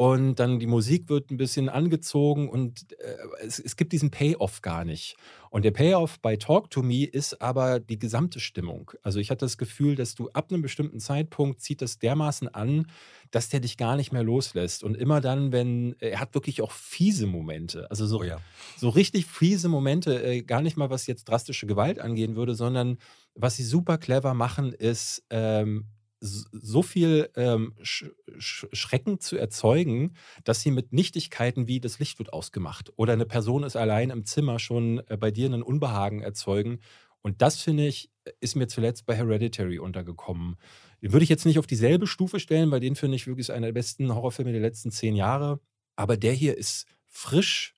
[0.00, 4.62] und dann die Musik wird ein bisschen angezogen und äh, es, es gibt diesen Payoff
[4.62, 5.14] gar nicht.
[5.50, 8.92] Und der Payoff bei Talk to Me ist aber die gesamte Stimmung.
[9.02, 12.86] Also ich hatte das Gefühl, dass du ab einem bestimmten Zeitpunkt zieht das dermaßen an,
[13.30, 14.84] dass der dich gar nicht mehr loslässt.
[14.84, 17.90] Und immer dann, wenn, er hat wirklich auch fiese Momente.
[17.90, 18.38] Also so, Oh ja.
[18.78, 22.96] so richtig fiese Momente, äh, gar nicht mal was jetzt drastische Gewalt angehen würde, sondern
[23.34, 25.84] was sie super clever machen, ist ähm,
[26.20, 28.06] so viel ähm, Sch
[28.38, 30.14] Sch Schrecken zu erzeugen,
[30.44, 34.24] dass sie mit Nichtigkeiten wie das Licht wird ausgemacht oder eine Person ist allein im
[34.26, 36.80] Zimmer schon äh, bei dir einen Unbehagen erzeugen
[37.22, 38.10] Und das, finde ich,
[38.40, 40.56] ist mir zuletzt bei Hereditary untergekommen.
[41.02, 43.66] Den würde ich jetzt nicht auf dieselbe Stufe stellen, weil den finde ich wirklich einer
[43.68, 45.60] der besten Horrorfilme der letzten zehn Jahre.
[45.96, 47.74] Aber der hier ist frisch,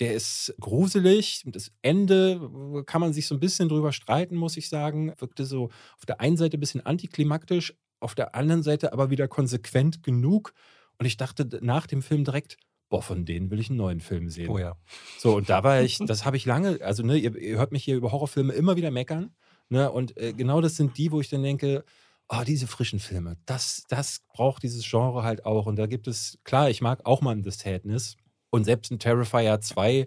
[0.00, 1.42] der ist gruselig.
[1.46, 5.12] Das Ende kann man sich so ein bisschen drüber streiten, muss ich sagen.
[5.18, 9.28] Wirkte so auf der einen Seite ein bisschen antiklimaktisch, auf der anderen Seite aber wieder
[9.28, 10.54] konsequent genug.
[10.98, 12.56] Und ich dachte nach dem Film direkt,
[12.88, 14.48] boah, von denen will ich einen neuen Film sehen.
[14.48, 14.76] Oh ja.
[15.18, 17.84] So, und da war ich, das habe ich lange, also ne, ihr, ihr, hört mich
[17.84, 19.34] hier über Horrorfilme immer wieder meckern.
[19.68, 21.84] Ne, und äh, genau das sind die, wo ich dann denke,
[22.28, 25.66] oh, diese frischen Filme, das, das braucht dieses Genre halt auch.
[25.66, 28.16] Und da gibt es, klar, ich mag auch mal ein The Sadness.
[28.50, 30.06] Und selbst ein Terrifier 2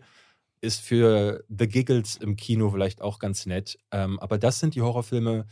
[0.62, 3.78] ist für The Giggles im Kino vielleicht auch ganz nett.
[3.91, 5.46] Ähm, aber das sind die Horrorfilme,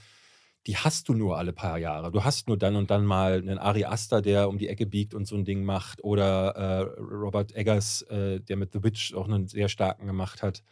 [0.68, 2.12] die hast du nur alle paar Jahre.
[2.12, 5.14] Du hast nur dann und dann mal einen Ari Aster, der um die Ecke biegt
[5.14, 6.04] und so ein Ding macht.
[6.04, 10.64] Oder äh, Robert Eggers, äh, der mit The Witch auch einen sehr starken gemacht hat.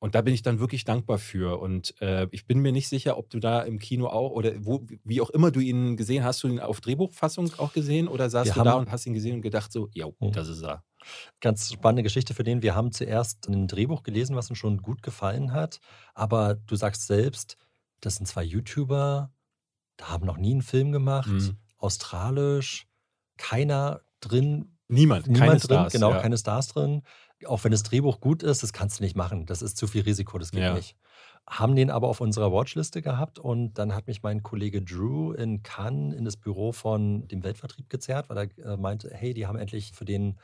[0.00, 1.60] Und da bin ich dann wirklich dankbar für.
[1.60, 4.86] Und äh, ich bin mir nicht sicher, ob du da im Kino auch oder wo,
[5.04, 8.46] wie auch immer du ihn gesehen hast, du ihn auf Drehbuchfassung auch gesehen oder saßt
[8.46, 10.32] Wir du da und hast ihn gesehen und gedacht so, ja, mhm.
[10.32, 10.82] das ist er.
[11.40, 12.62] Ganz spannende Geschichte für den.
[12.62, 15.80] Wir haben zuerst ein Drehbuch gelesen, was uns schon gut gefallen hat.
[16.14, 17.56] Aber du sagst selbst,
[18.00, 19.32] das sind zwei YouTuber,
[19.96, 21.56] da haben noch nie einen Film gemacht, mhm.
[21.76, 22.86] australisch,
[23.36, 24.76] keiner drin.
[24.88, 26.20] Niemand, niemand keine drin, Stars, genau, ja.
[26.20, 27.02] keine Stars drin.
[27.46, 29.46] Auch wenn das Drehbuch gut ist, das kannst du nicht machen.
[29.46, 30.74] Das ist zu viel Risiko, das geht ja.
[30.74, 30.96] nicht.
[31.46, 35.62] Haben den aber auf unserer Watchliste gehabt und dann hat mich mein Kollege Drew in
[35.62, 39.58] Cannes in das Büro von dem Weltvertrieb gezerrt, weil er äh, meinte, hey, die haben
[39.58, 40.38] endlich für den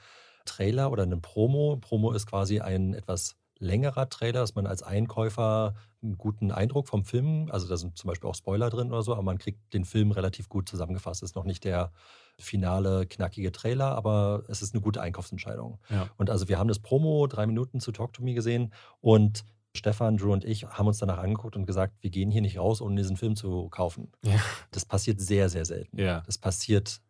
[0.46, 1.76] Trailer oder eine Promo.
[1.76, 7.04] Promo ist quasi ein etwas längerer Trailer, dass man als Einkäufer einen guten Eindruck vom
[7.04, 9.84] Film, also da sind zum Beispiel auch Spoiler drin oder so, aber man kriegt den
[9.84, 11.22] Film relativ gut zusammengefasst.
[11.22, 11.90] Das ist noch nicht der
[12.38, 15.78] finale, knackige Trailer, aber es ist eine gute Einkaufsentscheidung.
[15.88, 16.08] Ja.
[16.16, 19.44] Und also wir haben das Promo drei Minuten zu Talk to Me gesehen und
[19.74, 22.80] Stefan, Drew und ich haben uns danach angeguckt und gesagt, wir gehen hier nicht raus,
[22.80, 24.12] ohne diesen Film zu kaufen.
[24.22, 24.38] Ja.
[24.70, 25.98] Das passiert sehr, sehr selten.
[26.00, 26.22] Ja.
[26.22, 27.00] Das passiert,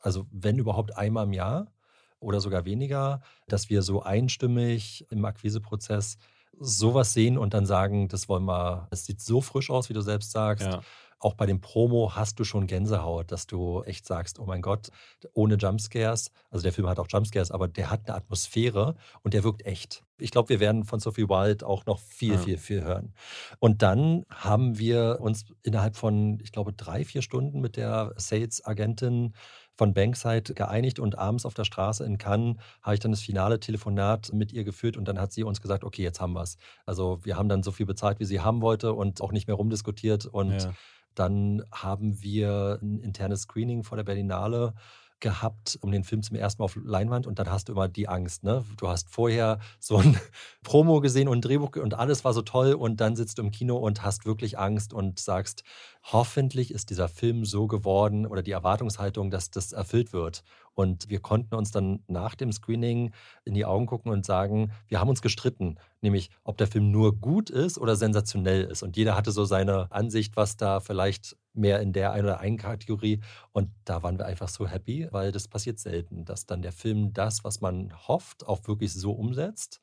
[0.00, 1.72] also wenn überhaupt einmal im Jahr
[2.20, 6.18] oder sogar weniger, dass wir so einstimmig im Akquiseprozess
[6.60, 10.00] sowas sehen und dann sagen, das wollen wir, es sieht so frisch aus, wie du
[10.00, 10.66] selbst sagst.
[10.66, 10.80] Ja.
[11.20, 14.90] Auch bei dem Promo hast du schon Gänsehaut, dass du echt sagst, oh mein Gott,
[15.34, 19.42] ohne Jumpscares, also der Film hat auch Jumpscares, aber der hat eine Atmosphäre und der
[19.42, 20.04] wirkt echt.
[20.18, 22.38] Ich glaube, wir werden von Sophie Wild auch noch viel, ja.
[22.38, 23.14] viel, viel hören.
[23.58, 29.34] Und dann haben wir uns innerhalb von, ich glaube, drei, vier Stunden mit der Sales-Agentin
[29.78, 33.60] von Bankside geeinigt und abends auf der Straße in Cannes habe ich dann das finale
[33.60, 36.58] Telefonat mit ihr geführt und dann hat sie uns gesagt, okay, jetzt haben wir es.
[36.84, 39.54] Also wir haben dann so viel bezahlt, wie sie haben wollte und auch nicht mehr
[39.54, 40.72] rumdiskutiert und ja.
[41.14, 44.74] dann haben wir ein internes Screening vor der Berlinale
[45.20, 48.08] gehabt, um den Film zum ersten Mal auf Leinwand und dann hast du immer die
[48.08, 48.44] Angst.
[48.44, 48.64] Ne?
[48.76, 50.18] Du hast vorher so ein
[50.62, 53.50] Promo gesehen und ein Drehbuch und alles war so toll und dann sitzt du im
[53.50, 55.64] Kino und hast wirklich Angst und sagst,
[56.02, 60.42] hoffentlich ist dieser Film so geworden oder die Erwartungshaltung, dass das erfüllt wird.
[60.78, 63.12] Und wir konnten uns dann nach dem Screening
[63.44, 67.16] in die Augen gucken und sagen, wir haben uns gestritten, nämlich ob der Film nur
[67.16, 68.84] gut ist oder sensationell ist.
[68.84, 72.58] Und jeder hatte so seine Ansicht, was da vielleicht mehr in der einen oder einen
[72.58, 73.20] Kategorie.
[73.50, 77.12] Und da waren wir einfach so happy, weil das passiert selten, dass dann der Film
[77.12, 79.80] das, was man hofft, auch wirklich so umsetzt.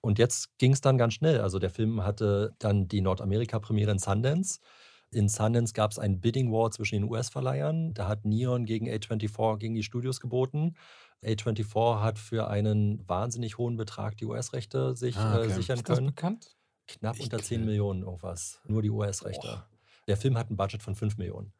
[0.00, 1.42] Und jetzt ging es dann ganz schnell.
[1.42, 4.58] Also der Film hatte dann die Nordamerika-Premiere in Sundance.
[5.14, 7.94] In Sundance gab es einen Bidding War zwischen den US-Verleihern.
[7.94, 10.74] Da hat Neon gegen A24 gegen die Studios geboten.
[11.22, 15.46] A24 hat für einen wahnsinnig hohen Betrag die US-Rechte sich ah, okay.
[15.46, 16.08] äh, sichern Ist das können.
[16.08, 16.56] bekannt?
[16.86, 18.60] Knapp ich unter 10 Millionen irgendwas.
[18.66, 19.64] Nur die US-Rechte.
[20.06, 21.52] Der Film hat ein Budget von 5 Millionen.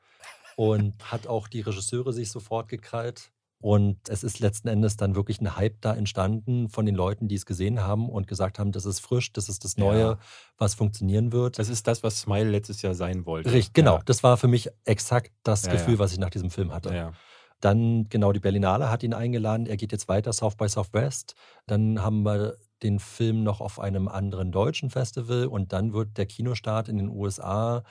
[0.56, 3.32] Und hat auch die Regisseure sich sofort gekrallt.
[3.64, 7.34] Und es ist letzten Endes dann wirklich ein Hype da entstanden von den Leuten, die
[7.34, 10.18] es gesehen haben und gesagt haben, das ist frisch, das ist das Neue, ja.
[10.58, 11.58] was funktionieren wird.
[11.58, 13.50] Das ist das, was Smile letztes Jahr sein wollte.
[13.50, 13.94] Richtig, genau.
[13.94, 14.02] Ja.
[14.04, 17.14] Das war für mich exakt das ja, Gefühl, was ich nach diesem Film hatte.
[17.60, 19.64] Dann genau die Berlinale hat ihn eingeladen.
[19.64, 21.34] Er geht jetzt weiter, South by Southwest.
[21.66, 26.26] Dann haben wir den Film noch auf einem anderen deutschen Festival und dann wird der
[26.26, 27.82] Kinostart in den USA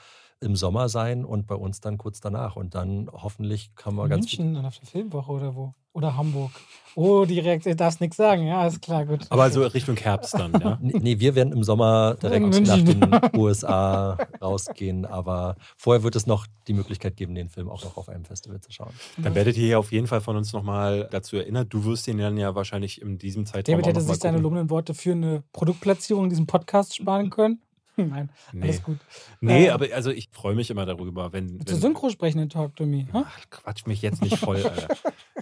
[0.44, 2.56] im Sommer sein und bei uns dann kurz danach.
[2.56, 4.26] Und dann hoffentlich kann man ganz.
[4.26, 5.72] München dann auf der Filmwoche oder wo?
[5.92, 6.50] Oder Hamburg.
[6.96, 9.26] Oh, direkt, du darfst nichts sagen, ja, ist klar, gut.
[9.28, 10.78] Aber so Richtung Herbst dann, ja?
[10.82, 16.46] nee, wir werden im Sommer direkt nach den USA rausgehen, aber vorher wird es noch
[16.68, 18.92] die Möglichkeit geben, den Film auch noch auf einem Festival zu schauen.
[19.16, 21.72] Dann werdet ihr hier auf jeden Fall von uns nochmal dazu erinnert.
[21.72, 24.94] Du wirst ihn dann ja wahrscheinlich in diesem Zeitraum David hätte sich seine lobenden Worte
[24.94, 27.60] für eine Produktplatzierung in diesem Podcast sparen können.
[28.10, 28.62] Nein, nee.
[28.62, 28.98] alles gut.
[29.40, 31.64] Nee, äh, aber also ich freue mich immer darüber, wenn.
[31.64, 33.06] Zu Synchro sprechen in Talk to Me.
[33.12, 34.88] Ach, quatsch mich jetzt nicht voll, Alter.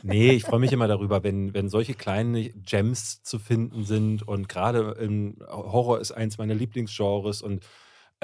[0.02, 4.26] nee, ich freue mich immer darüber, wenn, wenn solche kleinen Gems zu finden sind.
[4.26, 7.64] Und gerade im Horror ist eins meiner Lieblingsgenres und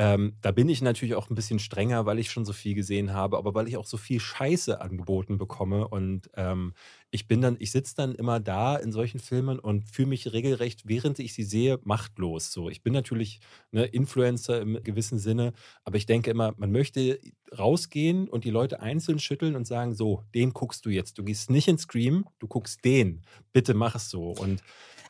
[0.01, 3.13] Ähm, da bin ich natürlich auch ein bisschen strenger, weil ich schon so viel gesehen
[3.13, 5.89] habe, aber weil ich auch so viel Scheiße angeboten bekomme.
[5.89, 6.73] Und ähm,
[7.11, 10.83] ich bin dann, ich sitze dann immer da in solchen Filmen und fühle mich regelrecht,
[10.87, 12.53] während ich sie sehe, machtlos.
[12.53, 13.41] So, ich bin natürlich
[13.71, 15.53] ne, Influencer im gewissen Sinne,
[15.85, 17.19] aber ich denke immer, man möchte
[17.57, 21.19] rausgehen und die Leute einzeln schütteln und sagen: So, den guckst du jetzt.
[21.19, 23.23] Du gehst nicht in Scream, du guckst den.
[23.53, 24.33] Bitte mach es so.
[24.33, 24.63] Und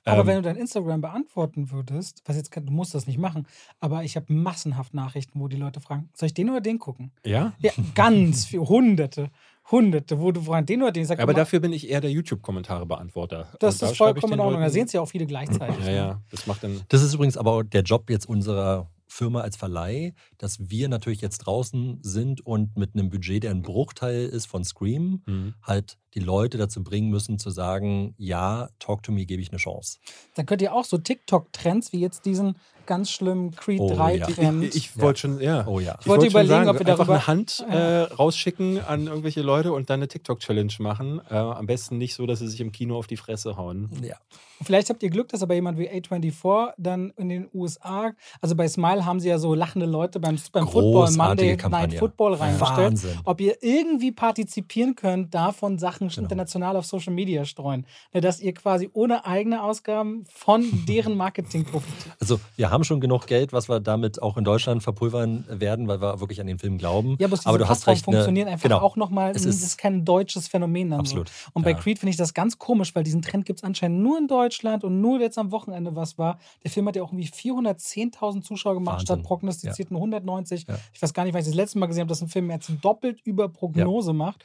[0.05, 3.49] Aber ähm, wenn du dein Instagram beantworten würdest, was jetzt, du musst das nicht machen,
[3.81, 7.13] aber ich habe massenhaft Nachrichten, wo die Leute fragen, soll ich den oder den gucken?
[7.25, 9.31] ja, Ja, ganz viel, hunderte,
[9.71, 12.01] hunderte, wo du fragst, den oder den, ich sag aber immer, dafür bin ich eher
[12.01, 13.49] der YouTube-Kommentare-Beantworter.
[13.61, 14.61] das Und ist vollkommen in Ordnung.
[14.63, 15.85] Da sehen es ja auch viele gleichzeitig.
[15.87, 16.81] Ja, ja, das macht dann.
[16.89, 21.39] Das ist übrigens aber der Job jetzt unserer Firma als Verleih, dass wir natürlich jetzt
[21.39, 25.55] draußen sind und mit einem Budget, der ein Bruchteil ist von Scream, Mhm.
[25.63, 29.59] halt die Leute dazu bringen müssen zu sagen, ja, Talk to Me gebe ich eine
[29.59, 29.99] Chance.
[30.35, 32.57] Dann könnt ihr auch so TikTok-Trends wie jetzt diesen
[32.89, 34.63] ganz schlimmen Creed Oh, 3-Trend.
[34.65, 34.69] ja.
[34.69, 35.65] Ich, ich wollte schon, ja.
[35.69, 35.97] Oh ja.
[36.01, 39.43] Ich wollte schon überlegen, sagen, ob wir einfach darüber- eine Hand äh, rausschicken an irgendwelche
[39.43, 41.21] Leute und dann eine TikTok-Challenge machen.
[41.31, 43.91] Äh, am besten nicht so, dass sie sich im Kino auf die Fresse hauen.
[44.03, 44.17] ja.
[44.61, 48.11] Vielleicht habt ihr Glück, dass aber jemand wie A24 dann in den USA,
[48.41, 51.87] also bei Smile haben sie ja so lachende Leute beim, beim Football Monday Kampagne.
[51.91, 52.77] Night Football reingestellt.
[52.79, 53.11] Wahnsinn.
[53.23, 56.23] Ob ihr irgendwie partizipieren könnt, davon Sachen Genau.
[56.23, 57.87] international auf Social Media streuen.
[58.13, 62.17] Ne, Dass ihr quasi ohne eigene Ausgaben von deren Marketing profitiert.
[62.19, 66.01] Also wir haben schon genug Geld, was wir damit auch in Deutschland verpulvern werden, weil
[66.01, 67.17] wir wirklich an den Film glauben.
[67.19, 68.01] Ja, diese aber du hast recht.
[68.07, 68.79] ne- funktionieren einfach genau.
[68.81, 71.29] auch nochmal, Es ist- ist kein deutsches Phänomen dann Absolut.
[71.29, 71.35] so.
[71.55, 71.77] Und bei Ja.
[71.77, 74.85] Creed finde ich das ganz komisch, weil diesen Trend gibt es anscheinend nur in Deutschland
[74.85, 76.39] und nur jetzt am Wochenende was war.
[76.65, 79.07] Der Film hat ja auch irgendwie 410.000 Zuschauer gemacht, Wahnsinn.
[79.07, 80.67] statt prognostizierten 190.
[80.69, 80.79] Ja.
[80.93, 82.71] Ich weiß gar nicht, weil ich das letzte Mal gesehen habe, dass ein Film jetzt
[82.83, 84.45] doppelt über Prognose macht.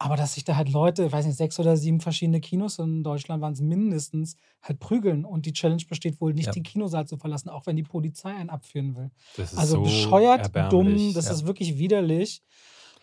[0.00, 3.02] Aber dass sich da halt Leute, ich weiß nicht, sechs oder sieben verschiedene Kinos in
[3.02, 5.24] Deutschland waren es mindestens, halt prügeln.
[5.24, 6.52] Und die Challenge besteht wohl nicht, Ja.
[6.52, 9.10] den Kinosaal zu verlassen, auch wenn die Polizei einen abführen will.
[9.36, 11.32] Das ist Also so bescheuert, dumm, das Ja.
[11.32, 12.42] ist wirklich widerlich.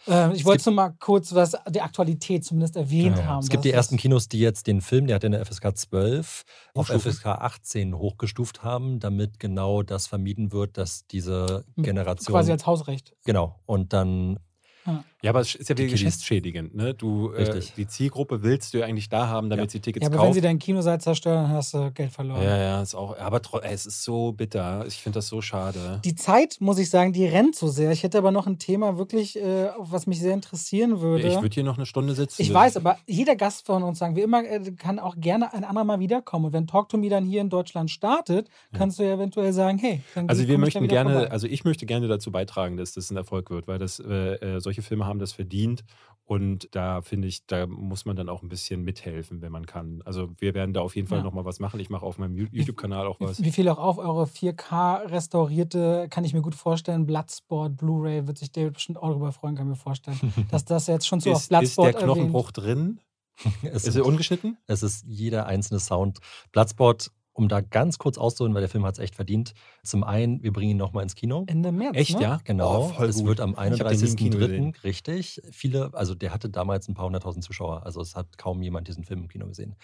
[0.07, 3.39] Ähm, ich wollte nur mal kurz was die Aktualität zumindest erwähnt Ja, haben.
[3.39, 6.43] Es gibt die ersten Kinos, die jetzt den Film, der hat ja eine FSK 12,
[6.75, 6.89] auf.
[6.89, 12.33] FSK 18 hochgestuft haben, damit genau das vermieden wird, dass diese Generation.
[12.35, 13.15] quasi als Hausrecht.
[13.25, 13.59] genau.
[13.65, 14.39] Und dann
[14.85, 16.75] Ja, aber es ist ja wieder geschäftsschädigend.
[16.75, 16.93] Ne?
[16.93, 19.69] Du, äh, die Zielgruppe willst du ja eigentlich da haben, damit Ja.
[19.71, 20.27] sie Tickets Ja, aber kaufen.
[20.27, 22.41] wenn sie deinen Kinosaal zerstören, dann hast du Geld verloren.
[22.43, 23.17] ja, ja, ist auch.
[23.17, 24.85] Aber ey, es ist so bitter.
[24.87, 25.99] Ich finde das so schade.
[26.03, 27.91] Die Zeit, muss ich sagen, die rennt so sehr.
[27.91, 31.27] Ich hätte aber noch ein Thema wirklich, äh, was mich sehr interessieren würde.
[31.27, 32.41] ich würde hier noch eine Stunde sitzen.
[32.41, 35.63] Ich weiß, aber jeder Gast von uns, sagen wir immer, äh, kann auch gerne ein
[35.63, 36.45] andermal wiederkommen.
[36.45, 39.77] Und wenn Talk to Me dann hier in Deutschland startet, kannst du ja eventuell sagen,
[39.77, 41.31] hey, dann Also wir möchten wieder gerne, vorbei.
[41.31, 44.59] also ich möchte gerne dazu beitragen, dass das ein Erfolg wird, weil das äh, äh,
[44.59, 45.83] solche Filme haben das verdient
[46.27, 50.01] und da finde ich, da muss man dann auch ein bisschen mithelfen, wenn man kann.
[50.05, 51.23] Also wir werden da auf jeden Fall Ja.
[51.23, 51.79] noch mal was machen.
[51.79, 53.43] Ich mache auf meinem YouTube-Kanal auch was.
[53.43, 58.39] Wie viel auch auf eure 4K restaurierte, kann ich mir gut vorstellen, Bloodsport, Blu-ray, wird
[58.39, 60.17] sich David bestimmt auch darüber freuen, kann ich mir vorstellen.
[60.51, 62.99] dass das jetzt schon so auf Ist, ist der Bloodsport Knochenbruch drin?
[63.63, 64.57] es, Ist er ungeschnitten?
[64.65, 66.19] es ist jeder einzelne Sound.
[66.51, 69.53] Bloodsport, um da ganz kurz auszuholen, weil der Film hat es echt verdient.
[69.83, 71.43] Zum einen, wir bringen ihn nochmal ins Kino.
[71.47, 71.95] Ende März.
[71.97, 72.21] Echt, ne?
[72.23, 72.39] ja?
[72.43, 73.27] Genau, Oh, voll es gut.
[73.27, 74.39] wird am Ich hab den nie im Kino 31.03.
[74.39, 74.73] gesehen.
[74.83, 75.41] richtig.
[75.51, 79.03] Viele, also der hatte damals ein paar hunderttausend Zuschauer, also es hat kaum jemand diesen
[79.03, 79.75] Film im Kino gesehen.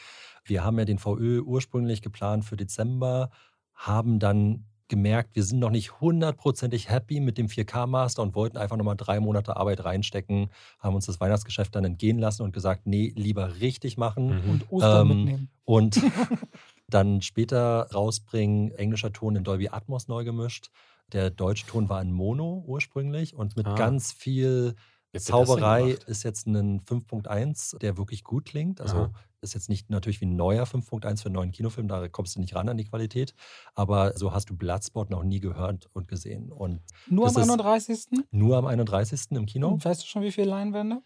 [0.46, 3.30] Wir haben ja den VÖ ursprünglich geplant für Dezember,
[3.76, 8.76] haben dann gemerkt, wir sind noch nicht hundertprozentig happy mit dem 4K-Master und wollten einfach
[8.76, 10.50] nochmal drei Monate Arbeit reinstecken,
[10.80, 14.42] haben uns das Weihnachtsgeschäft dann entgehen lassen und gesagt, nee, lieber richtig machen.
[14.44, 14.50] Mhm.
[14.52, 15.50] Und Ostern Ähm, mitnehmen.
[15.64, 16.02] Und
[16.94, 20.70] dann später rausbringen, englischer Ton in Dolby Atmos neu gemischt.
[21.14, 23.76] Der deutsche Ton war in Mono ursprünglich und mit Ah.
[23.76, 24.76] ganz viel
[25.14, 28.80] denn Zauberei ist jetzt ein 5.1, der wirklich gut klingt.
[28.80, 29.12] Also Aha.
[29.42, 32.40] ist jetzt nicht natürlich wie ein neuer 5.1 für einen neuen Kinofilm, da kommst du
[32.40, 33.34] nicht ran an die Qualität.
[33.76, 36.50] Aber so hast du Bloodsport noch nie gehört und gesehen.
[36.50, 38.24] Und Nur am ist- 31.
[38.32, 39.36] nur am 31.
[39.36, 39.68] im Kino.
[39.68, 41.02] Und weißt du schon, wie viele Leinwände?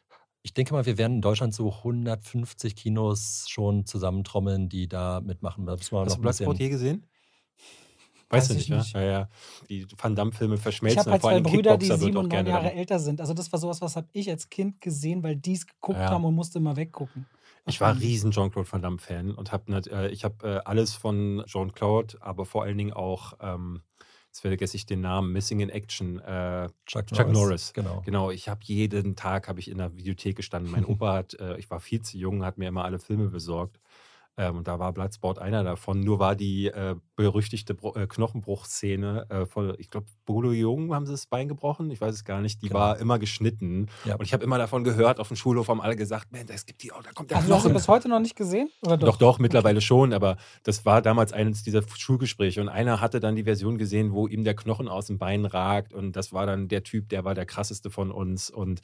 [0.45, 5.67] Ich denke mal, wir werden in Deutschland so 150 Kinos schon zusammentrommeln, die da mitmachen.
[5.67, 7.07] Hast noch du Bloodsport je gesehen?
[8.29, 8.93] Weiß Weißt du ich nicht, nicht.
[8.95, 9.05] ne?
[9.05, 9.29] Ja, ja.
[9.71, 10.99] Die Van Damme-Filme Ich verschmelzen.
[10.99, 13.21] habe halt vor zwei allem Brüder, die sieben auch und neun Jahre dann- älter sind.
[13.21, 16.11] Also das war sowas, was habe ich als Kind gesehen, weil die es geguckt Ja.
[16.11, 17.25] haben und musste immer weggucken.
[17.65, 22.17] Ich war riesen Jean-Claude Van Damme-Fan und habe äh, ich hab, äh, alles von Jean-Claude,
[22.21, 23.81] aber vor allen Dingen auch, ähm,
[24.35, 27.71] jetzt vergesse ich den Namen, Missing in Action, äh, Chuck, Chuck Norris.
[27.73, 28.01] Genau.
[28.05, 30.71] Genau, ich habe jeden Tag habe ich in der Videothek gestanden.
[30.71, 33.79] Mein Opa hat, äh, ich war viel zu jung, hat mir immer alle Filme besorgt.
[34.37, 36.01] Ähm, und da war Bloodsport einer davon.
[36.01, 41.05] Nur war die äh, berüchtigte Bro äh, Knochenbruchszene äh, von, ich glaube, Bolo Jung haben
[41.05, 41.89] sie das Bein gebrochen.
[41.91, 42.61] Ich weiß es gar nicht.
[42.61, 42.79] Die Genau.
[42.79, 43.87] war immer geschnitten.
[44.05, 44.15] Ja.
[44.15, 46.83] Und ich habe immer davon gehört, auf dem Schulhof haben alle gesagt, Mensch, es gibt
[46.83, 47.73] die, oh, da kommt der Hast du das Knochen.
[47.73, 48.69] bis heute noch nicht gesehen?
[48.85, 53.19] Oder Doch, doch, mittlerweile schon, aber das war damals eines dieser Schulgespräche und einer hatte
[53.19, 56.45] dann die Version gesehen, wo ihm der Knochen aus dem Bein ragt und das war
[56.45, 58.81] dann der Typ, der war der krasseste von uns und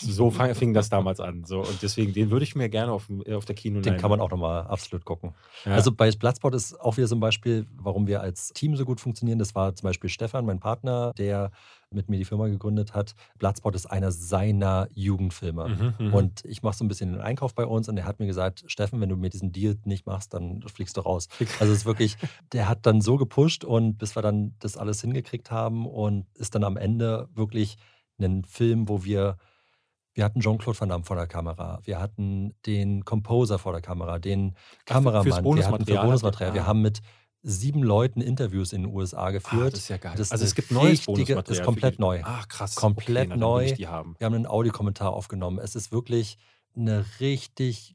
[0.00, 1.44] so fang, fing das damals an.
[1.44, 4.10] So, und deswegen, den würde ich mir gerne auf, dem- auf der Kino Den kann
[4.10, 5.34] man auch nochmal absolut gucken.
[5.64, 5.72] Ja.
[5.72, 9.00] Also bei Bloodsport ist auch wieder so ein Beispiel, warum wir als Team so gut
[9.00, 9.38] funktionieren.
[9.38, 11.50] Das war zum Beispiel Stefan, mein Partner, der
[11.90, 13.14] mit mir die Firma gegründet hat.
[13.38, 15.68] Bloodsport ist einer seiner Jugendfilme.
[15.98, 16.14] Mhm, mhm.
[16.14, 18.64] Und ich mache so ein bisschen den Einkauf bei uns und er hat mir gesagt,
[18.66, 21.28] Steffen, wenn du mir diesen Deal nicht machst, dann fliegst du raus.
[21.60, 22.16] Also es ist wirklich,
[22.52, 26.54] der hat dann so gepusht und bis wir dann das alles hingekriegt haben und ist
[26.54, 27.76] dann am Ende wirklich
[28.20, 29.38] ein Film, wo wir
[30.18, 34.18] wir hatten Jean-Claude Van Damme vor der Kamera, wir hatten den Composer vor der Kamera,
[34.18, 36.54] den Kameramann, wir hatten für Bonusmaterial.
[36.54, 36.66] Wir Ah.
[36.66, 37.00] haben mit
[37.42, 39.72] sieben Leuten Interviews in den USA Ah, geführt.
[39.74, 40.14] das ist ja geil.
[40.16, 41.42] Das also es gibt neues Bonusmaterial.
[41.44, 42.20] das ist komplett neu.
[42.24, 42.74] Ach krass.
[42.74, 43.72] Komplett okay, neu.
[43.74, 44.16] Die haben.
[44.18, 45.60] Wir haben einen Audiokommentar aufgenommen.
[45.62, 46.36] Es ist wirklich
[46.76, 47.94] eine richtig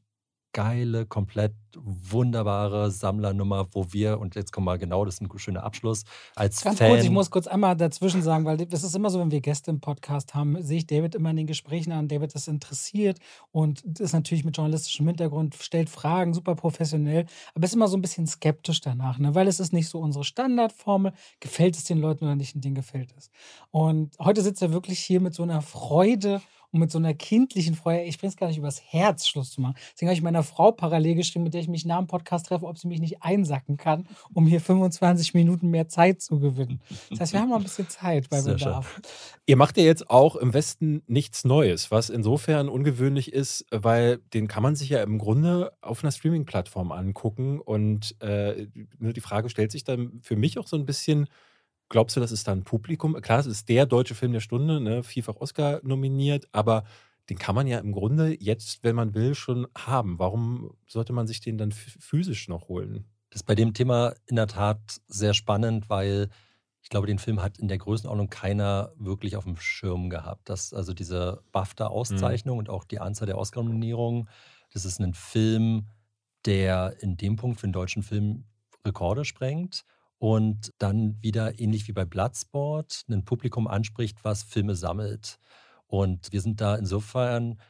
[0.54, 5.64] geile, komplett wunderbare Sammlernummer, wo wir, und jetzt kommen wir genau, das ist ein schöner
[5.64, 6.04] Abschluss,
[6.36, 6.90] als Ganz Fan.
[6.90, 9.70] kurz, ich muss kurz einmal dazwischen sagen, weil das ist immer so, wenn wir Gäste
[9.72, 12.08] im Podcast haben, sehe ich David immer in den Gesprächen an.
[12.08, 13.18] David ist interessiert
[13.50, 18.02] und ist natürlich mit journalistischem Hintergrund, stellt Fragen, super professionell, aber ist immer so ein
[18.02, 19.34] bisschen skeptisch danach, ne?
[19.34, 22.76] weil es ist nicht so unsere Standardformel, gefällt es den Leuten oder nicht und denen
[22.76, 23.30] gefällt es.
[23.72, 26.40] Und heute sitzt er wirklich hier mit so einer Freude
[26.74, 29.60] und mit so einer kindlichen Freude, ich bringe es gar nicht übers Herz, Schluss zu
[29.60, 29.76] machen.
[29.92, 32.66] Deswegen habe ich meiner Frau parallel geschrieben, mit der ich mich nach dem Podcast treffe,
[32.66, 36.80] ob sie mich nicht einsacken kann, um hier 25 Minuten mehr Zeit zu gewinnen.
[37.10, 39.00] Das heißt, wir haben noch ein bisschen Zeit bei Sehr Bedarf.
[39.46, 44.48] Ihr macht ja jetzt auch im Westen nichts Neues, was insofern ungewöhnlich ist, weil den
[44.48, 47.60] kann man sich ja im Grunde auf einer Streaming-Plattform angucken.
[47.60, 48.66] Und äh,
[48.98, 51.28] nur die Frage stellt sich dann für mich auch so ein bisschen,
[51.94, 53.14] glaubst du, das ist da ein Publikum?
[53.22, 56.82] Klar, es ist der deutsche Film der Stunde, ne, vielfach Oscar nominiert, aber
[57.30, 60.18] den kann man ja im Grunde jetzt, wenn man will, schon haben.
[60.18, 63.04] Warum sollte man sich den dann ph- physisch noch holen?
[63.30, 66.30] Das ist bei dem Thema in der Tat sehr spannend, weil
[66.82, 70.48] ich glaube, den Film hat in der Größenordnung keiner wirklich auf dem Schirm gehabt.
[70.48, 74.28] Das, also diese BAFTA-Auszeichnung und auch die Anzahl der Oscar-Nominierungen,
[74.72, 75.86] das ist ein Film,
[76.44, 78.46] der in dem Punkt für den deutschen Film
[78.84, 79.84] Rekorde sprengt
[80.18, 85.38] und dann wieder ähnlich wie bei Bloodsport ein Publikum anspricht, was Filme sammelt.
[85.86, 87.60] Und wir sind da insofern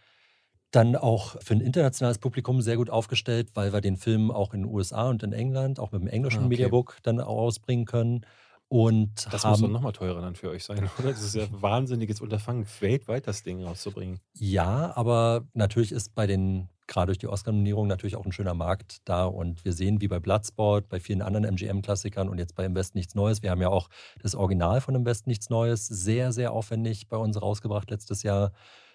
[0.71, 4.63] dann auch für ein internationales Publikum sehr gut aufgestellt, weil wir den Film auch in
[4.63, 6.49] den USA und in England, auch mit dem englischen Ah, okay.
[6.49, 8.27] Mediabook dann ausbringen können.
[8.69, 11.11] Und Das muss doch haben, nochmal teurer dann für euch sein, oder?
[11.11, 14.19] Das ist ja ein wahnsinniges Unterfangen, weltweit das Ding rauszubringen.
[14.33, 18.99] ja, aber natürlich ist bei den, gerade durch die Oscar-Nominierung, natürlich auch ein schöner Markt
[19.05, 19.25] da.
[19.25, 22.99] Und wir sehen, wie bei Bloodsport, bei vielen anderen MGM-Klassikern und jetzt bei Im Westen
[22.99, 23.43] nichts Neues.
[23.43, 23.89] Wir haben ja auch
[24.21, 28.53] das Original von Im Westen nichts Neues sehr, sehr aufwendig bei uns rausgebracht letztes Jahr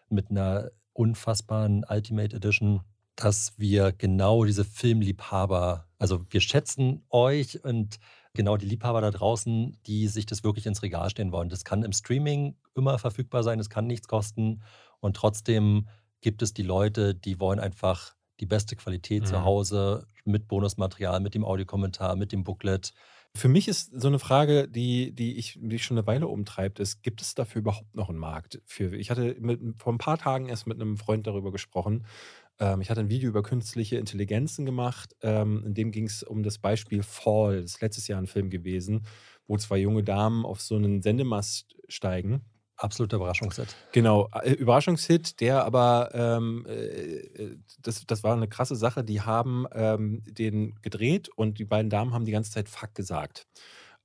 [0.10, 2.82] mit einer unfassbaren Ultimate Edition,
[3.16, 8.00] dass wir genau diese Filmliebhaber, also wir schätzen euch und
[8.34, 11.50] genau die Liebhaber da draußen, die sich das wirklich ins Regal stehen wollen.
[11.50, 14.62] Das kann im Streaming immer verfügbar sein, es kann nichts kosten
[15.00, 15.88] und trotzdem
[16.22, 19.44] gibt es die Leute, die wollen einfach die beste Qualität zu Mhm.
[19.44, 22.94] Hause mit Bonusmaterial, mit dem Audiokommentar, mit dem Booklet.
[23.36, 27.04] Für mich ist so eine Frage, die, die, ich, die schon eine Weile umtreibt, ist,
[27.04, 28.62] gibt es dafür überhaupt noch einen Markt?
[28.66, 32.06] Für, ich hatte mit, vor ein paar Tagen erst mit einem Freund darüber gesprochen.
[32.60, 35.16] Ähm, ich hatte ein Video über künstliche Intelligenzen gemacht.
[35.22, 37.62] Ähm, in dem ging es um das Beispiel Fall.
[37.62, 39.06] Das ist letztes Jahr ein Film gewesen,
[39.48, 42.49] wo zwei junge Damen auf so einen Sendemast steigen.
[42.80, 43.76] Absoluter Überraschungshit.
[43.92, 49.66] Genau, äh, Überraschungshit, der aber, ähm, äh, das, das war eine krasse Sache, die haben
[49.74, 53.48] ähm, den gedreht und die beiden Damen haben die ganze Zeit Fuck gesagt.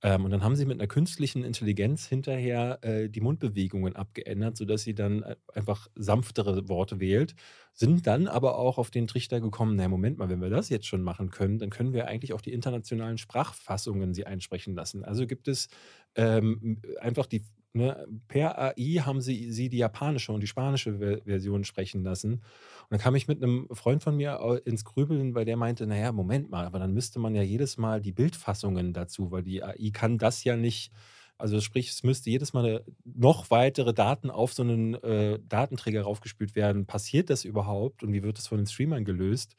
[0.03, 4.83] Ähm, und dann haben sie mit einer künstlichen Intelligenz hinterher äh, die Mundbewegungen abgeändert, sodass
[4.83, 7.35] sie dann äh, einfach sanftere Worte wählt,
[7.73, 10.87] sind dann aber auch auf den Trichter gekommen, na Moment mal, wenn wir das jetzt
[10.87, 15.05] schon machen können, dann können wir eigentlich auch die internationalen Sprachfassungen sie einsprechen lassen.
[15.05, 15.69] Also gibt es
[16.17, 17.45] ähm, einfach die
[17.77, 22.35] Ne, per AI haben sie, sie die japanische und die spanische Ver- Version sprechen lassen.
[22.35, 22.43] Und
[22.91, 26.13] dann kam ich mit einem Freund von mir au- ins Grübeln, weil der meinte, naja,
[26.13, 29.91] Moment mal, aber dann müsste man ja jedes Mal die Bildfassungen dazu, weil die AI
[29.93, 30.93] kann das ja nicht.
[31.37, 36.03] Also sprich, es müsste jedes Mal eine- noch weitere Daten auf so einen äh, Datenträger
[36.03, 36.87] raufgespült werden.
[36.87, 39.57] Passiert das überhaupt und wie wird das von den Streamern gelöst?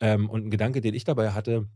[0.00, 1.68] Ähm, und ein Gedanke, den ich dabei hatte,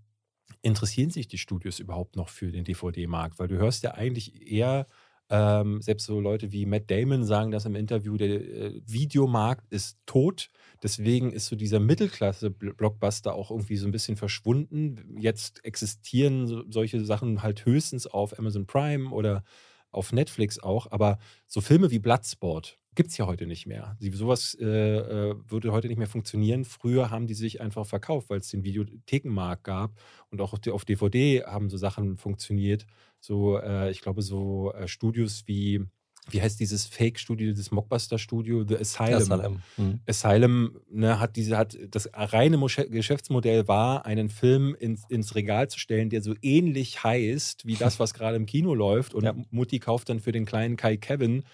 [0.63, 3.39] interessieren sich die Studios überhaupt noch für den DVD-Markt?
[3.39, 4.87] Weil du hörst ja eigentlich eher
[5.29, 9.99] Ähm, selbst so Leute wie Matt Damon sagen das im Interview, der äh, Videomarkt ist
[10.07, 10.51] tot.
[10.83, 15.17] Deswegen ist so dieser Mittelklasse-Blockbuster auch irgendwie so ein bisschen verschwunden.
[15.19, 19.43] Jetzt existieren so, solche Sachen halt höchstens auf Amazon Prime oder
[19.91, 20.91] auf Netflix auch.
[20.93, 23.97] Aber so Filme wie Bloodsport, gibt es ja heute nicht mehr.
[24.01, 26.65] Sie, sowas äh, äh, würde heute nicht mehr funktionieren.
[26.65, 29.93] Früher haben die sich einfach verkauft, weil es den Videothekenmarkt gab
[30.31, 32.87] und auch auf DVD haben so Sachen funktioniert.
[33.27, 35.85] So, äh, ich glaube, so äh, Studios wie
[36.29, 39.15] wie heißt dieses Fake-Studio, dieses Mockbuster-Studio, The Asylum.
[39.15, 40.01] Asylum, mhm.
[40.09, 45.79] Asylum ne, hat diese, hat das reine Geschäftsmodell war, einen Film ins, ins Regal zu
[45.79, 49.15] stellen, der so ähnlich heißt wie das, was gerade im Kino läuft.
[49.15, 49.35] Und ja.
[49.51, 51.45] Mutti kauft dann für den kleinen Kai Kevin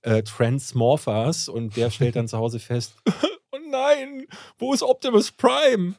[0.00, 2.94] äh, Transmorphers und der stellt dann zu Hause fest,
[3.52, 4.26] oh nein,
[4.58, 5.94] wo ist Optimus Prime?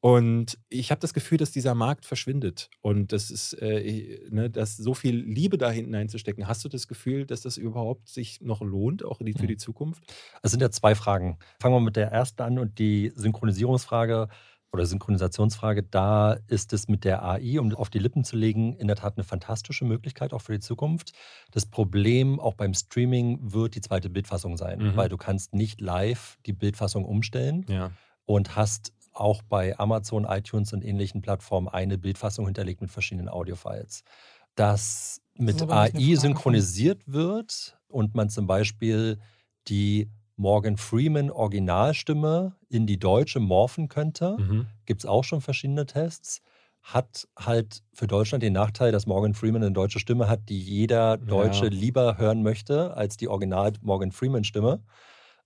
[0.00, 4.76] Und ich habe das Gefühl, dass dieser Markt verschwindet und das ist, äh, ne, dass
[4.76, 6.46] so viel Liebe da hinten einzustecken.
[6.46, 10.04] Hast du das Gefühl, dass das überhaupt sich noch lohnt, auch die, für die Zukunft?
[10.42, 11.38] Es sind ja zwei Fragen.
[11.60, 14.28] Fangen wir mit der ersten an und die Synchronisierungsfrage
[14.72, 18.86] oder Synchronisationsfrage, da ist es mit der AI, um auf die Lippen zu legen, in
[18.86, 21.12] der Tat eine fantastische Möglichkeit, auch für die Zukunft.
[21.50, 24.96] Das Problem auch beim Streaming wird die zweite Bildfassung sein, mhm.
[24.96, 27.90] weil du kannst nicht live die Bildfassung umstellen ja.
[28.26, 34.02] und hast auch bei Amazon, iTunes und ähnlichen Plattformen eine Bildfassung hinterlegt mit verschiedenen Audiofiles.
[34.54, 39.18] Dass mit das AI synchronisiert wird und man zum Beispiel
[39.68, 44.36] die Morgan Freeman Originalstimme in die deutsche morphen könnte.
[44.38, 44.66] Mhm.
[44.86, 46.42] Gibt es auch schon verschiedene Tests.
[46.80, 51.16] Hat halt für Deutschland den Nachteil, dass Morgan Freeman eine deutsche Stimme hat, die jeder
[51.16, 51.70] Deutsche ja.
[51.70, 54.80] lieber hören möchte als die Original Morgan Freeman Stimme.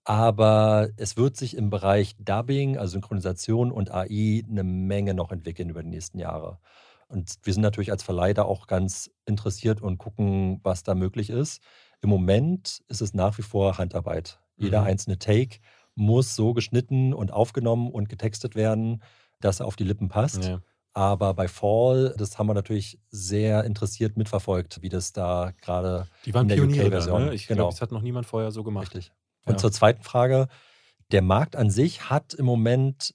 [0.04, 5.70] Aber es wird sich im Bereich Dubbing, also Synchronisation und AI eine Menge noch entwickeln
[5.70, 6.58] über die nächsten Jahre.
[7.06, 11.62] Und wir sind natürlich als Verleih auch ganz interessiert und gucken, was da möglich ist.
[12.00, 14.40] Im Moment ist es nach wie vor Handarbeit.
[14.56, 14.86] Jeder mhm.
[14.88, 15.58] einzelne Take
[15.94, 19.02] muss so geschnitten und aufgenommen und getextet werden,
[19.40, 20.44] dass er auf die Lippen passt.
[20.44, 20.62] Ja.
[20.94, 26.48] Aber bei Fall, das haben wir natürlich sehr interessiert mitverfolgt, wie das da gerade in
[26.48, 27.26] der UK-Version.
[27.26, 27.34] Ne?
[27.34, 27.58] Ich genau.
[27.58, 28.94] glaube, das hat noch niemand vorher so gemacht.
[28.94, 29.12] Richtig.
[29.44, 29.58] Und ja.
[29.58, 30.48] zur zweiten Frage,
[31.10, 33.14] der Markt an sich hat im Moment,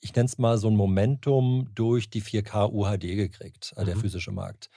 [0.00, 3.94] ich nenne es mal so ein Momentum durch die 4K UHD gekriegt, also mhm.
[3.94, 4.70] der physische Markt.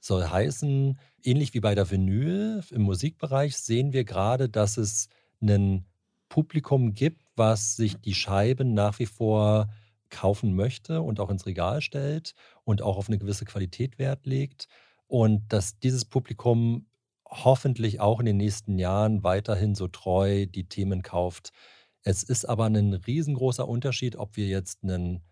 [0.00, 5.08] Soll heißen, ähnlich wie bei der Vinyl im Musikbereich sehen wir gerade, dass es
[5.40, 5.86] ein
[6.28, 9.68] Publikum gibt, was sich die Scheiben nach wie vor
[10.10, 14.68] kaufen möchte und auch ins Regal stellt und auch auf eine gewisse Qualität Wert legt.
[15.06, 16.86] Und dass dieses Publikum
[17.42, 21.50] hoffentlich auch in den nächsten Jahren weiterhin so treu die Themen kauft.
[22.02, 25.22] Es ist aber ein riesengroßer Unterschied, ob wir jetzt einen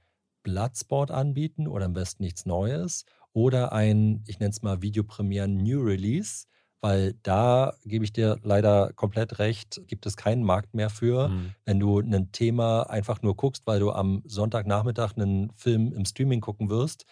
[0.43, 5.81] Bloodsport anbieten oder am besten nichts Neues oder ein, ich nenne es mal Videopremieren New
[5.81, 6.47] Release,
[6.81, 11.29] weil da gebe ich dir leider komplett recht, gibt es keinen Markt mehr für.
[11.29, 11.55] Mhm.
[11.65, 16.41] Wenn du ein Thema einfach nur guckst, weil du am Sonntagnachmittag einen Film im Streaming
[16.41, 17.07] gucken wirst,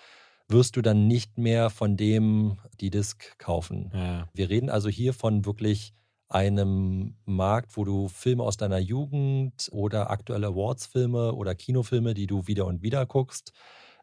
[0.50, 3.90] wirst du dann nicht mehr von dem die Disc kaufen.
[3.94, 4.28] Ja.
[4.34, 5.94] Wir reden also hier von wirklich
[6.28, 12.46] einem Markt, wo du Filme aus deiner Jugend oder aktuelle Awards-Filme oder Kinofilme, die du
[12.46, 13.52] wieder und wieder guckst,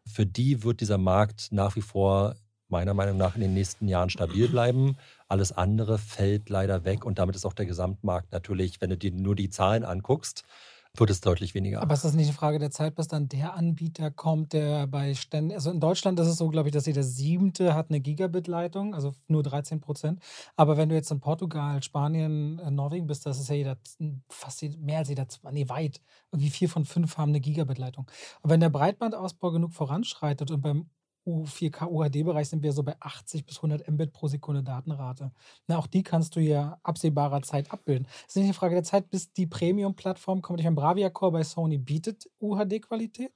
[0.04, 2.34] für die wird dieser Markt nach wie vor
[2.68, 4.96] meiner Meinung nach in den nächsten Jahren stabil bleiben.
[5.26, 9.10] Alles andere fällt leider weg und damit ist auch der Gesamtmarkt natürlich, wenn du dir
[9.10, 10.44] nur die Zahlen anguckst,
[10.94, 11.80] wird es deutlich weniger.
[11.82, 15.14] Aber ist das nicht eine Frage der Zeit, bis dann der Anbieter kommt, der bei
[15.14, 18.94] Ständen, also in Deutschland ist es so, glaube ich, dass jeder siebte hat eine Gigabit-Leitung,
[18.94, 20.20] also nur 13 Prozent.
[20.56, 23.76] Aber wenn du jetzt in Portugal, Spanien, äh, Norwegen bist, das ist ja jeder,
[24.28, 26.00] fast mehr als jeder, nee, weit,
[26.32, 28.10] irgendwie vier von fünf haben eine Gigabit-Leitung.
[28.42, 30.90] Und wenn der Breitbandausbau genug voranschreitet und beim
[31.28, 35.32] 4K UHD-Bereich sind wir so bei 80 bis 100 Mbit pro Sekunde Datenrate.
[35.66, 38.06] Na, auch die kannst du ja absehbarer Zeit abbilden.
[38.20, 40.60] Es ist nicht eine Frage der Zeit, bis die Premium-Plattform kommt.
[40.60, 43.32] Ich meine, Bravia Core bei Sony bietet UHD-Qualität.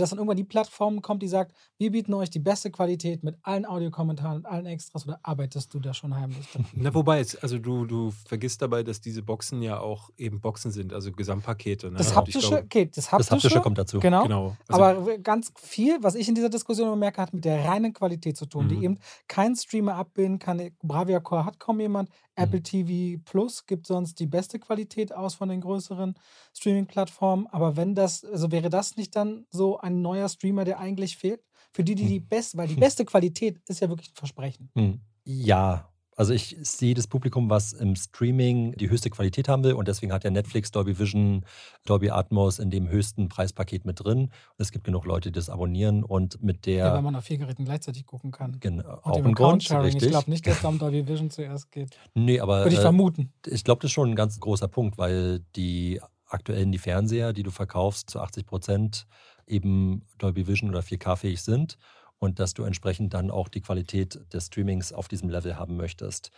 [0.00, 3.36] Dass dann irgendwann die Plattform kommt, die sagt, wir bieten euch die beste Qualität mit
[3.42, 6.46] allen Audiokommentaren und allen Extras oder arbeitest du da schon heimlich?
[6.74, 10.92] Na, wobei, also du, du vergisst dabei, dass diese Boxen ja auch eben Boxen sind,
[10.92, 11.90] also Gesamtpakete.
[11.90, 11.98] Ne?
[11.98, 14.00] Das haptische, glaube, okay, das haptische, das haptische kommt dazu.
[14.00, 14.22] Genau.
[14.22, 14.56] genau.
[14.68, 18.36] Also, aber ganz viel, was ich in dieser Diskussion merke, hat mit der reinen Qualität
[18.36, 18.68] zu tun, mhm.
[18.68, 18.98] die eben
[19.28, 20.70] kein Streamer abbilden kann.
[20.82, 22.10] Bravia Core hat kaum jemand.
[22.36, 22.64] Apple mhm.
[22.64, 26.14] TV Plus gibt sonst die beste Qualität aus von den größeren
[26.54, 27.46] Streaming-Plattformen.
[27.48, 31.40] Aber wenn das, also wäre das nicht dann so ein neuer Streamer, der eigentlich fehlt?
[31.72, 32.28] Für die, die die hm.
[32.28, 34.70] beste, weil die beste Qualität ist ja wirklich ein Versprechen.
[34.74, 35.00] Hm.
[35.24, 35.88] Ja,
[36.18, 40.14] Also ich sehe das Publikum, was im Streaming die höchste Qualität haben will und deswegen
[40.14, 41.44] hat ja Netflix Dolby Vision,
[41.84, 44.20] Dolby Atmos in dem höchsten Preispaket mit drin.
[44.20, 46.86] Und es gibt genug Leute, die das abonnieren und mit der...
[46.86, 48.56] Ja, weil man auf vier Geräten gleichzeitig gucken kann.
[48.60, 50.04] Genau, auch dem ein Grund, richtig.
[50.04, 51.98] Ich glaube nicht, dass da um Dolby Vision zuerst geht.
[52.14, 53.34] Nee, aber Würde ich äh, vermuten.
[53.46, 57.42] ich glaube, das ist schon ein ganz großer Punkt, weil die aktuellen die Fernseher, die
[57.42, 59.06] du verkaufst, zu 80 Prozent
[59.46, 61.78] eben Dolby Vision oder 4K-fähig sind
[62.18, 66.30] und dass du entsprechend dann auch die Qualität des Streamings auf diesem Level haben möchtest.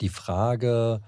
[0.00, 1.00] Die Frage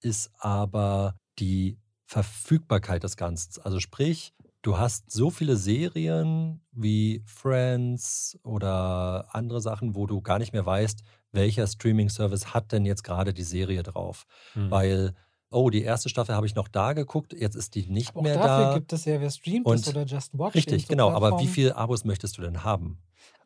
[0.00, 3.62] ist aber die Verfügbarkeit des Ganzen.
[3.62, 10.38] Also sprich, du hast so viele Serien wie Friends oder andere Sachen, wo du gar
[10.38, 11.02] nicht mehr weißt,
[11.32, 14.24] welcher Streaming-Service hat denn jetzt gerade die Serie drauf.
[14.52, 14.70] Hm.
[14.70, 15.14] Weil,
[15.52, 18.22] oh, die erste Staffel habe ich noch da geguckt, jetzt ist die nicht Aber auch
[18.24, 18.74] mehr dafür da.
[18.74, 20.54] gibt es ja, wer streamt Und- oder Just Watch.
[20.54, 21.10] Richtig, genau.
[21.10, 22.98] Aber wie viele Abos möchtest du denn haben?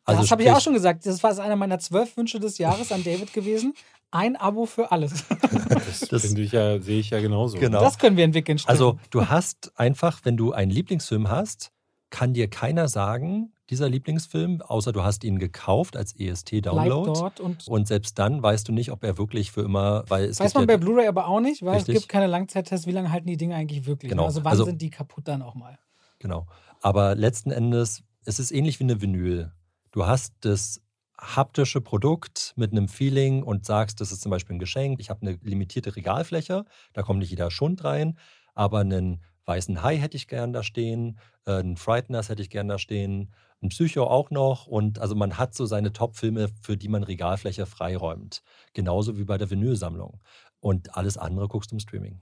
[0.05, 1.05] Also das habe ich auch schon gesagt.
[1.05, 3.73] Das war einer meiner zwölf Wünsche des Jahres an David gewesen.
[4.09, 5.25] Ein Abo für alles.
[5.69, 7.57] Das, Das- ich ja, sehe ich ja genauso.
[7.57, 7.79] Genau.
[7.81, 8.57] Das können wir entwickeln.
[8.57, 8.69] Steffen.
[8.71, 11.71] Also du hast einfach, wenn du einen Lieblingsfilm hast,
[12.09, 17.41] kann dir keiner sagen, dieser Lieblingsfilm, außer du hast ihn gekauft als EST-Download.
[17.41, 20.53] und Und selbst dann weißt du nicht, ob er wirklich für immer, weil es weiß
[20.53, 21.95] man ja bei Blu-ray aber auch nicht, weil Richtig.
[21.95, 24.09] es gibt keine Langzeittests, wie lange halten die Dinge eigentlich wirklich.
[24.09, 24.23] Genau.
[24.23, 24.27] Ne?
[24.27, 25.77] Also wann Also- sind die kaputt dann auch mal?
[26.19, 26.47] Genau.
[26.81, 29.51] Aber letzten Endes, es ist ähnlich wie eine Vinyl.
[29.91, 30.81] Du hast das
[31.19, 34.99] haptische Produkt mit einem Feeling und sagst, das ist zum Beispiel ein Geschenk.
[34.99, 36.63] Ich habe eine limitierte Regalfläche,
[36.93, 38.17] da kommt nicht jeder Schund rein,
[38.53, 42.67] aber einen weißen Hai hätte ich gern da stehen, äh, einen Frighteners hätte ich gern
[42.67, 46.89] da stehen, ein Psycho auch noch und also man hat so seine Top-Filme, für die
[46.89, 48.43] man Regalfläche freiräumt.
[48.73, 50.19] Genauso wie bei der Vinylsammlung.
[50.59, 52.21] Und alles andere guckst du im Streaming.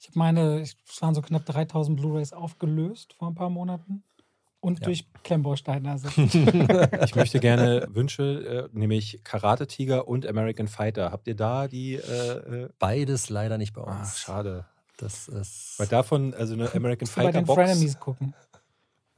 [0.00, 4.04] Ich habe meine, es waren so knapp 3000 Blu-rays aufgelöst vor ein paar Monaten
[4.60, 4.84] und Ja.
[4.86, 6.16] durch Klemmbausteine ersetzt.
[7.04, 11.10] Ich möchte gerne Wünsche, äh, nämlich Karate Tiger und American Fighter.
[11.12, 11.94] Habt ihr da die?
[11.94, 14.18] Äh, äh, Beides leider nicht bei ah, uns.
[14.18, 14.64] schade.
[14.96, 15.74] Das ist.
[15.78, 17.60] Weil davon, also eine American Musst du bei Fighter den Box.
[17.62, 18.34] Frenemies gucken.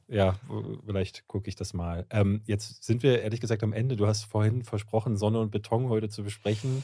[0.09, 0.39] Ja,
[0.85, 2.05] vielleicht gucke ich das mal.
[2.09, 3.97] Ähm, jetzt sind wir ehrlich gesagt am Ende.
[3.97, 6.83] Du hast vorhin versprochen, Sonne und Beton heute zu besprechen.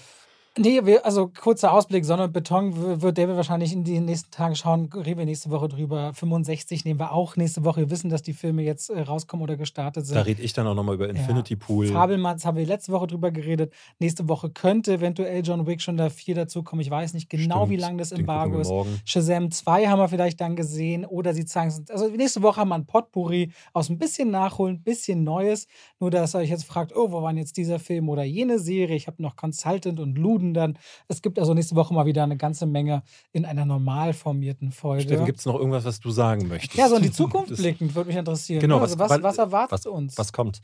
[0.56, 4.56] Nee, wir, also kurzer Ausblick, Sonne und Beton wird David wahrscheinlich in den nächsten Tagen
[4.56, 6.14] schauen, reden wir nächste Woche drüber.
[6.14, 7.82] 65 nehmen wir auch nächste Woche.
[7.82, 10.16] Wir wissen, dass die Filme jetzt äh, rauskommen oder gestartet sind.
[10.16, 11.88] Da rede ich dann auch nochmal über Infinity Pool.
[11.88, 13.74] Fabelmanns haben wir letzte Woche drüber geredet.
[13.98, 16.82] Nächste Woche könnte eventuell John Wick schon da vier dazukommen.
[16.82, 18.72] Ich weiß nicht genau, Stimmt, wie lang das Embargo ist.
[19.06, 21.90] Shazam 2 haben wir vielleicht dann gesehen oder sie zeigen es.
[21.90, 25.66] Also nächste Woche haben wir ein Potpourri aus ein bisschen Nachholen, ein bisschen Neues.
[26.00, 28.60] Nur, dass ihr euch jetzt fragt, oh, wo war denn jetzt dieser Film oder jene
[28.60, 28.96] Serie?
[28.96, 30.80] Ich habe noch Consultant und Luden dann.
[31.08, 35.04] Es gibt also nächste Woche mal wieder eine ganze Menge in einer normal formierten Folge.
[35.04, 36.76] Steffen, gibt es noch irgendwas, was du sagen möchtest?
[36.76, 38.60] ja, so in die Zukunft blickend würde mich interessieren.
[38.62, 38.82] Genau, ne?
[38.82, 40.18] also was, was- was erwartet was, uns?
[40.18, 40.62] was kommt?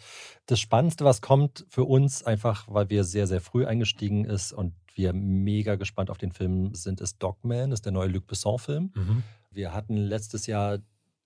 [0.47, 4.73] Das Spannendste, was kommt für uns, einfach weil wir sehr, sehr früh eingestiegen ist und
[4.95, 8.91] wir mega gespannt auf den Film sind, ist Dogman, ist der neue Luc Besson-Film.
[8.95, 9.23] Mhm.
[9.51, 10.79] Wir hatten letztes Jahr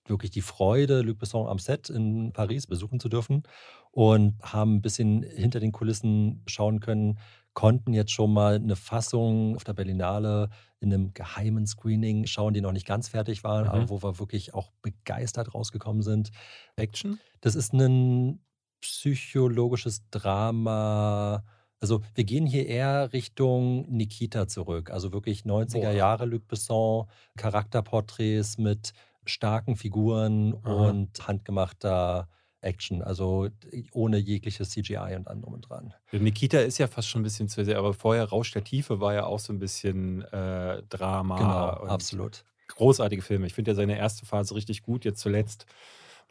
[0.06, 3.42] wirklich die Freude, Luc Besson am Set in Paris besuchen zu dürfen
[3.90, 7.18] und haben ein bisschen hinter den Kulissen schauen können,
[7.54, 10.50] konnten jetzt schon mal eine Fassung auf der Berlinale
[10.80, 13.70] in einem geheimen Screening schauen, die noch nicht ganz fertig waren, Mhm.
[13.70, 16.30] aber wo wir wirklich auch begeistert rausgekommen sind.
[16.76, 17.18] Action?
[17.40, 18.40] Das ist ein
[18.80, 21.44] psychologisches Drama.
[21.80, 24.90] Also wir gehen hier eher Richtung Nikita zurück.
[24.90, 25.92] Also wirklich 90er Boah.
[25.92, 27.06] Jahre Luc Besson,
[27.36, 28.92] Charakterporträts mit
[29.26, 30.88] starken Figuren Aha.
[30.88, 32.28] und handgemachter
[32.64, 33.02] Action.
[33.02, 33.48] Also
[33.92, 35.94] ohne jegliches CGI und allem drum und dran.
[36.12, 39.14] Nikita ist ja fast schon ein bisschen zu sehr, aber vorher Rausch der Tiefe war
[39.14, 41.36] ja auch so ein bisschen äh, Drama.
[41.36, 42.44] genau, absolut.
[42.68, 43.46] Großartige Filme.
[43.46, 45.04] Ich finde ja seine erste Phase richtig gut.
[45.04, 45.66] Jetzt zuletzt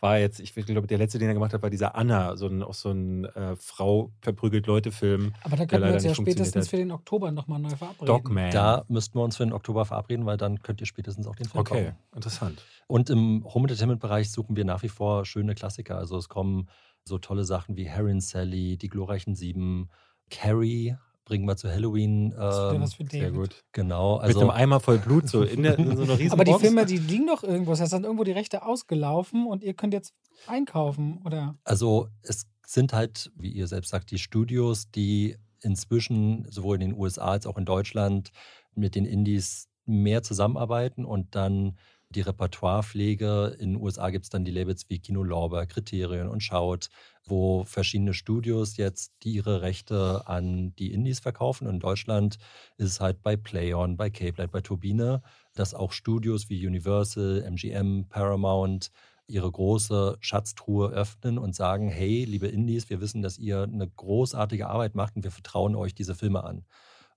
[0.03, 2.61] war jetzt, ich glaube, der letzte, den er gemacht hat, war dieser Anna, so ein,
[2.61, 5.33] auch so ein äh, Frau verprügelt Leute-Film.
[5.41, 8.05] Aber da der könnten wir uns ja spätestens für den Oktober nochmal neu verabreden.
[8.05, 8.51] Dogman.
[8.51, 11.47] Da müssten wir uns für den Oktober verabreden, weil dann könnt ihr spätestens auch den
[11.47, 11.97] Film Okay, gucken.
[12.13, 12.61] interessant.
[12.87, 15.97] Und im Home Entertainment-Bereich suchen wir nach wie vor schöne Klassiker.
[15.97, 16.67] Also es kommen
[17.05, 19.89] so tolle Sachen wie Harry und Sally, Die glorreichen Sieben,
[20.29, 22.31] Carrie bringen wir zu Halloween.
[22.31, 23.35] Das Ähm, was für Sehr David.
[23.35, 23.63] gut.
[23.71, 26.43] genau, Mit einem also Eimer voll Blut, so in, der, in so einer riesen Aber
[26.43, 26.53] die.
[26.53, 27.71] Filme, die liegen doch irgendwo.
[27.71, 30.13] Das heißt, dann irgendwo die Rechte ausgelaufen und ihr könnt jetzt
[30.47, 31.55] einkaufen, oder?
[31.63, 36.97] Also es sind halt, wie ihr selbst sagt, die Studios, die inzwischen sowohl in den
[36.99, 38.31] USA als auch in Deutschland
[38.75, 41.77] mit den Indies mehr zusammenarbeiten und dann
[42.15, 43.57] die Repertoirepflege.
[43.59, 46.89] In den USA gibt es dann die Labels wie Kino Lorber, Kriterien und Schaut,
[47.25, 51.67] wo verschiedene Studios jetzt ihre Rechte an die Indies verkaufen.
[51.67, 52.37] In Deutschland
[52.77, 55.21] ist es halt bei Playon, bei Light, bei Turbine,
[55.53, 58.91] dass auch Studios wie Universal, MGM, Paramount
[59.27, 64.67] ihre große Schatztruhe öffnen und sagen, hey, liebe Indies, wir wissen, dass ihr eine großartige
[64.67, 66.65] Arbeit macht und wir vertrauen euch diese Filme an.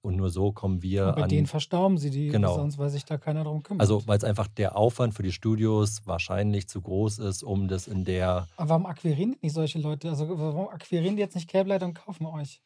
[0.07, 1.29] Und nur so kommen wir Und bei an.
[1.29, 2.55] denen verstauben sie die, Genau.
[2.55, 3.81] sonst weil sich da keiner drum kümmert.
[3.81, 7.89] Also, weil es einfach der Aufwand für die Studios wahrscheinlich zu groß ist, um das
[7.89, 8.47] in der.
[8.57, 10.09] Aber warum akquirieren die nicht solche Leute?
[10.11, 12.61] Also warum akquirieren die jetzt nicht Cable und kaufen euch?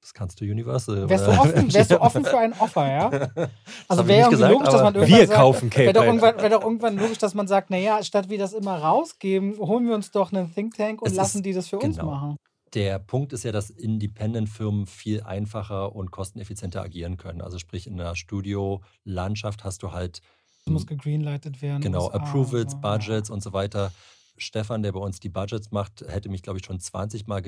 [0.00, 1.08] Das kannst du Universal.
[1.08, 3.10] Wärst du oder- offen, wärst du offen für ein Offer, ja?
[3.88, 6.36] Also wäre irgendwie gesagt, logisch, dass man irgendwann Wir sagt, kaufen Wäre doch, Cape irgendwann,
[6.42, 9.94] wär doch irgendwann logisch, dass man sagt, naja, statt wir das immer rausgeben, holen wir
[9.96, 12.10] uns doch einen Think Tank und Es ist- lassen die das für uns genau.
[12.12, 12.36] machen.
[12.76, 17.40] Der Punkt ist ja, dass Independent-Firmen viel einfacher und kosteneffizienter agieren können.
[17.40, 20.20] Also sprich, in einer Studiolandschaft hast du halt
[20.66, 21.80] Das muss gegreenlightet werden.
[21.80, 22.78] genau USA, Approvals, so.
[22.78, 23.92] Budgets und so weiter.
[24.36, 27.40] Stefan, der bei uns die Budgets macht, hätte mich, glaube ich, schon 20 Mal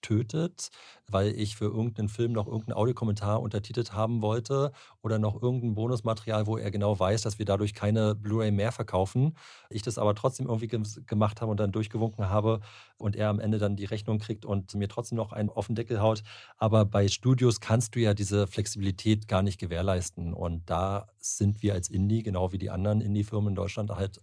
[0.00, 0.70] getötet,
[1.10, 4.72] weil ich für irgendeinen Film noch irgendeinen Audiokommentar untertitelt haben wollte
[5.02, 9.36] oder noch irgendein Bonusmaterial, wo er genau weiß, dass wir dadurch keine Blu-ray mehr verkaufen.
[9.70, 12.60] Ich das aber trotzdem irgendwie ge- gemacht habe und dann durchgewunken habe
[12.96, 15.76] und er am Ende dann die Rechnung kriegt und mir trotzdem noch einen auf den
[15.76, 16.22] Deckel haut.
[16.56, 20.32] Aber bei Studios kannst du ja diese Flexibilität gar nicht gewährleisten.
[20.34, 24.20] Und da sind wir als Indie, genau wie die anderen Indie-Firmen in Deutschland, halt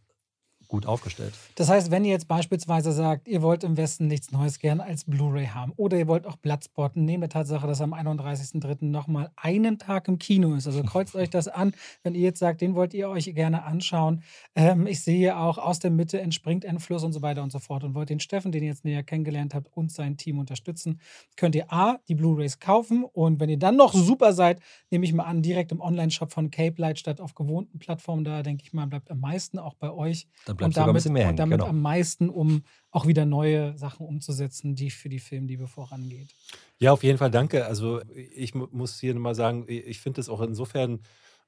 [0.76, 1.34] gut aufgestellt.
[1.56, 5.06] Das heißt, wenn ihr jetzt beispielsweise sagt, ihr wollt im Westen nichts Neues gern als
[5.06, 8.84] Blu-ray haben oder ihr wollt auch Bloodspot, nehmt der Tatsache, dass am 31.03.
[8.86, 10.68] nochmal einen Tag im Kino ist.
[10.68, 11.74] Also kreuzt euch das an,
[12.04, 14.22] wenn ihr jetzt sagt, den wollt ihr euch gerne anschauen.
[14.54, 17.60] Ähm, ich sehe auch, aus der Mitte entspringt ein Fluss und so weiter und so
[17.60, 21.00] fort und wollt den Steffen, den ihr jetzt näher kennengelernt habt, und sein Team unterstützen,
[21.38, 24.60] könnt ihr A, die Blu-rays kaufen und wenn ihr dann noch super seid,
[24.92, 28.44] nehme ich mal an, direkt im Online-Shop von Cape Light statt auf gewohnten Plattformen, da
[28.44, 31.38] denke ich mal, bleibt am meisten auch bei euch Dann bleibt und damit, und hängen.
[31.38, 31.70] damit Genau.
[31.70, 36.30] am meisten, um auch wieder neue Sachen umzusetzen, die für die Filmliebe vorangeht.
[36.80, 37.66] Ja, auf jeden Fall danke.
[37.66, 41.00] Also ich mu- muss hier mal sagen, ich finde es auch insofern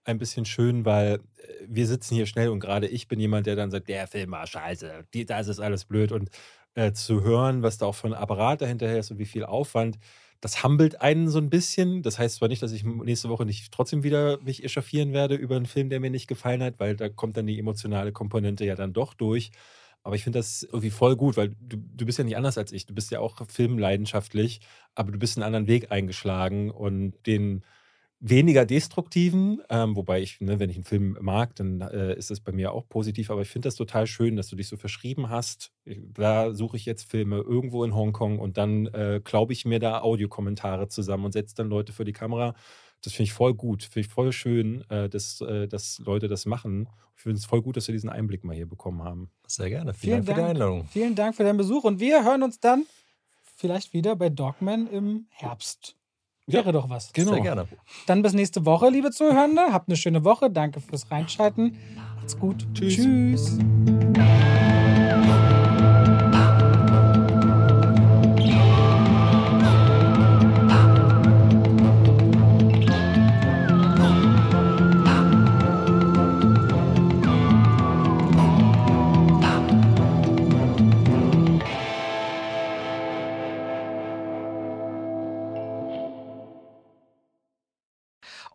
[0.05, 1.19] ein bisschen schön, weil äh,
[1.67, 4.47] wir sitzen hier schnell und gerade ich bin jemand, der dann sagt, der Film war
[4.47, 6.11] scheiße, das ist alles blöd.
[6.13, 6.29] Und
[6.75, 9.97] äh, zu hören, was da auch für ein Apparat dahinter ist und wie viel Aufwand,
[10.41, 12.03] das humbelt einen so ein bisschen.
[12.03, 15.55] Das heißt zwar nicht, dass ich nächste Woche nicht trotzdem wieder mich echauffieren werde über
[15.55, 18.75] einen Film, der mir nicht gefallen hat, weil da kommt dann die emotionale Komponente ja
[18.75, 19.51] dann doch durch.
[20.03, 22.71] Aber ich finde das irgendwie voll gut, weil du, du bist ja nicht anders als
[22.71, 22.85] ich.
[22.85, 24.61] Du bist ja auch filmleidenschaftlich,
[24.95, 27.63] aber du bist einen anderen Weg eingeschlagen und den
[28.19, 32.39] weniger destruktiven, ähm, wobei ich, ne, wenn ich einen Film mag, dann äh, ist das
[32.39, 35.29] bei mir auch positiv, aber ich finde das total schön, dass du dich so verschrieben
[35.29, 35.71] hast.
[35.85, 39.79] Ich, da suche ich jetzt Filme irgendwo in Hongkong und dann äh, glaube ich mir
[39.79, 42.55] da Audiokommentare zusammen und setze dann Leute für die Kamera.
[43.03, 46.47] Das finde ich voll gut, finde ich voll schön, äh, dass, äh, dass Leute das
[46.47, 46.89] machen.
[47.15, 49.29] Ich finde es voll gut, dass wir diesen Einblick mal hier bekommen haben.
[49.45, 49.93] Sehr gerne.
[49.93, 50.49] Vielen Vielen, Dank für die Dank.
[50.49, 50.87] Einladung.
[50.91, 52.85] Vielen Dank für deinen Besuch und wir hören uns dann
[53.55, 55.96] vielleicht wieder bei Dogman im Herbst.
[56.49, 57.11] Ja, Wäre doch was.
[57.11, 57.33] Genau.
[57.33, 57.67] Sehr gerne.
[58.05, 59.61] Dann bis nächste Woche, liebe Zuhörende.
[59.73, 60.49] Habt eine schöne Woche.
[60.49, 61.77] Danke fürs Reinschalten.
[62.15, 62.65] Macht's gut.
[62.73, 62.95] Tschüss.
[62.95, 63.57] Tschüss.